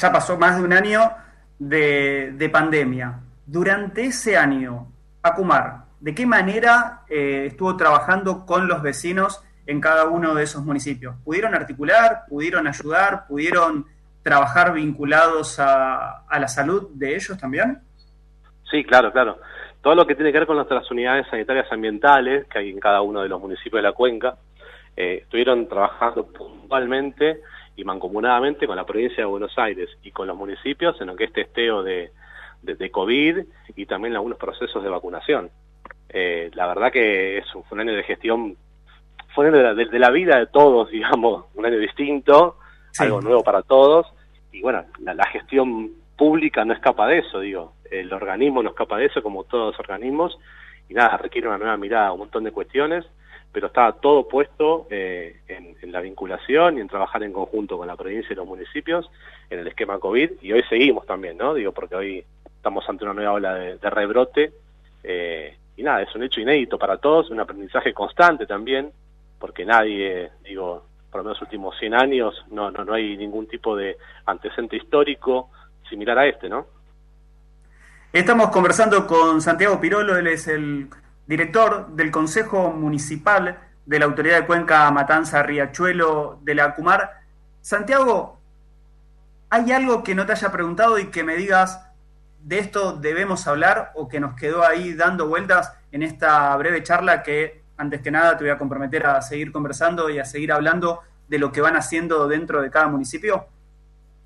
ya 0.00 0.12
pasó 0.12 0.36
más 0.36 0.58
de 0.58 0.64
un 0.64 0.72
año 0.72 1.00
de, 1.58 2.32
de 2.32 2.48
pandemia. 2.50 3.20
Durante 3.46 4.04
ese 4.04 4.36
año, 4.36 4.88
Acumar, 5.22 5.81
¿de 6.02 6.16
qué 6.16 6.26
manera 6.26 7.02
eh, 7.08 7.44
estuvo 7.46 7.76
trabajando 7.76 8.44
con 8.44 8.66
los 8.66 8.82
vecinos 8.82 9.40
en 9.66 9.80
cada 9.80 10.08
uno 10.08 10.34
de 10.34 10.42
esos 10.42 10.64
municipios? 10.64 11.14
¿Pudieron 11.24 11.54
articular? 11.54 12.24
¿Pudieron 12.28 12.66
ayudar? 12.66 13.24
¿Pudieron 13.28 13.86
trabajar 14.24 14.72
vinculados 14.72 15.60
a, 15.60 16.24
la 16.28 16.48
salud 16.48 16.90
de 16.94 17.14
ellos 17.14 17.38
también? 17.38 17.78
Sí, 18.68 18.82
claro, 18.82 19.12
claro. 19.12 19.38
Todo 19.80 19.94
lo 19.94 20.04
que 20.04 20.16
tiene 20.16 20.32
que 20.32 20.38
ver 20.38 20.46
con 20.46 20.56
nuestras 20.56 20.90
unidades 20.90 21.26
sanitarias 21.30 21.70
ambientales 21.70 22.48
que 22.48 22.58
hay 22.58 22.70
en 22.70 22.80
cada 22.80 23.00
uno 23.00 23.22
de 23.22 23.28
los 23.28 23.40
municipios 23.40 23.80
de 23.80 23.88
la 23.88 23.92
cuenca, 23.92 24.36
eh, 24.96 25.20
estuvieron 25.22 25.68
trabajando 25.68 26.26
puntualmente 26.26 27.42
y 27.76 27.84
mancomunadamente 27.84 28.66
con 28.66 28.74
la 28.74 28.84
provincia 28.84 29.18
de 29.18 29.24
Buenos 29.24 29.56
Aires 29.56 29.88
y 30.02 30.10
con 30.10 30.26
los 30.26 30.36
municipios 30.36 31.00
en 31.00 31.06
lo 31.06 31.16
que 31.16 31.24
es 31.24 31.32
testeo 31.32 31.84
de, 31.84 32.10
de 32.62 32.90
COVID 32.90 33.38
y 33.76 33.86
también 33.86 34.14
algunos 34.14 34.38
procesos 34.38 34.82
de 34.82 34.90
vacunación. 34.90 35.50
Eh, 36.08 36.50
la 36.54 36.66
verdad 36.66 36.92
que 36.92 37.38
es 37.38 37.54
un, 37.54 37.64
fue 37.64 37.76
un 37.76 37.88
año 37.88 37.96
de 37.96 38.02
gestión, 38.02 38.56
fue 39.34 39.48
un 39.48 39.54
año 39.54 39.74
de 39.74 39.98
la, 39.98 40.10
vida 40.10 40.38
de 40.38 40.46
todos, 40.46 40.90
digamos, 40.90 41.46
un 41.54 41.66
año 41.66 41.78
distinto, 41.78 42.56
algo 42.98 43.20
nuevo 43.20 43.42
para 43.42 43.62
todos, 43.62 44.06
y 44.52 44.60
bueno, 44.60 44.84
la, 45.00 45.26
gestión 45.26 45.90
pública 46.16 46.64
no 46.64 46.74
escapa 46.74 47.06
de 47.06 47.18
eso, 47.18 47.40
digo, 47.40 47.72
el 47.90 48.12
organismo 48.12 48.62
no 48.62 48.70
escapa 48.70 48.98
de 48.98 49.06
eso, 49.06 49.22
como 49.22 49.44
todos 49.44 49.72
los 49.72 49.80
organismos, 49.80 50.38
y 50.88 50.94
nada, 50.94 51.16
requiere 51.16 51.48
una 51.48 51.58
nueva 51.58 51.76
mirada, 51.78 52.12
un 52.12 52.20
montón 52.20 52.44
de 52.44 52.52
cuestiones, 52.52 53.06
pero 53.50 53.68
estaba 53.68 53.92
todo 53.92 54.28
puesto 54.28 54.86
eh, 54.90 55.40
en, 55.48 55.92
la 55.92 56.00
vinculación 56.00 56.78
y 56.78 56.80
en 56.80 56.88
trabajar 56.88 57.22
en 57.22 57.32
conjunto 57.32 57.76
con 57.76 57.86
la 57.86 57.96
provincia 57.96 58.32
y 58.32 58.36
los 58.36 58.46
municipios 58.46 59.10
en 59.50 59.58
el 59.58 59.66
esquema 59.66 59.98
COVID, 59.98 60.30
y 60.42 60.52
hoy 60.52 60.62
seguimos 60.68 61.06
también, 61.06 61.38
¿no? 61.38 61.54
Digo, 61.54 61.72
porque 61.72 61.94
hoy 61.94 62.24
estamos 62.44 62.86
ante 62.88 63.04
una 63.04 63.14
nueva 63.14 63.32
ola 63.32 63.54
de, 63.54 63.76
de 63.76 63.90
rebrote, 63.90 64.52
eh, 65.04 65.56
y 65.76 65.82
nada, 65.82 66.02
es 66.02 66.14
un 66.14 66.22
hecho 66.22 66.40
inédito 66.40 66.78
para 66.78 66.98
todos, 66.98 67.30
un 67.30 67.40
aprendizaje 67.40 67.94
constante 67.94 68.46
también, 68.46 68.92
porque 69.38 69.64
nadie, 69.64 70.30
digo, 70.44 70.84
por 71.10 71.20
lo 71.20 71.24
menos 71.24 71.40
los 71.40 71.48
últimos 71.48 71.78
100 71.78 71.94
años, 71.94 72.44
no, 72.50 72.70
no, 72.70 72.84
no 72.84 72.94
hay 72.94 73.16
ningún 73.16 73.46
tipo 73.46 73.76
de 73.76 73.96
antecedente 74.26 74.76
histórico 74.76 75.50
similar 75.88 76.18
a 76.18 76.26
este, 76.26 76.48
¿no? 76.48 76.66
Estamos 78.12 78.50
conversando 78.50 79.06
con 79.06 79.40
Santiago 79.40 79.80
Pirolo, 79.80 80.16
él 80.16 80.26
es 80.26 80.46
el 80.46 80.88
director 81.26 81.88
del 81.88 82.10
Consejo 82.10 82.70
Municipal 82.70 83.58
de 83.86 83.98
la 83.98 84.04
Autoridad 84.04 84.40
de 84.40 84.46
Cuenca 84.46 84.90
Matanza 84.90 85.42
Riachuelo 85.42 86.38
de 86.42 86.54
la 86.54 86.74
Cumar. 86.74 87.22
Santiago, 87.60 88.38
¿hay 89.50 89.72
algo 89.72 90.02
que 90.02 90.14
no 90.14 90.26
te 90.26 90.32
haya 90.32 90.52
preguntado 90.52 90.98
y 90.98 91.06
que 91.06 91.24
me 91.24 91.36
digas, 91.36 91.91
de 92.42 92.58
esto 92.58 92.92
debemos 92.94 93.46
hablar 93.46 93.92
o 93.94 94.08
que 94.08 94.20
nos 94.20 94.34
quedó 94.34 94.64
ahí 94.64 94.94
dando 94.94 95.28
vueltas 95.28 95.78
en 95.92 96.02
esta 96.02 96.56
breve 96.56 96.82
charla 96.82 97.22
que 97.22 97.62
antes 97.76 98.02
que 98.02 98.10
nada 98.10 98.36
te 98.36 98.44
voy 98.44 98.50
a 98.50 98.58
comprometer 98.58 99.06
a 99.06 99.22
seguir 99.22 99.52
conversando 99.52 100.10
y 100.10 100.18
a 100.18 100.24
seguir 100.24 100.52
hablando 100.52 101.00
de 101.28 101.38
lo 101.38 101.52
que 101.52 101.60
van 101.60 101.76
haciendo 101.76 102.28
dentro 102.28 102.60
de 102.60 102.70
cada 102.70 102.88
municipio? 102.88 103.46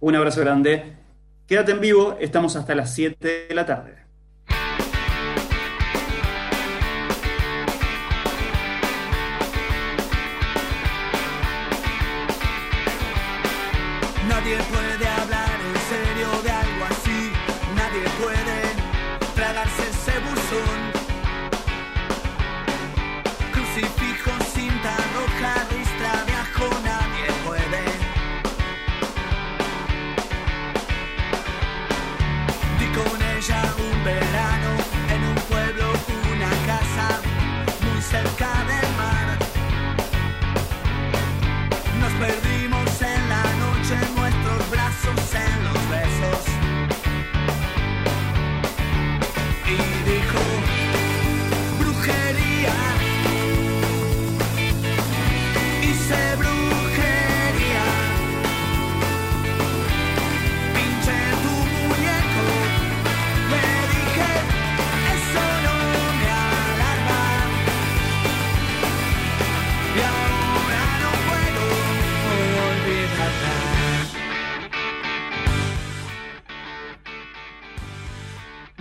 Un 0.00 0.14
abrazo 0.14 0.42
grande. 0.42 0.98
Quédate 1.46 1.72
en 1.72 1.80
vivo, 1.80 2.18
estamos 2.20 2.54
hasta 2.54 2.74
las 2.74 2.94
7 2.94 3.46
de 3.48 3.54
la 3.54 3.64
tarde. 3.64 4.07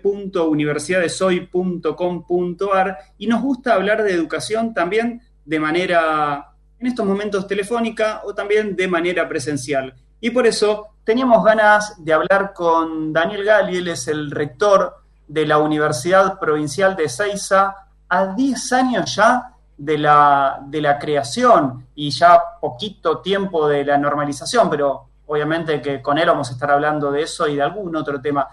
www.universidadesoy.com.ar 0.03 2.97
y 3.17 3.27
nos 3.27 3.41
gusta 3.41 3.73
hablar 3.73 4.03
de 4.03 4.13
educación 4.13 4.73
también 4.73 5.21
de 5.43 5.59
manera, 5.59 6.51
en 6.77 6.87
estos 6.87 7.05
momentos 7.05 7.47
telefónica 7.47 8.21
o 8.25 8.35
también 8.35 8.75
de 8.75 8.87
manera 8.87 9.27
presencial. 9.27 9.95
Y 10.21 10.29
por 10.29 10.45
eso 10.45 10.89
teníamos 11.03 11.43
ganas 11.43 11.95
de 12.03 12.13
hablar 12.13 12.53
con 12.53 13.11
Daniel 13.11 13.43
Gali, 13.43 13.77
él 13.77 13.87
es 13.87 14.07
el 14.07 14.29
rector 14.29 14.97
de 15.27 15.45
la 15.45 15.57
Universidad 15.57 16.39
Provincial 16.39 16.95
de 16.95 17.09
Seiza, 17.09 17.75
a 18.07 18.27
10 18.27 18.73
años 18.73 19.15
ya 19.15 19.55
de 19.77 19.97
la, 19.97 20.59
de 20.65 20.81
la 20.81 20.99
creación 20.99 21.87
y 21.95 22.11
ya 22.11 22.39
poquito 22.59 23.19
tiempo 23.19 23.67
de 23.67 23.85
la 23.85 23.97
normalización, 23.97 24.69
pero 24.69 25.08
obviamente 25.29 25.79
que 25.79 26.01
con 26.01 26.17
él 26.17 26.27
vamos 26.27 26.49
a 26.49 26.53
estar 26.53 26.71
hablando 26.71 27.11
de 27.11 27.21
eso 27.21 27.47
y 27.47 27.55
de 27.55 27.61
algún 27.61 27.95
otro 27.95 28.19
tema. 28.19 28.47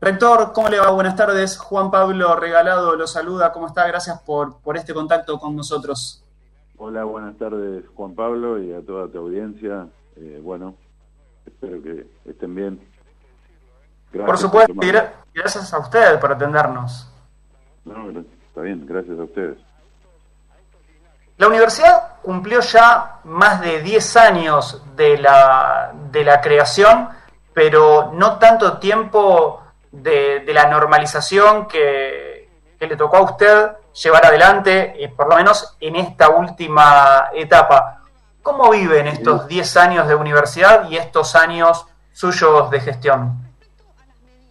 Rector, 0.00 0.52
¿cómo 0.54 0.70
le 0.70 0.80
va? 0.80 0.90
Buenas 0.90 1.14
tardes. 1.14 1.58
Juan 1.58 1.90
Pablo 1.90 2.34
Regalado 2.36 2.96
lo 2.96 3.06
saluda. 3.06 3.52
¿Cómo 3.52 3.66
está? 3.66 3.86
Gracias 3.86 4.18
por, 4.22 4.60
por 4.62 4.78
este 4.78 4.94
contacto 4.94 5.38
con 5.38 5.54
nosotros. 5.54 6.24
Hola, 6.78 7.04
buenas 7.04 7.36
tardes 7.36 7.84
Juan 7.94 8.14
Pablo 8.14 8.58
y 8.58 8.72
a 8.72 8.80
toda 8.80 9.08
tu 9.08 9.18
audiencia. 9.18 9.88
Eh, 10.16 10.40
bueno, 10.42 10.74
espero 11.44 11.82
que 11.82 12.06
estén 12.24 12.54
bien. 12.54 12.80
Gracias 14.10 14.26
por 14.26 14.38
supuesto, 14.38 14.72
y 14.82 15.38
gracias 15.38 15.72
a 15.74 15.78
usted 15.78 16.18
por 16.18 16.32
atendernos. 16.32 17.12
No, 17.84 18.08
está 18.10 18.62
bien, 18.62 18.86
gracias 18.86 19.18
a 19.18 19.24
ustedes. 19.24 19.58
La 21.40 21.48
universidad 21.48 22.18
cumplió 22.22 22.60
ya 22.60 23.20
más 23.24 23.62
de 23.62 23.80
10 23.80 24.16
años 24.18 24.84
de 24.94 25.16
la, 25.16 25.90
de 26.12 26.22
la 26.22 26.38
creación, 26.38 27.08
pero 27.54 28.12
no 28.12 28.38
tanto 28.38 28.76
tiempo 28.76 29.62
de, 29.90 30.44
la 30.52 30.68
normalización 30.68 31.66
que, 31.66 32.46
que 32.78 32.86
le 32.86 32.94
tocó 32.94 33.16
a 33.16 33.22
usted 33.22 33.70
llevar 34.02 34.26
adelante, 34.26 35.02
eh, 35.02 35.08
por 35.08 35.30
lo 35.30 35.36
menos 35.36 35.78
en 35.80 35.96
esta 35.96 36.28
última 36.28 37.30
etapa. 37.32 38.02
¿Cómo 38.42 38.70
viven 38.70 39.06
estos 39.06 39.48
10 39.48 39.76
años 39.78 40.08
de 40.08 40.16
universidad 40.16 40.90
y 40.90 40.98
estos 40.98 41.34
años 41.34 41.86
suyos 42.12 42.70
de 42.70 42.80
gestión? 42.80 43.32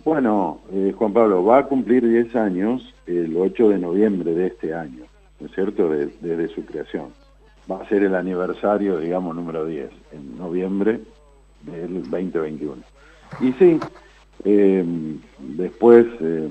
Bueno, 0.03 0.61
eh, 0.73 0.91
Juan 0.97 1.13
Pablo, 1.13 1.45
va 1.45 1.59
a 1.59 1.65
cumplir 1.65 2.03
10 2.03 2.35
años 2.35 2.81
el 3.05 3.37
8 3.37 3.69
de 3.69 3.77
noviembre 3.77 4.33
de 4.33 4.47
este 4.47 4.73
año, 4.73 5.05
¿no 5.39 5.47
es 5.47 5.53
cierto?, 5.53 5.89
De- 5.89 6.09
desde 6.21 6.49
su 6.53 6.65
creación. 6.65 7.07
Va 7.69 7.81
a 7.81 7.87
ser 7.89 8.03
el 8.03 8.15
aniversario, 8.15 8.97
digamos, 8.97 9.35
número 9.35 9.65
10, 9.65 9.89
en 10.11 10.37
noviembre 10.37 11.01
del 11.61 12.01
2021. 12.09 12.81
Y 13.41 13.53
sí, 13.53 13.79
eh, 14.43 14.83
después, 15.39 16.05
eh, 16.19 16.49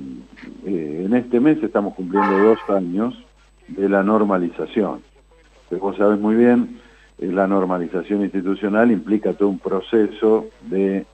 eh, 0.67 1.03
en 1.07 1.15
este 1.15 1.41
mes 1.41 1.63
estamos 1.63 1.95
cumpliendo 1.95 2.39
dos 2.39 2.59
años 2.69 3.15
de 3.69 3.89
la 3.89 4.03
normalización. 4.03 5.03
Pero 5.69 5.83
vos 5.83 5.97
sabes 5.97 6.19
muy 6.21 6.37
bien, 6.37 6.79
la 7.19 7.47
normalización 7.49 8.23
institucional 8.23 8.91
implica 8.93 9.33
todo 9.33 9.49
un 9.49 9.59
proceso 9.59 10.47
de 10.71 11.05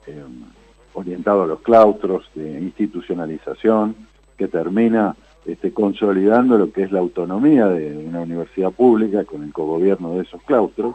orientado 0.93 1.43
a 1.43 1.47
los 1.47 1.61
claustros, 1.61 2.31
de 2.35 2.61
institucionalización, 2.61 3.97
que 4.37 4.49
termina 4.49 5.16
este, 5.47 5.72
consolidando 5.72 6.57
lo 6.57 6.72
que 6.72 6.84
es 6.84 6.92
la 6.92 7.01
autonomía 7.01 7.66
de 7.68 7.97
una 7.97 8.20
universidad 8.20 8.72
pública 8.72 9.24
con 9.24 9.42
el 9.42 9.53
cogobierno 9.53 10.14
de 10.14 10.22
esos 10.22 10.42
claustros, 10.42 10.95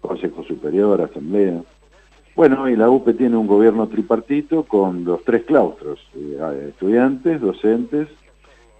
Consejo 0.00 0.44
Superior, 0.44 1.00
Asamblea. 1.00 1.62
Bueno, 2.34 2.68
y 2.68 2.76
la 2.76 2.88
UPE 2.88 3.14
tiene 3.14 3.36
un 3.36 3.46
gobierno 3.46 3.88
tripartito 3.88 4.64
con 4.64 5.04
los 5.04 5.22
tres 5.24 5.44
claustros, 5.44 6.00
eh, 6.14 6.68
estudiantes, 6.70 7.40
docentes 7.40 8.08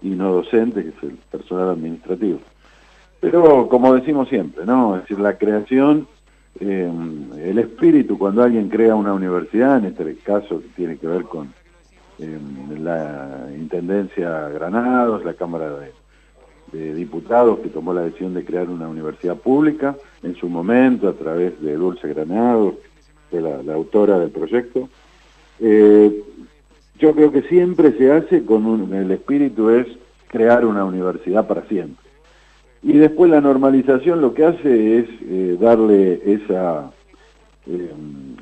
y 0.01 0.09
no 0.09 0.33
docentes, 0.33 0.83
que 0.83 0.89
es 0.89 1.03
el 1.03 1.17
personal 1.29 1.69
administrativo. 1.69 2.39
Pero 3.19 3.67
como 3.69 3.93
decimos 3.93 4.27
siempre, 4.27 4.65
¿no? 4.65 4.95
Es 4.95 5.03
decir, 5.03 5.19
la 5.19 5.37
creación, 5.37 6.07
eh, 6.59 6.91
el 7.37 7.59
espíritu 7.59 8.17
cuando 8.17 8.43
alguien 8.43 8.69
crea 8.69 8.95
una 8.95 9.13
universidad, 9.13 9.77
en 9.77 9.85
este 9.85 10.15
caso 10.17 10.59
que 10.59 10.67
tiene 10.75 10.97
que 10.97 11.07
ver 11.07 11.23
con 11.23 11.53
la 12.19 13.47
Intendencia 13.55 14.49
Granados, 14.49 15.25
la 15.25 15.33
Cámara 15.33 15.69
de, 15.69 15.91
Diputados 16.95 17.59
que 17.59 17.69
tomó 17.69 17.93
la 17.93 18.01
decisión 18.01 18.33
de 18.33 18.43
crear 18.43 18.67
una 18.67 18.87
universidad 18.87 19.35
pública 19.35 19.95
en 20.23 20.35
su 20.35 20.49
momento 20.49 21.07
a 21.07 21.13
través 21.13 21.61
de 21.61 21.75
Dulce 21.75 22.07
Granados, 22.07 22.73
fue 23.29 23.41
la, 23.41 23.61
la 23.61 23.75
autora 23.75 24.17
del 24.17 24.31
proyecto. 24.31 24.89
Eh, 25.59 26.23
yo 26.97 27.13
creo 27.13 27.31
que 27.31 27.43
siempre 27.43 27.95
se 27.97 28.11
hace 28.11 28.43
con 28.43 28.65
un, 28.65 28.91
el 28.93 29.11
espíritu 29.11 29.69
es 29.69 29.85
crear 30.29 30.65
una 30.65 30.83
universidad 30.83 31.47
para 31.47 31.63
siempre. 31.67 32.03
Y 32.81 32.97
después 32.97 33.31
la 33.31 33.39
normalización 33.39 34.19
lo 34.19 34.33
que 34.33 34.45
hace 34.45 34.99
es 34.99 35.05
eh, 35.21 35.57
darle 35.59 36.21
esa, 36.25 36.91
eh, 37.65 37.91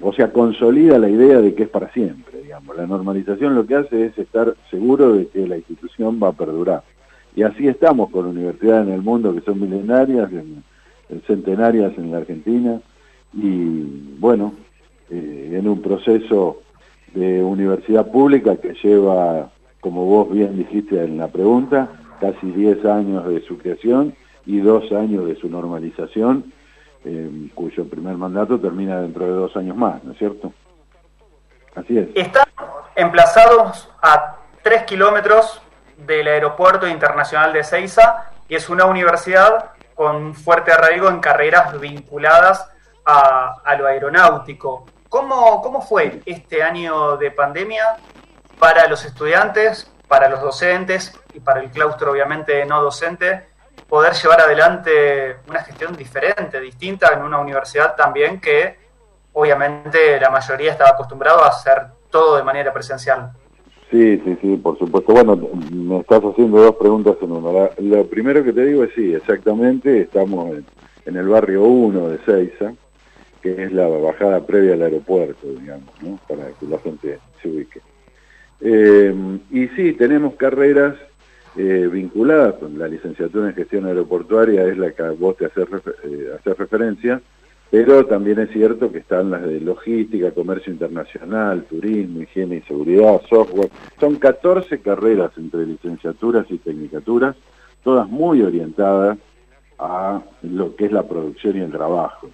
o 0.01 0.13
sea, 0.13 0.31
consolida 0.31 0.97
la 0.97 1.09
idea 1.09 1.39
de 1.39 1.53
que 1.53 1.63
es 1.63 1.69
para 1.69 1.91
siempre, 1.93 2.41
digamos. 2.41 2.75
La 2.75 2.87
normalización 2.87 3.55
lo 3.55 3.65
que 3.65 3.75
hace 3.75 4.05
es 4.05 4.17
estar 4.17 4.55
seguro 4.69 5.13
de 5.13 5.27
que 5.27 5.47
la 5.47 5.57
institución 5.57 6.19
va 6.21 6.29
a 6.29 6.33
perdurar. 6.33 6.83
Y 7.35 7.43
así 7.43 7.67
estamos 7.67 8.09
con 8.09 8.25
universidades 8.25 8.87
en 8.87 8.93
el 8.93 9.01
mundo 9.01 9.33
que 9.33 9.41
son 9.41 9.61
milenarias, 9.61 10.31
en, 10.31 10.63
centenarias 11.27 11.97
en 11.97 12.11
la 12.11 12.17
Argentina, 12.17 12.81
y 13.33 13.83
bueno, 14.17 14.53
eh, 15.09 15.57
en 15.59 15.67
un 15.67 15.81
proceso 15.81 16.61
de 17.13 17.43
universidad 17.43 18.09
pública 18.11 18.55
que 18.57 18.73
lleva, 18.81 19.51
como 19.81 20.05
vos 20.05 20.31
bien 20.31 20.57
dijiste 20.57 21.03
en 21.03 21.17
la 21.17 21.27
pregunta, 21.27 21.89
casi 22.19 22.51
10 22.51 22.85
años 22.85 23.27
de 23.27 23.41
su 23.41 23.57
creación 23.57 24.13
y 24.45 24.59
dos 24.59 24.91
años 24.91 25.25
de 25.25 25.35
su 25.35 25.49
normalización, 25.49 26.45
eh, 27.05 27.49
cuyo 27.53 27.87
primer 27.87 28.15
mandato 28.15 28.59
termina 28.59 29.01
dentro 29.01 29.25
de 29.25 29.31
dos 29.31 29.55
años 29.55 29.75
más, 29.75 30.03
¿no 30.03 30.11
es 30.11 30.17
cierto? 30.17 30.53
Así 31.75 31.97
es. 31.97 32.09
Están 32.15 32.45
emplazados 32.95 33.89
a 34.01 34.37
tres 34.61 34.83
kilómetros 34.83 35.61
del 35.97 36.27
Aeropuerto 36.27 36.87
Internacional 36.87 37.53
de 37.53 37.63
Ceiza 37.63 38.31
y 38.47 38.55
es 38.55 38.69
una 38.69 38.85
universidad 38.85 39.71
con 39.95 40.33
fuerte 40.33 40.71
arraigo 40.71 41.09
en 41.09 41.19
carreras 41.19 41.79
vinculadas 41.79 42.69
a, 43.05 43.61
a 43.63 43.75
lo 43.75 43.87
aeronáutico. 43.87 44.85
¿Cómo, 45.09 45.61
¿Cómo 45.61 45.81
fue 45.81 46.21
este 46.25 46.63
año 46.63 47.17
de 47.17 47.31
pandemia 47.31 47.83
para 48.59 48.87
los 48.87 49.05
estudiantes, 49.05 49.91
para 50.07 50.29
los 50.29 50.41
docentes 50.41 51.19
y 51.33 51.39
para 51.39 51.61
el 51.61 51.69
claustro 51.69 52.11
obviamente 52.11 52.65
no 52.65 52.81
docente 52.81 53.50
poder 53.87 54.13
llevar 54.13 54.41
adelante 54.41 55.37
una 55.47 55.61
gestión 55.63 55.95
diferente, 55.95 56.59
distinta 56.61 57.13
en 57.13 57.23
una 57.23 57.39
universidad 57.39 57.95
también 57.95 58.39
que 58.39 58.77
obviamente 59.33 60.19
la 60.19 60.29
mayoría 60.29 60.71
estaba 60.71 60.91
acostumbrado 60.91 61.43
a 61.43 61.49
hacer 61.49 61.87
todo 62.09 62.37
de 62.37 62.43
manera 62.43 62.73
presencial. 62.73 63.31
Sí, 63.89 64.21
sí, 64.23 64.37
sí, 64.41 64.55
por 64.55 64.79
supuesto. 64.79 65.11
Bueno, 65.11 65.35
me 65.35 65.99
estás 65.99 66.21
haciendo 66.23 66.61
dos 66.61 66.75
preguntas 66.77 67.17
en 67.21 67.31
una. 67.31 67.69
lo 67.77 68.05
primero 68.05 68.43
que 68.43 68.53
te 68.53 68.65
digo 68.65 68.85
es 68.85 68.93
sí, 68.95 69.13
exactamente, 69.13 70.01
estamos 70.01 70.55
en, 71.05 71.15
el 71.17 71.27
barrio 71.27 71.63
1 71.63 72.07
de 72.07 72.17
Ceiza, 72.19 72.73
que 73.41 73.63
es 73.63 73.73
la 73.73 73.87
bajada 73.87 74.39
previa 74.45 74.75
al 74.75 74.83
aeropuerto, 74.83 75.47
digamos, 75.47 75.89
¿no? 76.01 76.17
para 76.29 76.45
que 76.57 76.65
la 76.67 76.79
gente 76.79 77.19
se 77.41 77.49
ubique. 77.49 77.81
Eh, 78.61 79.13
y 79.49 79.67
sí, 79.69 79.93
tenemos 79.93 80.35
carreras 80.35 80.95
eh, 81.55 81.89
vinculada 81.91 82.57
con 82.57 82.79
la 82.79 82.87
licenciatura 82.87 83.49
en 83.49 83.55
gestión 83.55 83.85
aeroportuaria, 83.85 84.65
es 84.65 84.77
la 84.77 84.91
que 84.91 85.03
vos 85.09 85.35
te 85.37 85.45
haces, 85.45 85.67
eh, 86.03 86.53
referencia, 86.57 87.21
pero 87.69 88.05
también 88.05 88.39
es 88.39 88.51
cierto 88.51 88.91
que 88.91 88.99
están 88.99 89.31
las 89.31 89.43
de 89.43 89.59
logística, 89.61 90.31
comercio 90.31 90.73
internacional, 90.73 91.63
turismo, 91.63 92.21
higiene 92.21 92.57
y 92.57 92.61
seguridad, 92.61 93.21
software. 93.29 93.69
Son 93.99 94.15
14 94.15 94.79
carreras 94.79 95.31
entre 95.37 95.65
licenciaturas 95.65 96.45
y 96.49 96.57
tecnicaturas, 96.57 97.35
todas 97.83 98.09
muy 98.09 98.41
orientadas 98.41 99.17
a 99.79 100.21
lo 100.43 100.75
que 100.75 100.85
es 100.85 100.91
la 100.91 101.07
producción 101.07 101.57
y 101.57 101.61
el 101.61 101.71
trabajo. 101.71 102.29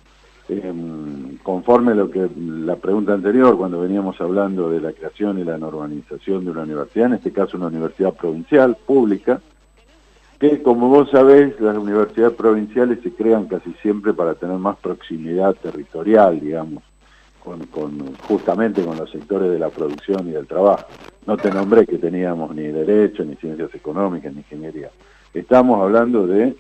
Em, 0.50 1.38
conforme 1.44 1.94
lo 1.94 2.10
que 2.10 2.30
la 2.38 2.78
pregunta 2.78 3.14
anterior, 3.14 3.58
cuando 3.58 3.82
veníamos 3.82 4.20
hablando 4.22 4.70
de 4.70 4.80
la 4.80 4.94
creación 4.94 5.40
y 5.40 5.44
la 5.44 5.58
normalización 5.58 6.46
de 6.46 6.52
una 6.52 6.64
universidad, 6.64 7.08
en 7.08 7.14
este 7.16 7.34
caso 7.34 7.58
una 7.58 7.68
universidad 7.68 8.14
provincial, 8.14 8.78
pública, 8.86 9.42
que 10.40 10.62
como 10.62 10.88
vos 10.88 11.10
sabés, 11.10 11.60
las 11.60 11.78
universidades 11.78 12.34
provinciales 12.36 13.00
se 13.04 13.12
crean 13.12 13.48
casi 13.48 13.74
siempre 13.82 14.14
para 14.14 14.36
tener 14.36 14.58
más 14.58 14.78
proximidad 14.78 15.54
territorial, 15.56 16.40
digamos, 16.40 16.82
con, 17.44 18.16
justamente 18.28 18.84
con 18.86 18.98
los 18.98 19.10
sectores 19.10 19.52
de 19.52 19.60
la 19.60 19.70
producción 19.70 20.30
y 20.30 20.32
del 20.32 20.48
trabajo. 20.48 20.86
No 21.26 21.36
te 21.36 21.52
nombré 21.52 21.86
que 21.86 21.98
teníamos 21.98 22.56
ni 22.56 22.68
derecho, 22.68 23.26
ni 23.26 23.36
ciencias 23.36 23.74
económicas, 23.76 24.32
ni 24.32 24.40
ingeniería. 24.40 24.92
Estamos 25.34 25.82
hablando 25.82 26.26
de 26.26 26.56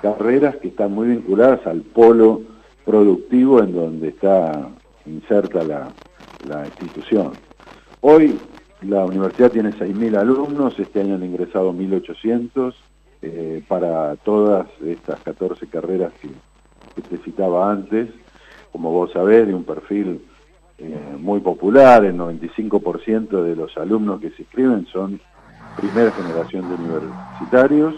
carreras 0.00 0.56
que 0.56 0.68
están 0.68 0.92
muy 0.92 1.08
vinculadas 1.08 1.66
al 1.66 1.80
polo 1.80 2.51
productivo 2.84 3.62
en 3.62 3.72
donde 3.74 4.08
está 4.08 4.68
inserta 5.06 5.62
la, 5.64 5.88
institución. 6.80 7.32
Hoy 8.00 8.38
la 8.82 9.04
universidad 9.04 9.52
tiene 9.52 9.70
6.000 9.70 10.18
alumnos, 10.18 10.78
este 10.78 11.00
año 11.00 11.14
han 11.14 11.24
ingresado 11.24 11.72
1.800 11.72 12.74
eh, 13.22 13.62
para 13.68 14.16
todas 14.16 14.66
estas 14.84 15.20
14 15.20 15.68
carreras 15.68 16.12
que, 16.20 16.28
te 17.02 17.16
citaba 17.18 17.70
antes, 17.70 18.08
como 18.72 18.90
vos 18.90 19.12
sabés, 19.12 19.46
de 19.46 19.54
un 19.54 19.64
perfil 19.64 20.20
eh, 20.78 21.16
muy 21.18 21.40
popular, 21.40 22.04
el 22.04 22.16
95% 22.16 23.42
de 23.42 23.56
los 23.56 23.76
alumnos 23.76 24.20
que 24.20 24.30
se 24.30 24.42
inscriben 24.42 24.86
son 24.92 25.20
primera 25.76 26.10
generación 26.10 26.68
de 26.68 26.74
universitarios, 26.74 27.94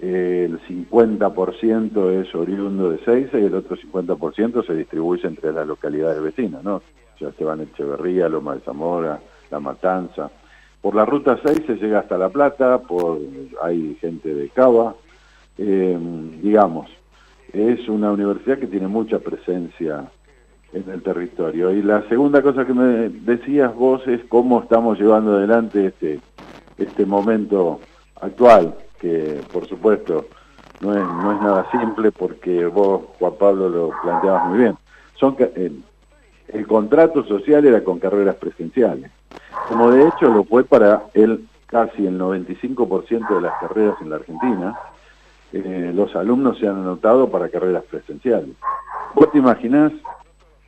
el 0.00 0.60
50% 0.60 2.10
es 2.20 2.34
oriundo 2.34 2.90
de 2.90 2.98
Seiza 2.98 3.38
y 3.38 3.44
el 3.44 3.54
otro 3.54 3.76
50% 3.76 4.66
se 4.66 4.74
distribuye 4.74 5.26
entre 5.26 5.52
las 5.52 5.66
localidades 5.66 6.22
vecinas, 6.22 6.62
¿no? 6.62 6.82
Ya 7.18 7.32
se 7.32 7.44
van 7.44 7.62
Echeverría, 7.62 8.28
Loma 8.28 8.54
de 8.54 8.60
Zamora, 8.60 9.20
La 9.50 9.58
Matanza. 9.58 10.30
Por 10.82 10.94
la 10.94 11.06
ruta 11.06 11.38
6 11.42 11.62
se 11.66 11.76
llega 11.76 12.00
hasta 12.00 12.18
La 12.18 12.28
Plata, 12.28 12.78
por 12.78 13.18
hay 13.62 13.96
gente 14.00 14.34
de 14.34 14.50
Cava, 14.50 14.94
eh, 15.56 15.98
digamos, 16.42 16.90
es 17.52 17.88
una 17.88 18.12
universidad 18.12 18.58
que 18.58 18.66
tiene 18.66 18.88
mucha 18.88 19.18
presencia 19.18 20.04
en 20.74 20.90
el 20.90 21.02
territorio. 21.02 21.72
Y 21.72 21.80
la 21.80 22.06
segunda 22.08 22.42
cosa 22.42 22.66
que 22.66 22.74
me 22.74 23.08
decías 23.08 23.74
vos 23.74 24.06
es 24.06 24.20
cómo 24.28 24.60
estamos 24.60 24.98
llevando 24.98 25.36
adelante 25.36 25.86
este, 25.86 26.20
este 26.76 27.06
momento 27.06 27.80
actual 28.20 28.74
que 29.00 29.40
por 29.52 29.66
supuesto 29.68 30.26
no 30.80 30.92
es, 30.92 31.02
no 31.02 31.32
es 31.32 31.40
nada 31.40 31.70
simple 31.70 32.12
porque 32.12 32.66
vos, 32.66 33.02
Juan 33.18 33.34
Pablo, 33.38 33.68
lo 33.68 33.90
planteabas 34.02 34.48
muy 34.48 34.58
bien. 34.58 34.76
Son 35.14 35.36
el, 35.38 35.82
el 36.48 36.66
contrato 36.66 37.24
social 37.24 37.64
era 37.64 37.82
con 37.82 37.98
carreras 37.98 38.36
presenciales, 38.36 39.10
como 39.68 39.90
de 39.90 40.06
hecho 40.08 40.28
lo 40.30 40.44
fue 40.44 40.64
para 40.64 41.04
el 41.14 41.46
casi 41.66 42.06
el 42.06 42.18
95% 42.18 43.34
de 43.34 43.40
las 43.40 43.58
carreras 43.60 43.96
en 44.00 44.10
la 44.10 44.16
Argentina, 44.16 44.78
eh, 45.52 45.92
los 45.94 46.14
alumnos 46.16 46.58
se 46.58 46.68
han 46.68 46.76
anotado 46.76 47.28
para 47.28 47.48
carreras 47.48 47.84
presenciales. 47.90 48.50
¿Vos 49.14 49.30
te 49.32 49.38
imaginás 49.38 49.92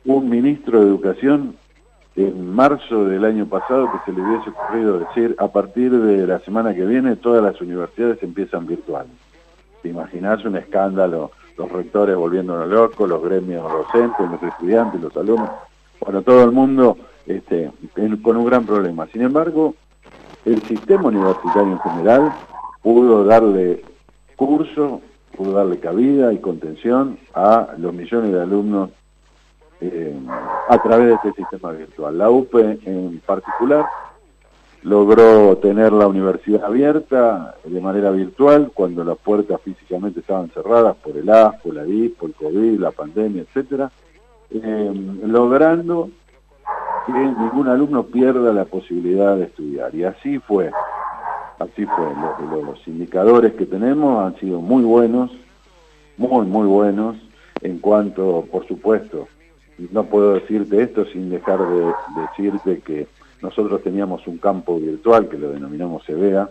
un 0.05 0.29
ministro 0.29 0.81
de 0.81 0.87
Educación 0.87 1.55
en 2.27 2.53
marzo 2.53 3.05
del 3.05 3.23
año 3.23 3.45
pasado 3.45 3.89
que 3.91 4.11
se 4.11 4.17
le 4.17 4.21
hubiese 4.21 4.49
ocurrido 4.49 4.99
decir 4.99 5.35
a 5.39 5.47
partir 5.47 5.91
de 5.91 6.27
la 6.27 6.39
semana 6.39 6.73
que 6.73 6.85
viene 6.85 7.15
todas 7.15 7.41
las 7.41 7.61
universidades 7.61 8.21
empiezan 8.21 8.67
virtual. 8.67 9.07
¿Te 9.81 9.89
imaginás 9.89 10.43
un 10.43 10.57
escándalo? 10.57 11.31
Los 11.57 11.71
rectores 11.71 12.17
volviéndonos 12.17 12.67
locos, 12.67 13.07
los 13.07 13.23
gremios 13.23 13.63
docentes, 13.71 14.29
los 14.29 14.43
estudiantes, 14.43 14.99
los 14.99 15.15
alumnos, 15.15 15.49
bueno, 16.01 16.21
todo 16.21 16.43
el 16.43 16.51
mundo 16.51 16.97
este, 17.25 17.71
con 18.21 18.37
un 18.37 18.45
gran 18.45 18.65
problema. 18.65 19.07
Sin 19.07 19.21
embargo, 19.21 19.75
el 20.45 20.61
sistema 20.63 21.03
universitario 21.03 21.73
en 21.73 21.79
general 21.79 22.33
pudo 22.81 23.23
darle 23.23 23.81
curso, 24.35 25.01
pudo 25.37 25.53
darle 25.53 25.79
cabida 25.79 26.33
y 26.33 26.39
contención 26.39 27.17
a 27.33 27.69
los 27.77 27.93
millones 27.93 28.33
de 28.33 28.41
alumnos 28.41 28.89
eh, 29.81 30.15
a 30.67 30.77
través 30.81 31.07
de 31.07 31.13
este 31.15 31.33
sistema 31.33 31.71
virtual. 31.71 32.17
La 32.17 32.29
UPE 32.29 32.79
en 32.85 33.21
particular 33.25 33.85
logró 34.83 35.57
tener 35.57 35.91
la 35.91 36.07
universidad 36.07 36.63
abierta 36.65 37.55
de 37.63 37.81
manera 37.81 38.11
virtual 38.11 38.71
cuando 38.73 39.03
las 39.03 39.17
puertas 39.17 39.59
físicamente 39.61 40.21
estaban 40.21 40.49
cerradas 40.49 40.95
por 40.97 41.17
el 41.17 41.29
ASPO, 41.29 41.73
la 41.73 41.83
DISPO, 41.83 42.27
el 42.27 42.33
COVID, 42.33 42.79
la 42.79 42.91
pandemia, 42.91 43.41
etcétera, 43.43 43.91
eh, 44.51 44.91
logrando 45.23 46.09
que 47.05 47.11
ningún 47.13 47.67
alumno 47.67 48.03
pierda 48.03 48.53
la 48.53 48.65
posibilidad 48.65 49.35
de 49.35 49.45
estudiar. 49.45 49.93
Y 49.95 50.03
así 50.03 50.39
fue, 50.39 50.71
así 51.57 51.85
fue. 51.85 52.05
Los, 52.49 52.63
los 52.63 52.87
indicadores 52.87 53.53
que 53.53 53.65
tenemos 53.65 54.25
han 54.25 54.39
sido 54.39 54.61
muy 54.61 54.83
buenos, 54.83 55.31
muy, 56.17 56.45
muy 56.45 56.67
buenos, 56.67 57.17
en 57.61 57.79
cuanto, 57.79 58.45
por 58.51 58.65
supuesto, 58.67 59.27
no 59.91 60.05
puedo 60.05 60.33
decirte 60.33 60.81
esto 60.81 61.05
sin 61.05 61.29
dejar 61.29 61.59
de 61.59 61.93
decirte 62.21 62.79
que 62.81 63.07
nosotros 63.41 63.81
teníamos 63.81 64.27
un 64.27 64.37
campo 64.37 64.79
virtual 64.79 65.29
que 65.29 65.37
lo 65.37 65.51
denominamos 65.51 66.07
EBEA, 66.07 66.49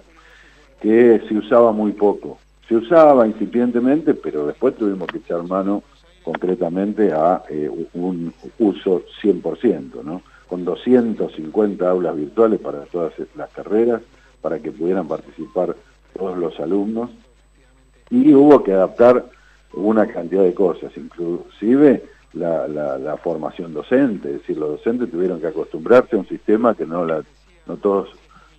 que 0.80 1.20
se 1.28 1.34
usaba 1.36 1.72
muy 1.72 1.92
poco. 1.92 2.38
Se 2.66 2.76
usaba 2.76 3.26
incipientemente, 3.26 4.14
pero 4.14 4.46
después 4.46 4.76
tuvimos 4.76 5.08
que 5.08 5.18
echar 5.18 5.42
mano 5.42 5.82
concretamente 6.22 7.12
a 7.12 7.42
eh, 7.48 7.70
un 7.94 8.32
uso 8.58 9.02
100%, 9.22 10.02
¿no? 10.02 10.22
con 10.48 10.64
250 10.64 11.88
aulas 11.88 12.16
virtuales 12.16 12.60
para 12.60 12.80
todas 12.84 13.12
las 13.36 13.50
carreras, 13.50 14.02
para 14.40 14.58
que 14.58 14.70
pudieran 14.70 15.06
participar 15.06 15.76
todos 16.16 16.38
los 16.38 16.58
alumnos. 16.60 17.10
y 18.10 18.32
hubo 18.32 18.62
que 18.62 18.72
adaptar 18.72 19.26
una 19.74 20.06
cantidad 20.06 20.42
de 20.42 20.54
cosas, 20.54 20.92
inclusive 20.96 22.02
la, 22.38 22.98
la, 22.98 23.16
formación 23.16 23.74
docente, 23.74 24.28
es 24.28 24.40
decir, 24.40 24.56
los 24.56 24.70
docentes 24.70 25.10
tuvieron 25.10 25.40
que 25.40 25.48
acostumbrarse 25.48 26.16
a 26.16 26.20
un 26.20 26.28
sistema 26.28 26.74
que 26.74 26.86
no, 26.86 27.04
la, 27.04 27.22
no 27.66 27.76
todos 27.76 28.10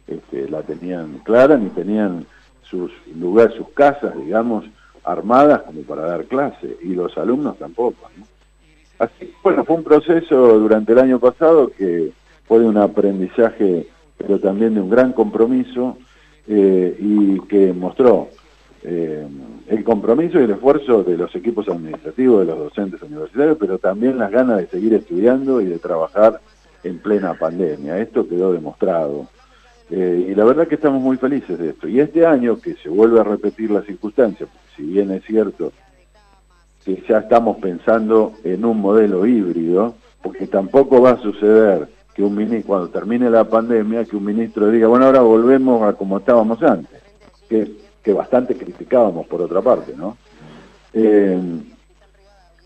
este, 0.07 0.49
la 0.49 0.61
tenían 0.61 1.19
clara 1.23 1.57
ni 1.57 1.69
tenían 1.69 2.25
sus 2.63 2.91
lugares, 3.15 3.55
sus 3.55 3.69
casas, 3.69 4.15
digamos, 4.17 4.65
armadas 5.03 5.61
como 5.63 5.81
para 5.81 6.03
dar 6.03 6.25
clase, 6.25 6.77
y 6.81 6.93
los 6.93 7.17
alumnos 7.17 7.57
tampoco. 7.57 8.09
Así, 8.99 9.33
bueno, 9.41 9.63
fue 9.63 9.77
un 9.77 9.83
proceso 9.83 10.59
durante 10.59 10.91
el 10.91 10.99
año 10.99 11.19
pasado 11.19 11.71
que 11.75 12.11
fue 12.47 12.59
de 12.59 12.65
un 12.65 12.77
aprendizaje, 12.77 13.87
pero 14.17 14.39
también 14.39 14.75
de 14.75 14.81
un 14.81 14.89
gran 14.89 15.13
compromiso, 15.13 15.97
eh, 16.47 16.97
y 16.99 17.39
que 17.41 17.73
mostró 17.73 18.29
eh, 18.83 19.27
el 19.67 19.83
compromiso 19.83 20.39
y 20.39 20.43
el 20.43 20.51
esfuerzo 20.51 21.03
de 21.03 21.17
los 21.17 21.33
equipos 21.35 21.67
administrativos, 21.67 22.39
de 22.39 22.45
los 22.45 22.59
docentes 22.59 23.01
universitarios, 23.01 23.57
pero 23.59 23.77
también 23.77 24.17
las 24.17 24.31
ganas 24.31 24.57
de 24.57 24.67
seguir 24.67 24.93
estudiando 24.93 25.61
y 25.61 25.65
de 25.65 25.79
trabajar 25.79 26.39
en 26.83 26.99
plena 26.99 27.33
pandemia. 27.33 27.99
Esto 27.99 28.27
quedó 28.27 28.53
demostrado. 28.53 29.27
Eh, 29.91 30.27
y 30.29 30.35
la 30.35 30.45
verdad 30.45 30.67
que 30.67 30.75
estamos 30.75 31.01
muy 31.01 31.17
felices 31.17 31.57
de 31.57 31.69
esto. 31.69 31.87
Y 31.87 31.99
este 31.99 32.25
año 32.25 32.59
que 32.59 32.75
se 32.75 32.89
vuelve 32.89 33.19
a 33.19 33.23
repetir 33.23 33.71
la 33.71 33.81
circunstancia, 33.81 34.47
si 34.75 34.83
bien 34.83 35.11
es 35.11 35.23
cierto 35.25 35.71
que 36.85 37.03
ya 37.07 37.19
estamos 37.19 37.57
pensando 37.57 38.33
en 38.43 38.63
un 38.63 38.79
modelo 38.79 39.25
híbrido, 39.25 39.95
porque 40.21 40.47
tampoco 40.47 41.01
va 41.01 41.11
a 41.11 41.21
suceder 41.21 41.89
que 42.13 42.23
un 42.23 42.35
ministro, 42.35 42.67
cuando 42.67 42.89
termine 42.89 43.29
la 43.29 43.43
pandemia, 43.43 44.05
que 44.05 44.15
un 44.15 44.25
ministro 44.25 44.69
diga, 44.69 44.87
bueno, 44.87 45.05
ahora 45.05 45.21
volvemos 45.21 45.81
a 45.83 45.93
como 45.93 46.19
estábamos 46.19 46.61
antes, 46.63 47.01
que, 47.49 47.88
bastante 48.13 48.55
criticábamos 48.55 49.27
por 49.27 49.41
otra 49.41 49.61
parte, 49.61 49.93
¿no? 49.95 50.17
Eh, 50.93 51.39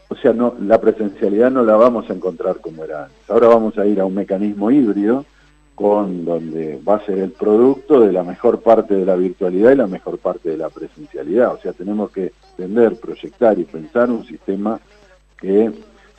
o 0.10 0.16
sea, 0.16 0.34
no, 0.34 0.56
la 0.60 0.80
presencialidad 0.80 1.50
no 1.50 1.64
la 1.64 1.76
vamos 1.76 2.10
a 2.10 2.14
encontrar 2.14 2.58
como 2.58 2.84
era 2.84 3.06
antes. 3.06 3.30
Ahora 3.30 3.48
vamos 3.48 3.78
a 3.78 3.86
ir 3.86 4.00
a 4.00 4.06
un 4.06 4.14
mecanismo 4.14 4.70
híbrido, 4.70 5.26
con 5.76 6.24
donde 6.24 6.80
va 6.88 6.98
a 6.98 7.06
ser 7.06 7.18
el 7.18 7.32
producto 7.32 8.00
de 8.00 8.12
la 8.12 8.24
mejor 8.24 8.62
parte 8.62 8.94
de 8.94 9.06
la 9.06 9.16
virtualidad 9.16 9.72
y 9.72 9.76
la 9.76 9.88
mejor 9.88 10.20
parte 10.20 10.50
de 10.50 10.58
la 10.58 10.70
presencialidad. 10.70 11.54
O 11.54 11.58
sea, 11.58 11.74
tenemos 11.74 12.12
que 12.12 12.32
entender, 12.52 13.00
proyectar 13.00 13.58
y 13.58 13.64
pensar 13.64 14.12
un 14.12 14.24
sistema 14.26 14.80
que 15.38 15.72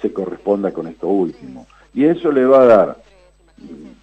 se 0.03 0.13
corresponda 0.13 0.73
con 0.73 0.89
esto 0.89 1.09
último. 1.09 1.67
Y 1.95 2.05
eso 2.05 2.33
le 2.33 2.45
va 2.45 2.63
a 2.63 2.67
dar, 2.67 2.97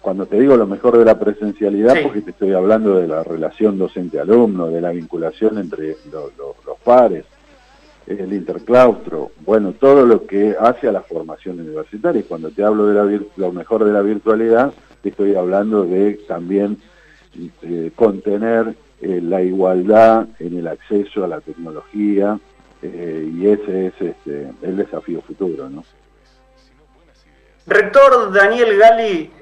cuando 0.00 0.26
te 0.26 0.40
digo 0.40 0.56
lo 0.56 0.66
mejor 0.66 0.98
de 0.98 1.04
la 1.04 1.18
presencialidad, 1.18 2.02
porque 2.02 2.22
te 2.22 2.30
estoy 2.30 2.52
hablando 2.52 2.94
de 2.94 3.06
la 3.06 3.22
relación 3.22 3.78
docente-alumno, 3.78 4.68
de 4.68 4.80
la 4.80 4.90
vinculación 4.90 5.58
entre 5.58 5.96
los, 6.10 6.78
pares, 6.82 7.24
el 8.06 8.32
interclaustro, 8.32 9.30
bueno, 9.44 9.72
todo 9.72 10.04
lo 10.04 10.26
que 10.26 10.56
hace 10.58 10.88
a 10.88 10.92
la 10.92 11.02
formación 11.02 11.60
universitaria. 11.60 12.20
Y 12.20 12.24
cuando 12.24 12.50
te 12.50 12.64
hablo 12.64 12.86
de 12.86 12.94
la, 12.94 13.24
lo 13.36 13.52
mejor 13.52 13.84
de 13.84 13.92
la 13.92 14.02
virtualidad, 14.02 14.72
estoy 15.04 15.36
hablando 15.36 15.84
de 15.84 16.14
también 16.26 16.78
eh, 17.62 17.92
contener 17.94 18.74
eh, 19.00 19.20
la 19.22 19.42
igualdad 19.42 20.28
en 20.38 20.58
el 20.58 20.66
acceso 20.66 21.24
a 21.24 21.28
la 21.28 21.40
tecnología 21.40 22.38
eh, 22.82 23.30
y 23.32 23.46
ese 23.46 23.86
es 23.86 23.94
este, 24.00 24.48
el 24.62 24.76
desafío 24.76 25.20
futuro, 25.22 25.70
¿no? 25.70 25.84
Rector 27.64 28.32
Daniel 28.32 28.76
Gali, 28.76 29.32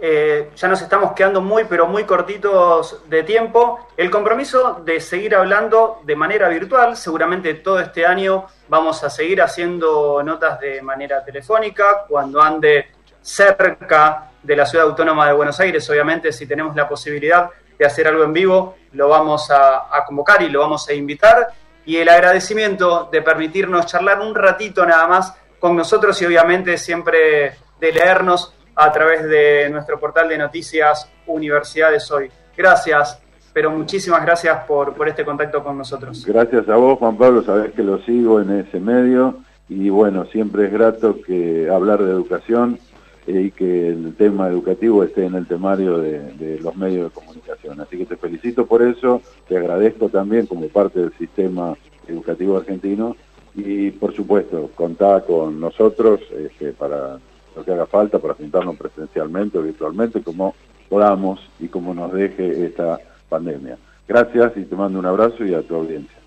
ya 0.55 0.69
nos 0.69 0.83
estamos 0.83 1.13
quedando 1.15 1.41
muy, 1.41 1.65
pero 1.65 1.87
muy 1.87 2.05
cortitos 2.05 3.09
de 3.09 3.23
tiempo. 3.23 3.89
El 3.97 4.11
compromiso 4.11 4.83
de 4.85 5.01
seguir 5.01 5.35
hablando 5.35 6.01
de 6.05 6.15
manera 6.17 6.49
virtual, 6.49 6.99
seguramente 6.99 7.55
todo 7.55 7.81
este 7.81 8.05
año 8.05 8.45
vamos 8.69 9.03
a 9.05 9.11
seguir 9.11 9.41
haciendo 9.41 10.23
notas 10.23 10.61
de 10.61 10.83
manera 10.83 11.25
telefónica, 11.25 12.05
cuando 12.07 12.43
ande 12.43 12.91
cerca 13.23 14.31
de 14.43 14.57
la 14.57 14.67
Ciudad 14.67 14.87
Autónoma 14.87 15.27
de 15.27 15.33
Buenos 15.33 15.59
Aires. 15.61 15.89
Obviamente, 15.89 16.31
si 16.31 16.47
tenemos 16.47 16.77
la 16.77 16.87
posibilidad 16.87 17.49
de 17.79 17.87
hacer 17.87 18.07
algo 18.07 18.25
en 18.25 18.35
vivo, 18.35 18.77
lo 18.93 19.09
vamos 19.09 19.51
a, 19.51 20.05
convocar 20.07 20.43
y 20.43 20.51
lo 20.51 20.61
vamos 20.61 20.87
a 20.89 20.93
invitar. 20.93 21.49
Y 21.87 21.97
el 21.97 22.09
agradecimiento 22.11 23.09
de 23.11 23.23
permitirnos 23.23 23.87
charlar 23.87 24.21
un 24.21 24.35
ratito 24.35 24.85
nada 24.85 25.07
más 25.07 25.35
con 25.59 25.75
nosotros 25.75 26.21
y 26.21 26.27
obviamente 26.27 26.77
siempre 26.77 27.57
de 27.81 27.93
leernos 27.93 28.55
a 28.75 28.93
través 28.93 29.25
de 29.25 29.69
nuestro 29.71 29.99
portal 29.99 30.29
de 30.29 30.39
noticias 30.39 31.11
Universidades 31.27 32.11
Hoy. 32.11 32.31
Gracias, 32.57 33.21
pero 33.53 33.71
muchísimas 33.71 34.23
gracias 34.23 34.65
por, 34.65 34.95
por 34.95 35.09
este 35.09 35.25
contacto 35.25 35.63
con 35.63 35.77
nosotros. 35.79 36.25
Gracias 36.27 36.69
a 36.69 36.77
vos, 36.77 36.99
Juan 36.99 37.17
Pablo, 37.17 37.43
sabés 37.43 37.73
que 37.73 37.83
lo 37.83 37.99
sigo 38.03 38.41
en 38.41 38.61
ese 38.61 38.79
medio 38.81 39.39
y 39.69 39.89
bueno, 39.89 40.27
siempre 40.27 40.67
es 40.67 40.73
grato 40.73 41.21
que 41.23 41.69
hablar 41.71 42.03
de 42.03 42.11
educación 42.11 42.79
y 43.27 43.51
que 43.51 43.89
el 43.89 44.15
tema 44.17 44.49
educativo 44.49 45.05
esté 45.05 45.27
en 45.27 45.35
el 45.35 45.47
temario 45.47 45.99
de, 45.99 46.59
los 46.61 46.77
medios 46.77 47.05
de 47.05 47.21
comunicación. 47.21 47.81
Así 47.81 47.99
que 47.99 48.07
te 48.07 48.17
felicito 48.17 48.67
por 48.67 48.83
eso, 48.83 49.23
te 49.49 49.57
agradezco 49.57 50.09
también 50.09 50.47
como 50.47 50.69
parte 50.69 51.01
del 51.01 51.13
sistema 51.19 51.77
educativo 52.09 52.57
argentino 52.57 53.17
y 53.55 53.91
por 53.91 54.15
supuesto 54.15 54.71
contá 54.75 55.21
con 55.21 55.61
nosotros 55.61 56.21
este, 56.37 56.73
para 56.73 57.19
lo 57.55 57.65
que 57.65 57.73
haga 57.73 57.87
falta, 57.87 58.19
para 58.19 58.35
juntarnos 58.35 58.77
presencialmente 58.77 59.59
o 59.59 59.63
virtualmente 59.63 60.23
como 60.23 60.55
podamos 60.89 61.41
y 61.59 61.69
como 61.69 61.95
nos 61.95 62.13
deje 62.13 62.67
esta 62.67 62.99
pandemia. 63.29 63.79
Gracias 64.07 64.53
y 64.57 64.65
te 64.65 64.75
mando 64.75 64.99
un 64.99 65.07
abrazo 65.07 65.45
y 65.45 65.55
a 65.55 65.63
tu 65.63 65.77
audiencia. 65.77 66.19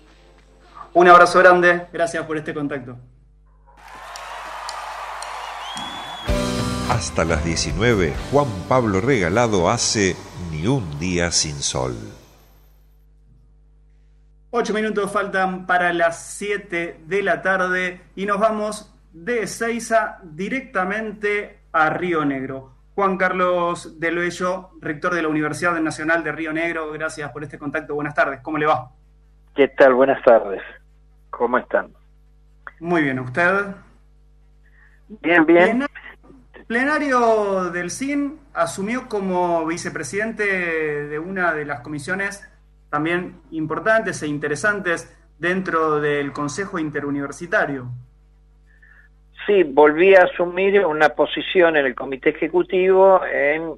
Un 0.94 1.08
abrazo 1.08 1.38
grande, 1.40 1.86
gracias 1.92 2.24
por 2.24 2.36
este 2.36 2.54
contacto. 2.54 2.96
Hasta 6.88 7.24
las 7.24 7.44
19, 7.44 8.14
Juan 8.30 8.46
Pablo 8.68 9.00
Regalado 9.00 9.68
hace 9.68 10.14
Ni 10.50 10.66
un 10.66 10.98
día 10.98 11.30
sin 11.32 11.54
sol. 11.54 11.94
Ocho 14.50 14.72
minutos 14.72 15.10
faltan 15.10 15.66
para 15.66 15.92
las 15.92 16.22
7 16.36 17.00
de 17.06 17.22
la 17.22 17.42
tarde 17.42 18.02
y 18.14 18.24
nos 18.24 18.38
vamos 18.38 18.93
de 19.14 19.46
Seiza 19.46 20.18
directamente 20.22 21.60
a 21.72 21.88
Río 21.88 22.26
Negro. 22.26 22.72
Juan 22.94 23.16
Carlos 23.16 23.98
de 23.98 24.12
Loello, 24.12 24.72
rector 24.82 25.14
de 25.14 25.22
la 25.22 25.28
Universidad 25.28 25.80
Nacional 25.80 26.22
de 26.22 26.32
Río 26.32 26.52
Negro, 26.52 26.92
gracias 26.92 27.30
por 27.32 27.42
este 27.42 27.58
contacto. 27.58 27.94
Buenas 27.94 28.14
tardes, 28.14 28.40
¿cómo 28.42 28.58
le 28.58 28.66
va? 28.66 28.90
¿Qué 29.56 29.68
tal? 29.68 29.94
Buenas 29.94 30.22
tardes. 30.22 30.60
¿Cómo 31.30 31.56
están? 31.56 31.92
Muy 32.80 33.02
bien, 33.02 33.18
¿usted? 33.20 33.74
Bien, 35.22 35.46
bien 35.46 35.86
plenario 36.66 37.70
del 37.70 37.90
CIN 37.90 38.38
asumió 38.54 39.08
como 39.08 39.66
vicepresidente 39.66 41.06
de 41.06 41.18
una 41.18 41.52
de 41.52 41.64
las 41.64 41.80
comisiones 41.80 42.48
también 42.90 43.40
importantes 43.50 44.22
e 44.22 44.28
interesantes 44.28 45.12
dentro 45.38 46.00
del 46.00 46.32
Consejo 46.32 46.78
Interuniversitario. 46.78 47.90
Sí, 49.46 49.62
volví 49.62 50.14
a 50.14 50.24
asumir 50.24 50.84
una 50.86 51.10
posición 51.10 51.76
en 51.76 51.86
el 51.86 51.94
Comité 51.94 52.30
Ejecutivo 52.30 53.20
en, 53.24 53.74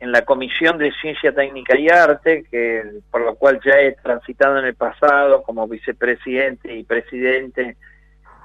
en, 0.00 0.12
la 0.12 0.22
Comisión 0.22 0.78
de 0.78 0.92
Ciencia 1.00 1.32
Técnica 1.32 1.78
y 1.78 1.88
Arte, 1.88 2.44
que, 2.50 2.82
por 3.10 3.22
lo 3.22 3.34
cual 3.36 3.60
ya 3.64 3.78
he 3.80 3.92
transitado 3.92 4.58
en 4.58 4.66
el 4.66 4.74
pasado 4.74 5.42
como 5.42 5.66
vicepresidente 5.68 6.74
y 6.74 6.84
presidente 6.84 7.76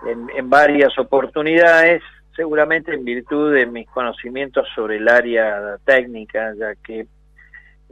en, 0.07 0.27
en 0.35 0.49
varias 0.49 0.97
oportunidades 0.97 2.01
seguramente 2.35 2.93
en 2.93 3.03
virtud 3.03 3.53
de 3.53 3.65
mis 3.65 3.87
conocimientos 3.89 4.67
sobre 4.73 4.97
el 4.97 5.07
área 5.07 5.77
técnica, 5.85 6.53
ya 6.57 6.75
que 6.75 7.07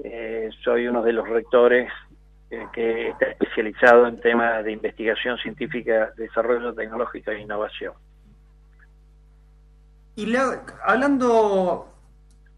eh, 0.03 0.49
soy 0.63 0.87
uno 0.87 1.01
de 1.03 1.13
los 1.13 1.27
rectores 1.27 1.91
eh, 2.51 2.67
que 2.73 3.09
está 3.09 3.27
especializado 3.27 4.07
en 4.07 4.19
temas 4.19 4.63
de 4.63 4.71
investigación 4.71 5.37
científica, 5.37 6.11
desarrollo 6.17 6.73
tecnológico 6.73 7.29
e 7.29 7.41
innovación. 7.41 7.93
Y 10.15 10.35
hablando 10.83 11.93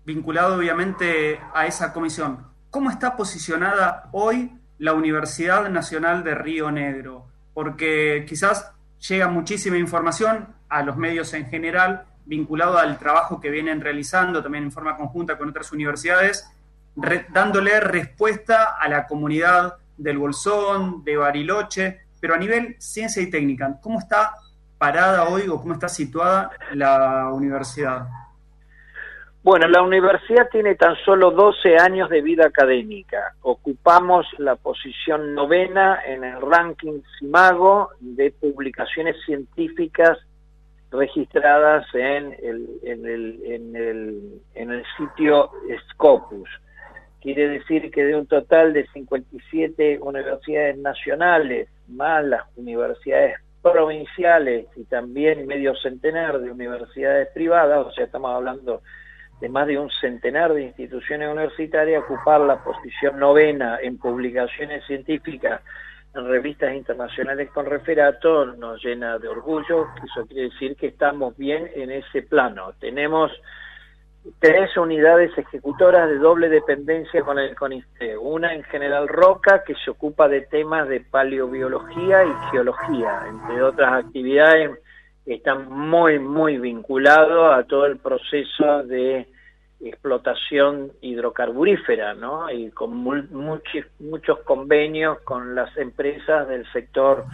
vinculado 0.06 0.56
obviamente 0.56 1.39
a 1.54 1.68
esa 1.68 1.92
comisión, 1.94 2.48
¿cómo 2.70 2.89
está 2.89 3.16
posicionada 3.16 4.10
hoy 4.14 4.52
la 4.80 4.94
Universidad 4.94 5.70
Nacional 5.70 6.24
de 6.24 6.36
Río 6.36 6.72
Negro? 6.72 7.28
Porque 7.54 8.26
quizás 8.28 8.74
llega 9.10 9.28
muchísima 9.28 9.78
información 9.78 10.56
a 10.70 10.84
los 10.84 10.96
medios 10.96 11.34
en 11.34 11.48
general 11.48 12.06
vinculado 12.26 12.78
al 12.78 12.98
trabajo 12.98 13.42
que 13.42 13.50
vienen 13.50 13.82
realizando 13.82 14.42
también 14.42 14.64
en 14.64 14.72
forma 14.72 14.96
conjunta 14.96 15.38
con 15.38 15.50
otras 15.50 15.72
universidades, 15.74 16.50
dándole 17.30 17.80
respuesta 17.80 18.78
a 18.80 18.88
la 18.88 19.06
comunidad 19.06 19.81
del 20.02 20.18
Bolsón, 20.18 21.04
de 21.04 21.18
Bariloche, 21.18 22.02
pero 22.20 22.34
a 22.34 22.38
nivel 22.38 22.76
ciencia 22.80 23.22
y 23.22 23.30
técnica, 23.30 23.80
¿cómo 23.82 23.99
está 23.99 24.36
parada 24.78 25.28
hoy 25.30 25.47
o 25.47 25.60
cómo 25.60 25.74
está 25.74 25.88
situada 25.88 26.52
la 26.74 27.30
universidad? 27.32 28.08
Bueno, 29.43 29.68
la 29.68 29.82
universidad 29.82 30.49
tiene 30.52 30.76
tan 30.76 30.95
solo 31.04 31.32
12 31.32 31.78
años 31.78 32.10
de 32.10 32.22
vida 32.22 32.45
académica. 32.45 33.34
Ocupamos 33.41 34.28
la 34.38 34.56
posición 34.56 35.34
novena 35.34 35.99
en 36.06 36.24
el 36.24 36.39
ranking 36.41 37.02
CIMAGO 37.18 37.89
de 37.99 38.32
publicaciones 38.32 39.16
científicas 39.26 40.20
registradas 40.91 41.86
en 41.95 42.36
el, 42.43 42.70
en 42.84 43.06
el, 43.06 43.39
en 43.45 43.76
el, 43.76 44.41
en 44.54 44.72
el 44.72 44.84
sitio 44.97 45.49
Scopus. 45.89 46.49
Quiere 47.22 47.50
decir 47.50 47.92
que 47.92 48.04
de 48.04 48.16
un 48.16 48.26
total 48.26 48.74
de 48.74 48.88
57 48.88 50.00
universidades 50.02 50.78
nacionales, 50.78 51.70
más 51.88 52.24
las 52.26 52.42
universidades 52.56 53.36
provinciales 53.62 54.66
y 54.76 54.86
también 54.86 55.46
medio 55.46 55.76
centenar 55.76 56.40
de 56.40 56.52
universidades 56.52 57.30
privadas, 57.34 57.86
o 57.86 57.92
sea, 57.92 58.06
estamos 58.06 58.36
hablando 58.36 58.82
de 59.40 59.50
más 59.50 59.68
de 59.68 59.78
un 59.78 59.90
centenar 59.90 60.54
de 60.54 60.64
instituciones 60.64 61.30
universitarias, 61.32 62.04
ocupar 62.04 62.42
la 62.42 62.64
posición 62.64 63.20
novena 63.20 63.80
en 63.82 63.98
publicaciones 63.98 64.86
científicas 64.86 65.62
en 66.14 66.28
revistas 66.28 66.76
internacionales 66.76 67.50
con 67.52 67.66
referato 67.66 68.46
nos 68.46 68.84
llena 68.84 69.18
de 69.18 69.28
orgullo, 69.28 69.88
eso 70.04 70.26
quiere 70.28 70.50
decir 70.50 70.76
que 70.76 70.88
estamos 70.88 71.38
bien 71.38 71.70
en 71.74 71.90
ese 71.92 72.24
plano. 72.24 72.74
Tenemos 72.80 73.32
tres 74.40 74.76
unidades 74.78 75.36
ejecutoras 75.38 76.10
de 76.10 76.18
doble 76.18 76.50
dependencia 76.50 77.22
con 77.22 77.40
el 77.40 77.56
CONICET, 77.56 78.18
una 78.20 78.54
en 78.54 78.64
General 78.64 79.08
Roca 79.08 79.64
que 79.64 79.76
se 79.76 79.92
ocupa 79.92 80.28
de 80.28 80.42
temas 80.42 80.88
de 80.88 81.00
paleobiología 81.02 82.24
y 82.24 82.52
geología, 82.52 83.24
entre 83.28 83.62
otras 83.64 84.06
actividades 84.06 84.72
están 85.26 85.70
muy, 85.70 86.20
muy 86.20 86.58
vinculados 86.58 87.54
a 87.54 87.64
todo 87.64 87.86
el 87.86 87.98
proceso 87.98 88.84
de 88.84 89.28
explotación 89.80 90.92
hidrocarburífera, 91.02 92.14
¿no? 92.14 92.50
Y 92.52 92.70
con 92.72 92.96
muchos, 92.96 93.86
muchos 94.00 94.40
convenios 94.40 95.20
con 95.22 95.56
las 95.56 95.76
empresas 95.78 96.48
del 96.48 96.70
sector 96.72 97.26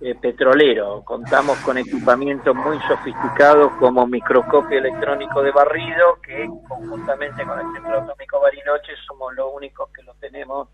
eh, 0.00 0.14
petrolero. 0.14 1.02
Contamos 1.04 1.58
con 1.58 1.76
equipamientos 1.78 2.54
muy 2.56 2.78
sofisticados 2.88 3.72
como 3.78 4.06
microscopio 4.06 4.78
electrónico 4.78 5.42
de 5.42 5.50
barrido, 5.50 6.18
que 6.22 6.48
conjuntamente 6.68 7.44
con 7.44 7.58
el 7.58 7.72
Centro 7.74 8.00
Atómico 8.00 8.40
Bariloche 8.40 8.92
somos 9.06 9.34
los 9.34 9.46
únicos 9.54 9.90
que 9.92 10.02
lo 10.02 10.14
tenemos 10.14 10.68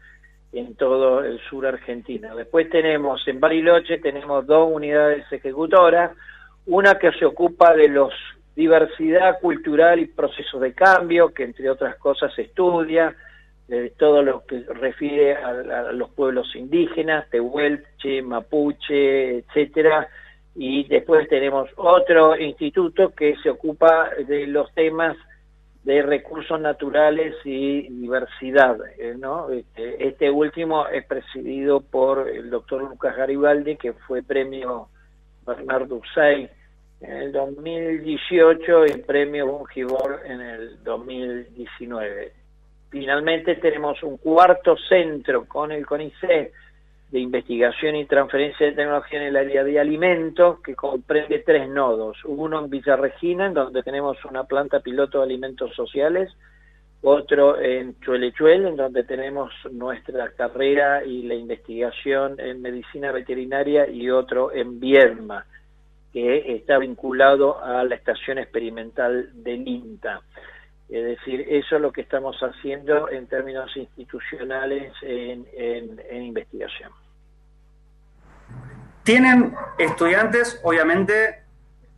en 0.53 0.74
todo 0.77 1.24
el 1.24 1.41
sur 1.51 1.66
argentino. 1.66 2.37
Después 2.37 2.70
tenemos 2.70 3.27
en 3.27 3.41
Bariloche 3.41 3.99
tenemos 3.99 4.47
dos 4.47 4.68
unidades 4.72 5.31
ejecutoras, 5.31 6.12
una 6.66 6.99
que 6.99 7.12
se 7.12 7.24
ocupa 7.24 7.74
de 7.74 7.89
los 7.89 8.12
diversidad 8.57 9.39
cultural 9.41 10.01
y 10.01 10.07
procesos 10.07 10.61
de 10.62 10.72
cambio, 10.72 11.33
que 11.35 11.45
entre 11.45 11.68
otras 11.68 11.97
cosas 11.97 12.37
estudia, 12.39 13.14
de 13.69 13.91
todo 13.91 14.23
lo 14.23 14.45
que 14.47 14.61
refiere 14.61 15.35
a, 15.35 15.93
los 15.93 16.11
pueblos 16.11 16.55
indígenas, 16.55 17.29
Tehuelche, 17.31 18.23
Mapuche, 18.23 19.39
etcétera, 19.39 20.09
y 20.55 20.85
después 20.85 21.29
tenemos 21.29 21.69
otro 21.77 22.39
instituto 22.39 23.11
que 23.11 23.37
se 23.43 23.51
ocupa 23.51 24.11
de 24.27 24.47
los 24.47 24.73
temas 24.73 25.17
de 25.87 26.03
recursos 26.03 26.61
naturales 26.61 27.35
y 27.45 27.89
diversidad, 27.89 28.77
eh, 28.99 29.14
¿no? 29.17 29.51
Este, 29.51 30.09
este, 30.09 30.31
último 30.31 30.89
es 30.89 31.07
presidido 31.07 31.81
por 31.81 32.29
el 32.29 32.51
doctor 32.51 32.83
Lucas 32.83 33.17
Garibaldi, 33.17 33.77
que 33.77 33.93
fue 33.93 34.23
premio 34.23 34.89
Bernardo 35.47 35.97
Usay 35.97 36.51
en 37.01 37.12
el 37.12 37.33
2018 37.33 38.87
y 38.87 39.03
premio 39.03 39.47
Bungibor 39.47 40.23
en 40.25 40.41
el 40.41 40.83
2019. 40.83 42.33
Finalmente 42.91 43.57
tenemos 43.57 44.03
un 44.03 44.16
cuarto 44.16 44.76
centro 44.76 45.47
con 45.47 45.72
el 45.72 45.84
CONICET 45.84 46.53
de 47.11 47.20
investigación 47.20 47.97
y 47.97 48.05
transferencia 48.05 48.66
de 48.66 48.72
tecnología 48.72 49.20
en 49.20 49.26
el 49.26 49.37
área 49.37 49.64
de 49.64 49.78
alimentos 49.78 50.61
que 50.61 50.74
comprende 50.74 51.39
tres 51.41 51.68
nodos. 51.68 52.18
Uno 52.24 52.64
en 52.64 52.70
Villa 52.70 52.97
Regina, 52.97 53.47
en 53.47 53.55
donde 53.55 53.82
tenemos 53.82 54.24
una 54.24 54.45
planta 54.45 54.80
piloto 54.80 55.18
de 55.18 55.24
alimentos 55.24 55.74
sociales, 55.74 56.32
otro 57.03 57.61
en 57.61 57.99
Chuelechuel, 58.01 58.66
en 58.66 58.76
donde 58.76 59.05
tenemos 59.05 59.53
nuestra 59.70 60.30
carrera 60.30 61.05
y 61.05 61.22
la 61.22 61.34
investigación 61.34 62.41
en 62.41 62.61
medicina 62.61 63.12
veterinaria, 63.12 63.89
y 63.89 64.11
otro 64.11 64.53
en 64.53 64.80
Viedma 64.80 65.47
que 66.12 66.57
está 66.57 66.78
vinculado 66.78 67.62
a 67.62 67.84
la 67.84 67.95
estación 67.95 68.39
experimental 68.39 69.30
del 69.34 69.68
INTA. 69.68 70.22
Es 70.89 71.05
decir, 71.05 71.45
eso 71.49 71.76
es 71.76 71.82
lo 71.82 71.93
que 71.93 72.03
estamos 72.03 72.37
haciendo 72.41 73.11
en 73.11 73.26
términos 73.26 73.76
institucionales 73.76 74.93
en, 75.03 76.01
investigación. 76.11 76.93
Tienen 79.03 79.55
estudiantes, 79.78 80.61
obviamente, 80.62 81.43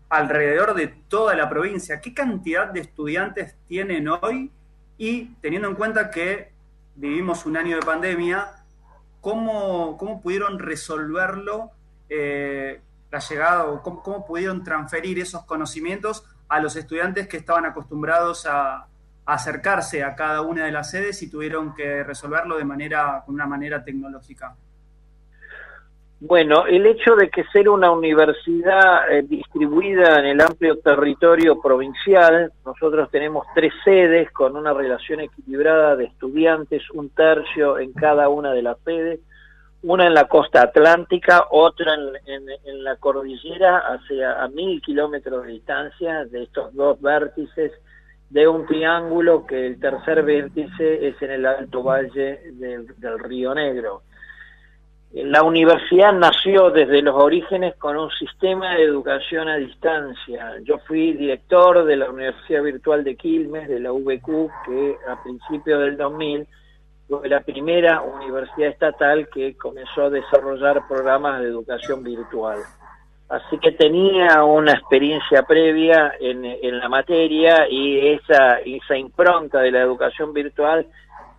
alrededor 0.09 0.75
de 0.75 0.89
toda 1.09 1.35
la 1.35 1.51
provincia. 1.51 2.01
¿Qué 2.01 2.15
cantidad 2.15 2.69
de 2.69 2.81
estudiantes 2.81 3.57
tienen 3.67 4.09
hoy? 4.09 4.51
Y 4.97 5.35
teniendo 5.43 5.69
en 5.69 5.75
cuenta 5.75 6.11
que 6.11 6.51
vivimos 6.95 7.45
un 7.45 7.57
año 7.57 7.77
de 7.77 7.83
pandemia, 7.83 8.49
¿cómo, 9.21 9.97
cómo 9.99 10.21
pudieron 10.23 10.59
resolverlo 10.59 11.71
eh, 12.09 12.81
la 13.11 13.19
llegada 13.21 13.67
o 13.67 13.83
cómo, 13.83 14.27
pudieron 14.27 14.65
transferir 14.65 15.19
esos 15.19 15.45
conocimientos 15.45 16.25
a 16.49 16.61
los 16.61 16.77
estudiantes 16.77 17.29
que 17.29 17.37
estaban 17.37 17.67
acostumbrados 17.67 18.47
a, 18.47 18.87
acercarse 19.27 20.03
a 20.03 20.15
cada 20.15 20.41
una 20.41 20.65
de 20.65 20.73
las 20.73 20.91
sedes 20.91 21.23
y 21.23 21.31
tuvieron 21.31 21.75
que 21.75 22.03
resolverlo 22.03 22.57
de 22.57 22.65
manera, 22.65 23.23
con 23.27 23.35
una 23.35 23.47
manera 23.47 23.85
tecnológica. 23.85 24.57
Bueno, 26.21 26.67
el 26.67 26.87
hecho 26.87 27.15
de 27.15 27.29
que 27.29 27.45
ser 27.53 27.69
una 27.69 27.91
universidad 27.91 29.13
eh, 29.13 29.23
distribuida 29.23 30.19
en 30.19 30.27
el 30.27 30.41
amplio 30.41 30.79
territorio 30.79 31.61
provincial, 31.61 32.51
nosotros 32.65 33.11
tenemos 33.11 33.47
tres 33.55 33.73
sedes 33.85 34.31
con 34.33 34.57
una 34.57 34.73
relación 34.73 35.21
equilibrada 35.21 35.95
de 35.95 36.07
estudiantes, 36.07 36.83
un 36.91 37.11
tercio 37.11 37.79
en 37.79 37.93
cada 37.93 38.31
una 38.31 38.53
de 38.53 38.63
las 38.63 38.79
sedes, 38.81 39.21
una 39.83 40.07
en 40.07 40.15
la 40.15 40.27
costa 40.27 40.63
atlántica, 40.63 41.47
otra 41.51 41.95
en, 41.95 42.85
la 42.85 42.97
cordillera, 42.97 43.79
hacia 43.79 44.43
a 44.43 44.49
mil 44.49 44.83
kilómetros 44.83 45.47
de 45.47 45.53
distancia 45.53 46.25
de 46.25 46.45
estos 46.45 46.75
dos 46.75 47.01
vértices 47.01 47.73
de 48.31 48.47
un 48.47 48.67
triángulo 48.67 49.47
que 49.47 49.67
el 49.67 49.81
tercer 49.81 50.23
vértice 50.23 51.09
es 51.09 51.21
en 51.23 51.31
el 51.31 51.47
alto 51.47 51.83
valle 51.83 52.41
del 52.53 53.19
Río 53.19 53.55
Negro. 53.55 54.03
La 55.13 55.43
universidad 55.43 56.13
nació 56.13 56.71
desde 56.71 57.01
los 57.01 57.15
orígenes 57.15 57.77
con 57.77 57.97
un 57.97 58.11
sistema 58.11 58.75
de 58.75 58.83
educación 58.83 59.49
a 59.49 59.57
distancia. 59.57 60.57
Yo 60.65 60.79
fui 60.87 61.15
director 61.15 61.85
de 61.85 61.97
la 61.97 62.11
Universidad 62.11 62.63
Virtual 62.63 63.03
de 63.05 63.17
Quilmes, 63.17 63.69
de 63.69 63.81
la 63.81 63.91
VQ, 63.91 64.51
que 64.67 64.97
a 65.09 65.23
principios 65.23 65.81
del 65.81 65.97
2000 65.97 66.47
fue 67.09 67.29
la 67.29 67.41
primera 67.41 68.03
universidad 68.03 68.69
estatal 68.69 69.29
que 69.33 69.57
comenzó 69.57 70.05
a 70.05 70.11
desarrollar 70.11 70.87
programas 70.87 71.41
de 71.41 71.49
educación 71.49 72.05
virtual. 72.05 72.59
Así 73.29 73.59
que 73.59 73.73
tenía 73.73 74.43
una 74.45 74.73
experiencia 74.73 75.43
previa 75.43 76.13
en, 76.21 76.79
la 76.79 76.89
materia 76.89 77.69
y 77.69 78.09
esa, 78.09 78.59
esa 78.61 78.97
impronta 78.97 79.61
de 79.61 79.71
la 79.71 79.81
educación 79.81 80.33
virtual 80.33 80.87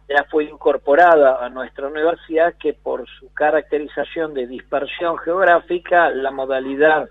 ya 0.08 0.24
fue 0.30 0.46
incorporada 0.46 1.44
a 1.44 1.50
nuestra 1.50 1.88
universidad 1.88 2.56
que 2.60 2.74
por 2.74 3.08
su 3.20 3.32
caracterización 3.34 4.34
de 4.34 4.48
dispersión 4.48 5.18
geográfica, 5.20 6.10
la 6.10 6.32
modalidad 6.32 7.08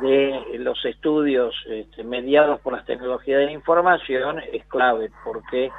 de 0.00 0.58
los 0.58 0.84
estudios 0.84 1.54
este, 1.68 2.02
mediados 2.02 2.60
por 2.60 2.72
las 2.72 2.84
tecnologías 2.84 3.38
de 3.38 3.46
la 3.46 3.52
información 3.52 4.40
es 4.52 4.64
clave 4.66 5.10
porque 5.22 5.70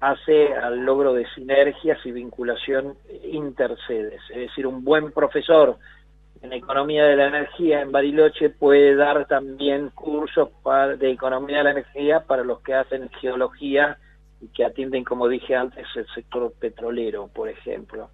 hace 0.00 0.54
al 0.54 0.84
logro 0.84 1.14
de 1.14 1.26
sinergias 1.34 1.98
y 2.04 2.12
vinculación 2.12 2.94
intersedes. 3.24 4.20
Es 4.30 4.36
decir, 4.36 4.66
un 4.66 4.84
buen 4.84 5.12
profesor 5.12 5.78
en 6.42 6.52
economía 6.52 7.04
de 7.04 7.16
la 7.16 7.28
energía 7.28 7.80
en 7.80 7.92
Bariloche 7.92 8.50
puede 8.50 8.94
dar 8.94 9.26
también 9.26 9.90
cursos 9.90 10.50
de 10.98 11.10
economía 11.10 11.58
de 11.58 11.64
la 11.64 11.70
energía 11.70 12.20
para 12.20 12.44
los 12.44 12.60
que 12.60 12.74
hacen 12.74 13.08
geología 13.20 13.98
y 14.40 14.48
que 14.48 14.64
atienden, 14.64 15.02
como 15.02 15.28
dije 15.28 15.56
antes, 15.56 15.86
el 15.96 16.06
sector 16.14 16.52
petrolero, 16.60 17.28
por 17.28 17.48
ejemplo. 17.48 18.10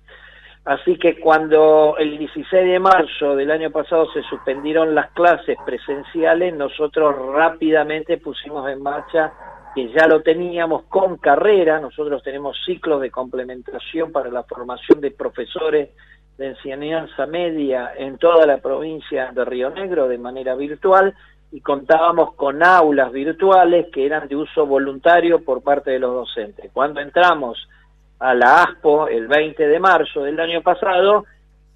Así 0.65 0.97
que 0.97 1.19
cuando 1.19 1.97
el 1.99 2.19
16 2.19 2.65
de 2.65 2.79
marzo 2.79 3.35
del 3.35 3.51
año 3.51 3.73
pasado 3.73 4.07
se 4.13 4.23
suspendieron 4.23 4.95
las 4.95 5.11
clases 5.11 5.57
presenciales, 5.67 6.55
nosotros 6.55 7.17
rápidamente 7.35 8.19
pusimos 8.19 8.71
en 8.71 8.81
marcha 8.81 9.33
que 9.75 9.89
ya 9.93 10.07
lo 10.07 10.23
teníamos 10.23 10.85
con 10.85 11.17
carrera, 11.17 11.81
nosotros 11.81 12.23
tenemos 12.23 12.57
ciclos 12.65 13.01
de 13.01 13.11
complementación 13.11 14.13
para 14.13 14.31
la 14.31 14.43
formación 14.43 15.01
de 15.01 15.11
profesores 15.11 15.91
de 16.39 16.49
enseñanza 16.49 17.27
media 17.27 17.93
en 17.97 18.19
toda 18.19 18.47
la 18.47 18.59
provincia 18.59 19.31
de 19.33 19.45
Río 19.45 19.71
Negro 19.71 20.09
de 20.09 20.19
manera 20.19 20.55
virtual 20.55 21.15
y 21.51 21.61
contábamos 21.61 22.35
con 22.35 22.63
aulas 22.63 23.13
virtuales 23.13 23.87
que 23.93 24.07
eran 24.07 24.27
de 24.27 24.37
uso 24.37 24.67
voluntario 24.67 25.45
por 25.45 25.63
parte 25.63 25.91
de 25.91 25.99
los 25.99 26.15
docentes. 26.15 26.71
Cuando 26.73 27.01
entramos 27.01 27.69
a 28.19 28.35
la 28.35 28.63
ASPO 28.63 29.09
el 29.09 29.29
20 29.29 29.69
de 29.69 29.81
marzo 29.81 30.23
del 30.23 30.41
año 30.41 30.63
pasado, 30.63 31.25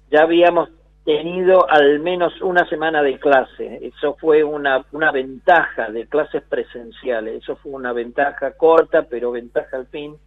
ya 0.09 0.21
habíamos 0.23 0.69
tenido 1.07 1.71
al 1.71 2.01
menos 2.01 2.33
una 2.41 2.67
semana 2.67 3.01
de 3.01 3.17
clase. 3.17 3.79
Eso 3.81 4.17
fue 4.19 4.43
una, 4.43 4.83
una 4.91 5.09
ventaja 5.13 5.89
de 5.89 6.05
clases 6.05 6.43
presenciales. 6.43 7.43
Eso 7.43 7.55
fue 7.55 7.71
una 7.71 7.93
ventaja 7.93 8.51
corta, 8.57 9.03
pero 9.03 9.31
ventaja 9.31 9.77
al 9.77 9.87
fin, 9.87 10.17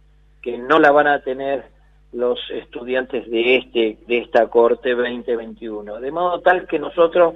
que 0.41 0.57
no 0.57 0.79
la 0.79 0.89
van 0.89 1.05
a 1.05 1.19
tener 1.19 1.65
los 2.13 2.39
estudiantes 2.49 3.29
de 3.29 3.57
este 3.57 3.99
de 4.07 4.17
esta 4.17 4.47
corte 4.47 4.95
2021. 4.95 5.99
De 5.99 6.11
modo 6.11 6.41
tal 6.41 6.65
que 6.65 6.79
nosotros 6.79 7.35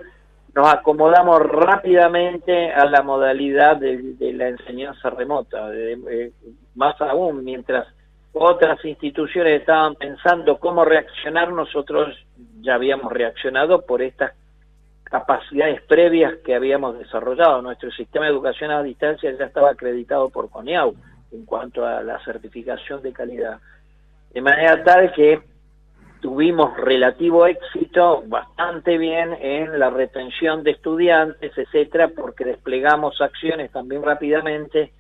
nos 0.56 0.74
acomodamos 0.74 1.39
rápidamente 1.39 2.72
a 2.72 2.86
la 2.86 3.04
modalidad 3.04 3.78
de, 3.78 4.34
la 4.34 4.48
enseñanza 4.48 5.12
remota, 5.12 5.70
eh, 5.72 6.32
más 6.74 7.00
aún 7.00 7.43
mientras 7.43 7.86
otras 8.34 8.84
instituciones 8.84 9.60
estaban 9.60 9.93
pensando 9.93 10.58
cómo 10.58 10.84
reaccionar, 10.84 11.52
nosotros 11.52 12.18
ya 12.66 12.76
habíamos 12.76 13.13
reaccionado 13.13 13.86
por 13.86 14.01
estas 14.01 14.34
capacidades 15.03 15.82
previas 15.84 16.34
que 16.43 16.55
habíamos 16.55 16.97
desarrollado. 16.97 17.61
Nuestro 17.61 17.91
sistema 17.91 18.26
de 18.26 18.32
educación 18.32 18.72
a 18.72 18.84
distancia 18.84 19.32
ya 19.32 19.45
estaba 19.45 19.70
acreditado 19.70 20.30
por 20.30 20.49
CONIAU 20.49 20.95
en 21.32 21.45
cuanto 21.45 21.86
a 21.86 22.01
la 22.01 22.20
certificación 22.26 23.01
de 23.01 23.13
calidad. 23.13 23.59
De 24.34 24.41
manera 24.41 24.84
tal 24.84 25.13
que 25.13 25.41
tuvimos 26.22 26.76
relativo 26.78 27.45
éxito 27.45 28.24
bastante 28.26 28.97
bien 28.97 29.38
en 29.39 29.78
la 29.80 29.91
retención 29.91 30.63
de 30.63 30.72
estudiantes, 30.72 31.55
etcétera, 31.55 32.09
porque 32.09 32.43
desplegamos 32.43 33.22
acciones 33.22 33.72
también 33.72 34.01
rápidamente 34.01 34.91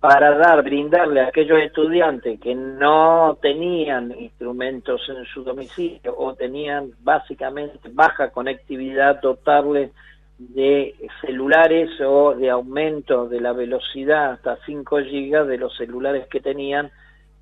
para 0.00 0.36
dar, 0.38 0.62
brindarle 0.62 1.20
a 1.20 1.26
aquellos 1.28 1.58
estudiantes 1.58 2.40
que 2.40 2.54
no 2.54 3.38
tenían 3.40 4.12
instrumentos 4.18 5.06
en 5.10 5.26
su 5.26 5.44
domicilio 5.44 6.14
o 6.16 6.34
tenían 6.34 6.92
básicamente 7.00 7.78
baja 7.92 8.30
conectividad, 8.30 9.20
dotarles 9.20 9.90
de 10.38 10.94
celulares 11.20 11.90
o 12.00 12.34
de 12.34 12.48
aumento 12.48 13.28
de 13.28 13.42
la 13.42 13.52
velocidad 13.52 14.32
hasta 14.32 14.56
5 14.64 15.00
gigas 15.00 15.46
de 15.46 15.58
los 15.58 15.76
celulares 15.76 16.26
que 16.28 16.40
tenían 16.40 16.90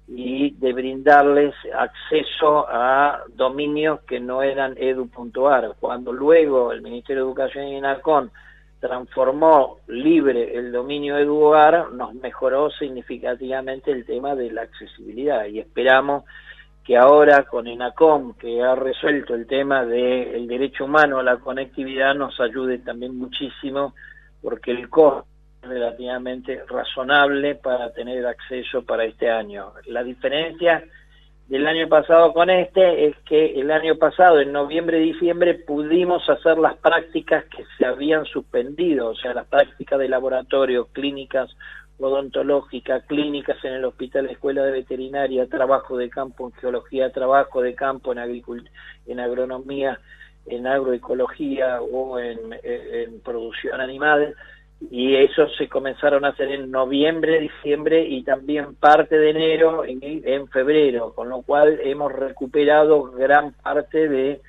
y 0.08 0.50
de 0.50 0.72
brindarles 0.72 1.54
acceso 1.72 2.66
a 2.68 3.22
dominios 3.34 4.00
que 4.00 4.18
no 4.18 4.42
eran 4.42 4.74
edu.ar. 4.78 5.74
Cuando 5.78 6.12
luego 6.12 6.72
el 6.72 6.82
Ministerio 6.82 7.22
de 7.22 7.28
Educación 7.28 7.68
y 7.68 7.76
INACON 7.76 8.32
transformó 8.80 9.78
libre 9.88 10.56
el 10.56 10.72
dominio 10.72 11.18
EduAR, 11.18 11.92
nos 11.92 12.14
mejoró 12.14 12.70
significativamente 12.70 13.90
el 13.90 14.04
tema 14.04 14.34
de 14.34 14.50
la 14.50 14.62
accesibilidad 14.62 15.46
y 15.46 15.58
esperamos 15.58 16.24
que 16.84 16.96
ahora 16.96 17.42
con 17.42 17.66
INACOM, 17.66 18.34
que 18.34 18.62
ha 18.62 18.74
resuelto 18.74 19.34
el 19.34 19.46
tema 19.46 19.84
del 19.84 20.46
derecho 20.46 20.86
humano 20.86 21.18
a 21.18 21.22
la 21.22 21.36
conectividad, 21.36 22.14
nos 22.14 22.40
ayude 22.40 22.78
también 22.78 23.18
muchísimo 23.18 23.94
porque 24.40 24.70
el 24.70 24.88
costo 24.88 25.26
relativamente 25.60 26.62
razonable 26.66 27.56
para 27.56 27.92
tener 27.92 28.24
acceso 28.26 28.84
para 28.84 29.04
este 29.04 29.30
año. 29.30 29.72
La 29.86 30.02
diferencia 30.02 30.82
del 31.48 31.66
año 31.66 31.88
pasado 31.88 32.34
con 32.34 32.50
este 32.50 33.06
es 33.06 33.16
que 33.24 33.58
el 33.58 33.70
año 33.70 33.96
pasado, 33.96 34.38
en 34.38 34.52
noviembre 34.52 35.00
y 35.00 35.12
diciembre, 35.12 35.54
pudimos 35.54 36.28
hacer 36.28 36.58
las 36.58 36.76
prácticas 36.76 37.44
que 37.46 37.64
se 37.78 37.86
habían 37.86 38.26
suspendido, 38.26 39.08
o 39.08 39.14
sea, 39.16 39.32
las 39.32 39.46
prácticas 39.46 39.98
de 39.98 40.10
laboratorio, 40.10 40.88
clínicas 40.92 41.50
odontológicas, 41.98 43.02
clínicas 43.06 43.56
en 43.64 43.72
el 43.72 43.84
hospital, 43.86 44.26
escuela 44.26 44.62
de 44.62 44.72
veterinaria, 44.72 45.48
trabajo 45.48 45.96
de 45.96 46.10
campo 46.10 46.48
en 46.48 46.52
geología, 46.60 47.10
trabajo 47.12 47.62
de 47.62 47.74
campo 47.74 48.12
en, 48.12 48.68
en 49.06 49.20
agronomía, 49.20 49.98
en 50.46 50.66
agroecología 50.66 51.80
o 51.80 52.18
en, 52.18 52.38
en 52.62 53.20
producción 53.20 53.80
animal 53.80 54.34
y 54.90 55.16
eso 55.16 55.48
se 55.50 55.68
comenzaron 55.68 56.24
a 56.24 56.28
hacer 56.28 56.52
en 56.52 56.70
noviembre, 56.70 57.40
diciembre 57.40 58.06
y 58.06 58.22
también 58.22 58.76
parte 58.76 59.18
de 59.18 59.30
enero, 59.30 59.84
en, 59.84 59.98
en, 60.02 60.48
febrero, 60.48 61.12
con 61.14 61.28
lo 61.28 61.42
cual 61.42 61.80
hemos 61.82 62.12
recuperado 62.12 63.02
gran 63.10 63.52
parte 63.52 64.08
de 64.08 64.40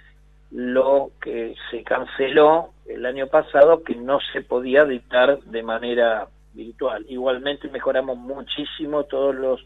lo 0.52 1.12
que 1.22 1.56
se 1.72 1.84
canceló 1.84 2.70
el 2.88 3.06
año 3.06 3.28
pasado, 3.28 3.84
que 3.84 3.96
no 3.96 4.20
se 4.32 4.42
podía 4.42 4.86
dictar 4.86 5.40
de 5.42 5.64
manera 5.64 6.28
virtual. 6.54 7.06
Igualmente 7.10 7.68
mejoramos 7.70 8.18
muchísimo 8.18 9.06
todos 9.06 9.36
los 9.36 9.66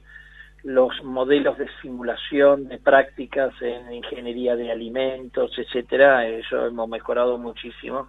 los 0.64 1.03
modelos 1.03 1.57
de 1.57 1.68
simulación 1.82 2.70
de 2.70 2.78
prácticas 2.78 3.53
en 3.61 3.91
ingeniería 3.91 4.55
de 4.55 4.72
alimentos, 4.72 5.51
etcétera, 5.57 6.26
eso 6.26 6.66
hemos 6.66 6.88
mejorado 6.88 7.38
muchísimo 7.38 8.07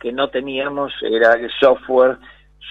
que 0.00 0.12
no 0.12 0.30
teníamos 0.30 0.92
era 1.02 1.34
el 1.34 1.50
software 1.60 2.18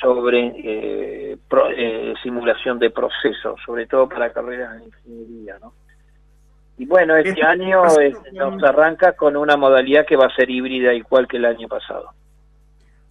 sobre 0.01 0.47
eh, 0.57 1.37
eh, 1.77 2.13
simulación 2.23 2.79
de 2.79 2.89
procesos, 2.89 3.59
sobre 3.65 3.85
todo 3.85 4.09
para 4.09 4.31
carreras 4.31 4.79
de 4.79 4.85
ingeniería, 4.85 5.57
¿no? 5.61 5.73
Y 6.77 6.85
bueno, 6.85 7.17
este 7.17 7.43
año 7.43 7.83
nos 8.33 8.63
arranca 8.63 9.11
con 9.11 9.35
una 9.35 9.57
modalidad 9.57 10.05
que 10.05 10.15
va 10.15 10.27
a 10.27 10.35
ser 10.35 10.49
híbrida 10.49 10.93
igual 10.93 11.27
que 11.27 11.35
el 11.35 11.43
año 11.43 11.67
pasado. 11.67 12.13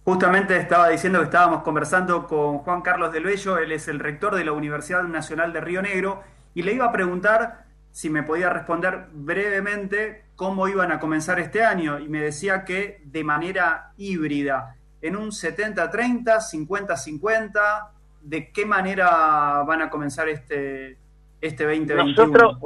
Justamente 0.03 0.57
estaba 0.57 0.89
diciendo 0.89 1.19
que 1.19 1.25
estábamos 1.25 1.61
conversando 1.61 2.25
con 2.25 2.57
Juan 2.59 2.81
Carlos 2.81 3.13
del 3.13 3.25
Bello, 3.25 3.59
él 3.59 3.71
es 3.71 3.87
el 3.87 3.99
rector 3.99 4.35
de 4.35 4.43
la 4.43 4.53
Universidad 4.53 5.03
Nacional 5.03 5.53
de 5.53 5.61
Río 5.61 5.83
Negro, 5.83 6.23
y 6.55 6.63
le 6.63 6.73
iba 6.73 6.85
a 6.85 6.91
preguntar 6.91 7.65
si 7.91 8.09
me 8.09 8.23
podía 8.23 8.49
responder 8.49 9.05
brevemente 9.11 10.23
cómo 10.39 10.69
iban 10.69 10.89
a 10.93 11.01
comenzar 11.01 11.37
este 11.37 11.65
año 11.65 11.99
y 11.99 12.07
me 12.07 12.21
decía 12.21 12.63
que 12.63 13.01
de 13.03 13.25
manera 13.25 13.91
híbrida, 13.97 14.77
en 15.01 15.17
un 15.17 15.31
70-30, 15.31 16.23
50-50, 16.23 17.89
¿de 18.21 18.49
qué 18.49 18.65
manera 18.65 19.63
van 19.67 19.81
a 19.81 19.89
comenzar 19.89 20.29
este, 20.29 20.95
este 21.41 21.63
2021? 21.65 22.05
Nosotros, 22.05 22.57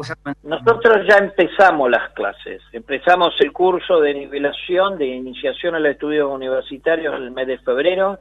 nosotros 0.43 1.07
ya 1.09 1.17
empezamos 1.17 1.89
las 1.89 2.11
clases, 2.11 2.61
empezamos 2.73 3.33
el 3.39 3.51
curso 3.51 3.99
de 4.01 4.13
nivelación, 4.13 4.99
de 4.99 5.07
iniciación 5.07 5.73
a 5.73 5.79
los 5.79 5.93
estudios 5.93 6.29
universitarios 6.29 7.15
el 7.15 7.31
mes 7.31 7.47
de 7.47 7.57
febrero, 7.57 8.19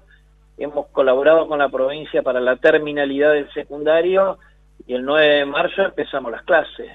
hemos 0.56 0.86
colaborado 0.86 1.46
con 1.46 1.58
la 1.58 1.68
provincia 1.68 2.22
para 2.22 2.40
la 2.40 2.56
terminalidad 2.56 3.34
del 3.34 3.52
secundario 3.52 4.38
y 4.86 4.94
el 4.94 5.04
9 5.04 5.26
de 5.26 5.44
marzo 5.44 5.82
empezamos 5.82 6.32
las 6.32 6.42
clases. 6.44 6.90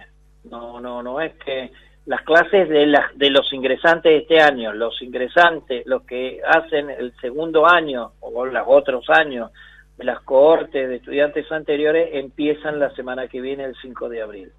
No, 0.50 0.80
no, 0.82 1.04
no 1.04 1.22
es 1.22 1.36
que 1.36 1.72
las 2.08 2.22
clases 2.24 2.70
de, 2.70 2.88
las, 2.88 3.16
de 3.18 3.30
los 3.30 3.52
ingresantes 3.54 4.12
de 4.12 4.18
este 4.18 4.42
año, 4.42 4.74
los 4.74 5.02
ingresantes, 5.02 5.86
los 5.86 6.04
que 6.04 6.42
hacen 6.46 6.90
el 6.90 7.14
segundo 7.22 7.68
año 7.68 8.14
o 8.22 8.46
los 8.46 8.64
otros 8.66 9.10
años 9.10 9.52
las 9.98 10.22
cohortes 10.22 10.88
de 10.88 10.98
estudiantes 10.98 11.52
anteriores 11.52 12.10
empiezan 12.14 12.80
la 12.80 12.92
semana 12.92 13.28
que 13.28 13.42
viene, 13.42 13.64
el 13.64 13.76
5 13.82 14.10
de 14.10 14.22
abril. 14.22 14.52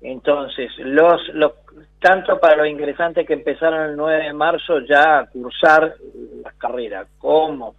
Entonces, 0.00 0.70
los, 0.78 1.20
los, 1.34 1.52
tanto 2.00 2.38
para 2.40 2.56
los 2.56 2.68
ingresantes 2.68 3.26
que 3.26 3.34
empezaron 3.34 3.90
el 3.90 3.96
9 3.96 4.24
de 4.24 4.32
marzo 4.32 4.78
ya 4.80 5.18
a 5.18 5.26
cursar 5.26 5.96
las 6.42 6.54
carreras, 6.54 7.08
como 7.18 7.74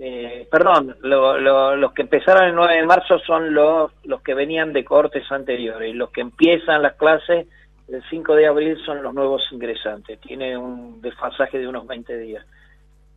eh, 0.00 0.46
perdón, 0.50 0.96
los 1.02 1.92
que 1.92 2.02
empezaron 2.02 2.44
el 2.44 2.54
9 2.54 2.76
de 2.76 2.86
marzo 2.86 3.18
son 3.18 3.52
los, 3.52 3.90
los 4.04 4.22
que 4.22 4.34
venían 4.34 4.72
de 4.72 4.84
cortes 4.84 5.30
anteriores 5.30 5.94
los 5.94 6.10
que 6.10 6.20
empiezan 6.20 6.80
las 6.80 6.94
clases 6.94 7.48
el 7.92 8.02
5 8.08 8.34
de 8.34 8.46
abril 8.46 8.78
son 8.84 9.02
los 9.02 9.14
nuevos 9.14 9.42
ingresantes, 9.50 10.20
tiene 10.20 10.56
un 10.56 11.00
desfasaje 11.00 11.58
de 11.58 11.68
unos 11.68 11.86
20 11.86 12.18
días. 12.18 12.44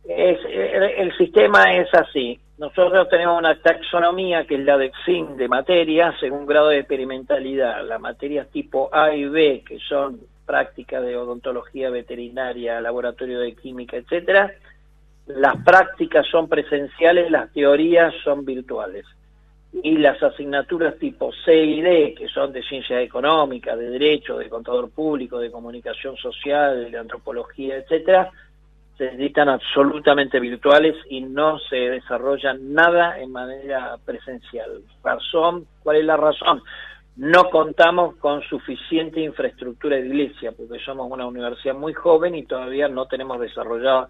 El, 0.06 1.16
sistema 1.16 1.74
es 1.74 1.88
así, 1.94 2.38
nosotros 2.58 3.08
tenemos 3.08 3.38
una 3.38 3.58
taxonomía 3.60 4.46
que 4.46 4.56
es 4.56 4.60
la 4.60 4.76
de 4.76 4.92
XIN 5.04 5.36
de 5.38 5.48
materias 5.48 6.14
según 6.20 6.44
grado 6.44 6.68
de 6.68 6.80
experimentalidad, 6.80 7.82
las 7.86 8.00
materias 8.00 8.48
tipo 8.50 8.90
A 8.92 9.14
y 9.14 9.24
B, 9.24 9.64
que 9.66 9.78
son 9.78 10.20
práctica 10.44 11.00
de 11.00 11.16
odontología 11.16 11.88
veterinaria, 11.88 12.80
laboratorio 12.82 13.40
de 13.40 13.54
química, 13.54 13.96
etcétera, 13.96 14.52
las 15.26 15.56
prácticas 15.64 16.26
son 16.26 16.48
presenciales, 16.48 17.30
las 17.30 17.50
teorías 17.52 18.12
son 18.24 18.44
virtuales. 18.44 19.06
Y 19.82 19.98
las 19.98 20.22
asignaturas 20.22 20.96
tipo 20.98 21.32
C 21.44 21.56
y 21.56 21.80
D, 21.80 22.14
que 22.16 22.28
son 22.28 22.52
de 22.52 22.62
ciencia 22.62 23.00
económica, 23.00 23.76
de 23.76 23.90
derecho, 23.90 24.38
de 24.38 24.48
contador 24.48 24.90
público, 24.90 25.38
de 25.38 25.50
comunicación 25.50 26.16
social, 26.16 26.90
de 26.90 26.98
antropología, 26.98 27.76
etcétera, 27.76 28.30
se 28.96 29.06
necesitan 29.06 29.48
absolutamente 29.48 30.38
virtuales 30.38 30.94
y 31.10 31.22
no 31.22 31.58
se 31.58 31.76
desarrollan 31.76 32.72
nada 32.72 33.18
en 33.18 33.32
manera 33.32 33.96
presencial. 34.04 34.82
Razón, 35.02 35.66
¿cuál 35.82 35.96
es 35.96 36.04
la 36.04 36.16
razón? 36.16 36.62
No 37.16 37.50
contamos 37.50 38.16
con 38.16 38.42
suficiente 38.42 39.20
infraestructura 39.20 39.96
de 39.96 40.06
iglesia, 40.06 40.52
porque 40.52 40.78
somos 40.84 41.10
una 41.10 41.26
universidad 41.26 41.74
muy 41.74 41.92
joven 41.92 42.34
y 42.36 42.44
todavía 42.44 42.88
no 42.88 43.06
tenemos 43.06 43.40
desarrollado 43.40 44.08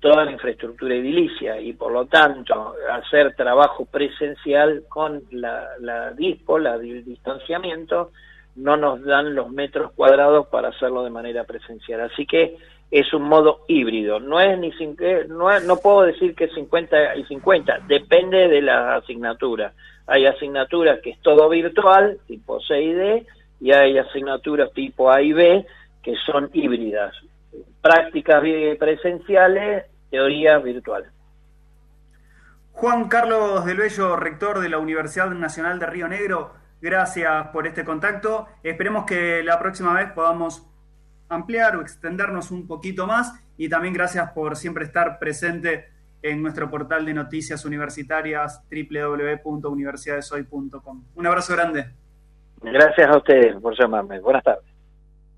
toda 0.00 0.24
la 0.24 0.32
infraestructura 0.32 0.94
edilicia 0.94 1.60
y 1.60 1.74
por 1.74 1.92
lo 1.92 2.06
tanto 2.06 2.74
hacer 2.90 3.34
trabajo 3.34 3.84
presencial 3.84 4.84
con 4.88 5.22
la, 5.30 5.68
la 5.78 6.10
dispo, 6.12 6.58
la, 6.58 6.74
el 6.76 7.04
distanciamiento, 7.04 8.10
no 8.56 8.76
nos 8.76 9.02
dan 9.04 9.34
los 9.34 9.50
metros 9.50 9.92
cuadrados 9.92 10.46
para 10.48 10.68
hacerlo 10.68 11.04
de 11.04 11.10
manera 11.10 11.44
presencial. 11.44 12.00
Así 12.00 12.26
que 12.26 12.56
es 12.90 13.12
un 13.12 13.22
modo 13.22 13.60
híbrido, 13.68 14.18
no 14.18 14.40
es 14.40 14.58
ni 14.58 14.72
no, 15.28 15.60
no 15.60 15.76
puedo 15.76 16.02
decir 16.02 16.34
que 16.34 16.44
es 16.44 16.54
50 16.54 17.16
y 17.16 17.24
50, 17.24 17.80
depende 17.86 18.48
de 18.48 18.62
la 18.62 18.96
asignatura. 18.96 19.72
Hay 20.06 20.26
asignaturas 20.26 21.00
que 21.00 21.10
es 21.10 21.20
todo 21.20 21.48
virtual, 21.48 22.18
tipo 22.26 22.60
C 22.60 22.82
y 22.82 22.92
D, 22.92 23.26
y 23.60 23.72
hay 23.72 23.98
asignaturas 23.98 24.72
tipo 24.72 25.10
A 25.10 25.22
y 25.22 25.32
B 25.32 25.64
que 26.02 26.16
son 26.26 26.50
híbridas. 26.52 27.14
Prácticas 27.80 28.42
presenciales, 28.78 29.86
teoría 30.10 30.58
virtual. 30.58 31.10
Juan 32.72 33.08
Carlos 33.08 33.64
del 33.64 33.78
Bello, 33.78 34.16
rector 34.16 34.60
de 34.60 34.68
la 34.68 34.78
Universidad 34.78 35.30
Nacional 35.30 35.78
de 35.78 35.86
Río 35.86 36.08
Negro, 36.08 36.54
gracias 36.80 37.48
por 37.48 37.66
este 37.66 37.84
contacto. 37.84 38.46
Esperemos 38.62 39.04
que 39.04 39.42
la 39.42 39.58
próxima 39.58 39.92
vez 39.94 40.12
podamos 40.12 40.66
ampliar 41.28 41.76
o 41.76 41.82
extendernos 41.82 42.50
un 42.50 42.66
poquito 42.66 43.06
más 43.06 43.38
y 43.56 43.68
también 43.68 43.94
gracias 43.94 44.32
por 44.32 44.56
siempre 44.56 44.84
estar 44.84 45.18
presente 45.18 45.88
en 46.22 46.42
nuestro 46.42 46.70
portal 46.70 47.06
de 47.06 47.14
noticias 47.14 47.64
universitarias 47.64 48.62
www.universidadeshoy.com. 48.70 51.04
Un 51.14 51.26
abrazo 51.26 51.54
grande. 51.54 51.94
Gracias 52.62 53.08
a 53.08 53.16
ustedes 53.16 53.56
por 53.56 53.74
llamarme. 53.78 54.20
Buenas 54.20 54.44
tardes. 54.44 54.66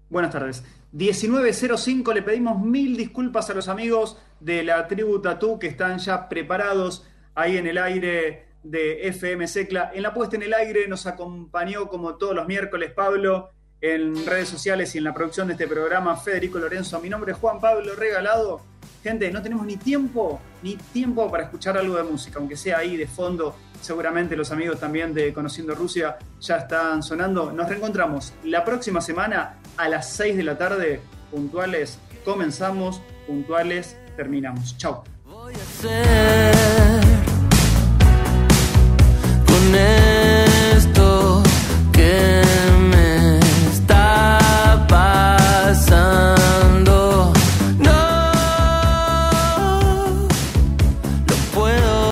Buenas 0.08 0.32
tardes. 0.32 0.81
19.05, 0.92 2.12
le 2.12 2.22
pedimos 2.22 2.60
mil 2.60 2.96
disculpas 2.96 3.48
a 3.48 3.54
los 3.54 3.68
amigos 3.68 4.18
de 4.40 4.62
la 4.62 4.86
tribu 4.88 5.20
Tatú 5.20 5.58
que 5.58 5.66
están 5.66 5.98
ya 5.98 6.28
preparados 6.28 7.06
ahí 7.34 7.56
en 7.56 7.66
el 7.66 7.78
aire 7.78 8.46
de 8.62 9.08
FM 9.08 9.48
Secla. 9.48 9.90
En 9.94 10.02
la 10.02 10.12
puesta 10.12 10.36
en 10.36 10.42
el 10.42 10.52
aire 10.52 10.86
nos 10.88 11.06
acompañó 11.06 11.88
como 11.88 12.16
todos 12.16 12.34
los 12.34 12.46
miércoles 12.46 12.92
Pablo 12.92 13.50
en 13.80 14.26
redes 14.26 14.48
sociales 14.48 14.94
y 14.94 14.98
en 14.98 15.04
la 15.04 15.14
producción 15.14 15.48
de 15.48 15.54
este 15.54 15.66
programa 15.66 16.16
Federico 16.16 16.58
Lorenzo. 16.58 17.00
Mi 17.00 17.08
nombre 17.08 17.32
es 17.32 17.38
Juan 17.38 17.58
Pablo 17.58 17.96
Regalado. 17.96 18.71
Gente, 19.02 19.32
no 19.32 19.42
tenemos 19.42 19.66
ni 19.66 19.76
tiempo, 19.76 20.40
ni 20.62 20.76
tiempo 20.76 21.28
para 21.28 21.44
escuchar 21.44 21.76
algo 21.76 21.96
de 21.96 22.04
música, 22.04 22.38
aunque 22.38 22.56
sea 22.56 22.78
ahí 22.78 22.96
de 22.96 23.08
fondo. 23.08 23.56
Seguramente 23.80 24.36
los 24.36 24.52
amigos 24.52 24.78
también 24.78 25.12
de 25.12 25.32
Conociendo 25.32 25.74
Rusia 25.74 26.18
ya 26.40 26.58
están 26.58 27.02
sonando. 27.02 27.50
Nos 27.50 27.68
reencontramos 27.68 28.32
la 28.44 28.64
próxima 28.64 29.00
semana 29.00 29.56
a 29.76 29.88
las 29.88 30.08
6 30.10 30.36
de 30.36 30.42
la 30.44 30.56
tarde, 30.56 31.00
puntuales. 31.32 31.98
Comenzamos, 32.24 33.02
puntuales, 33.26 33.96
terminamos. 34.16 34.76
Chao. 34.78 35.02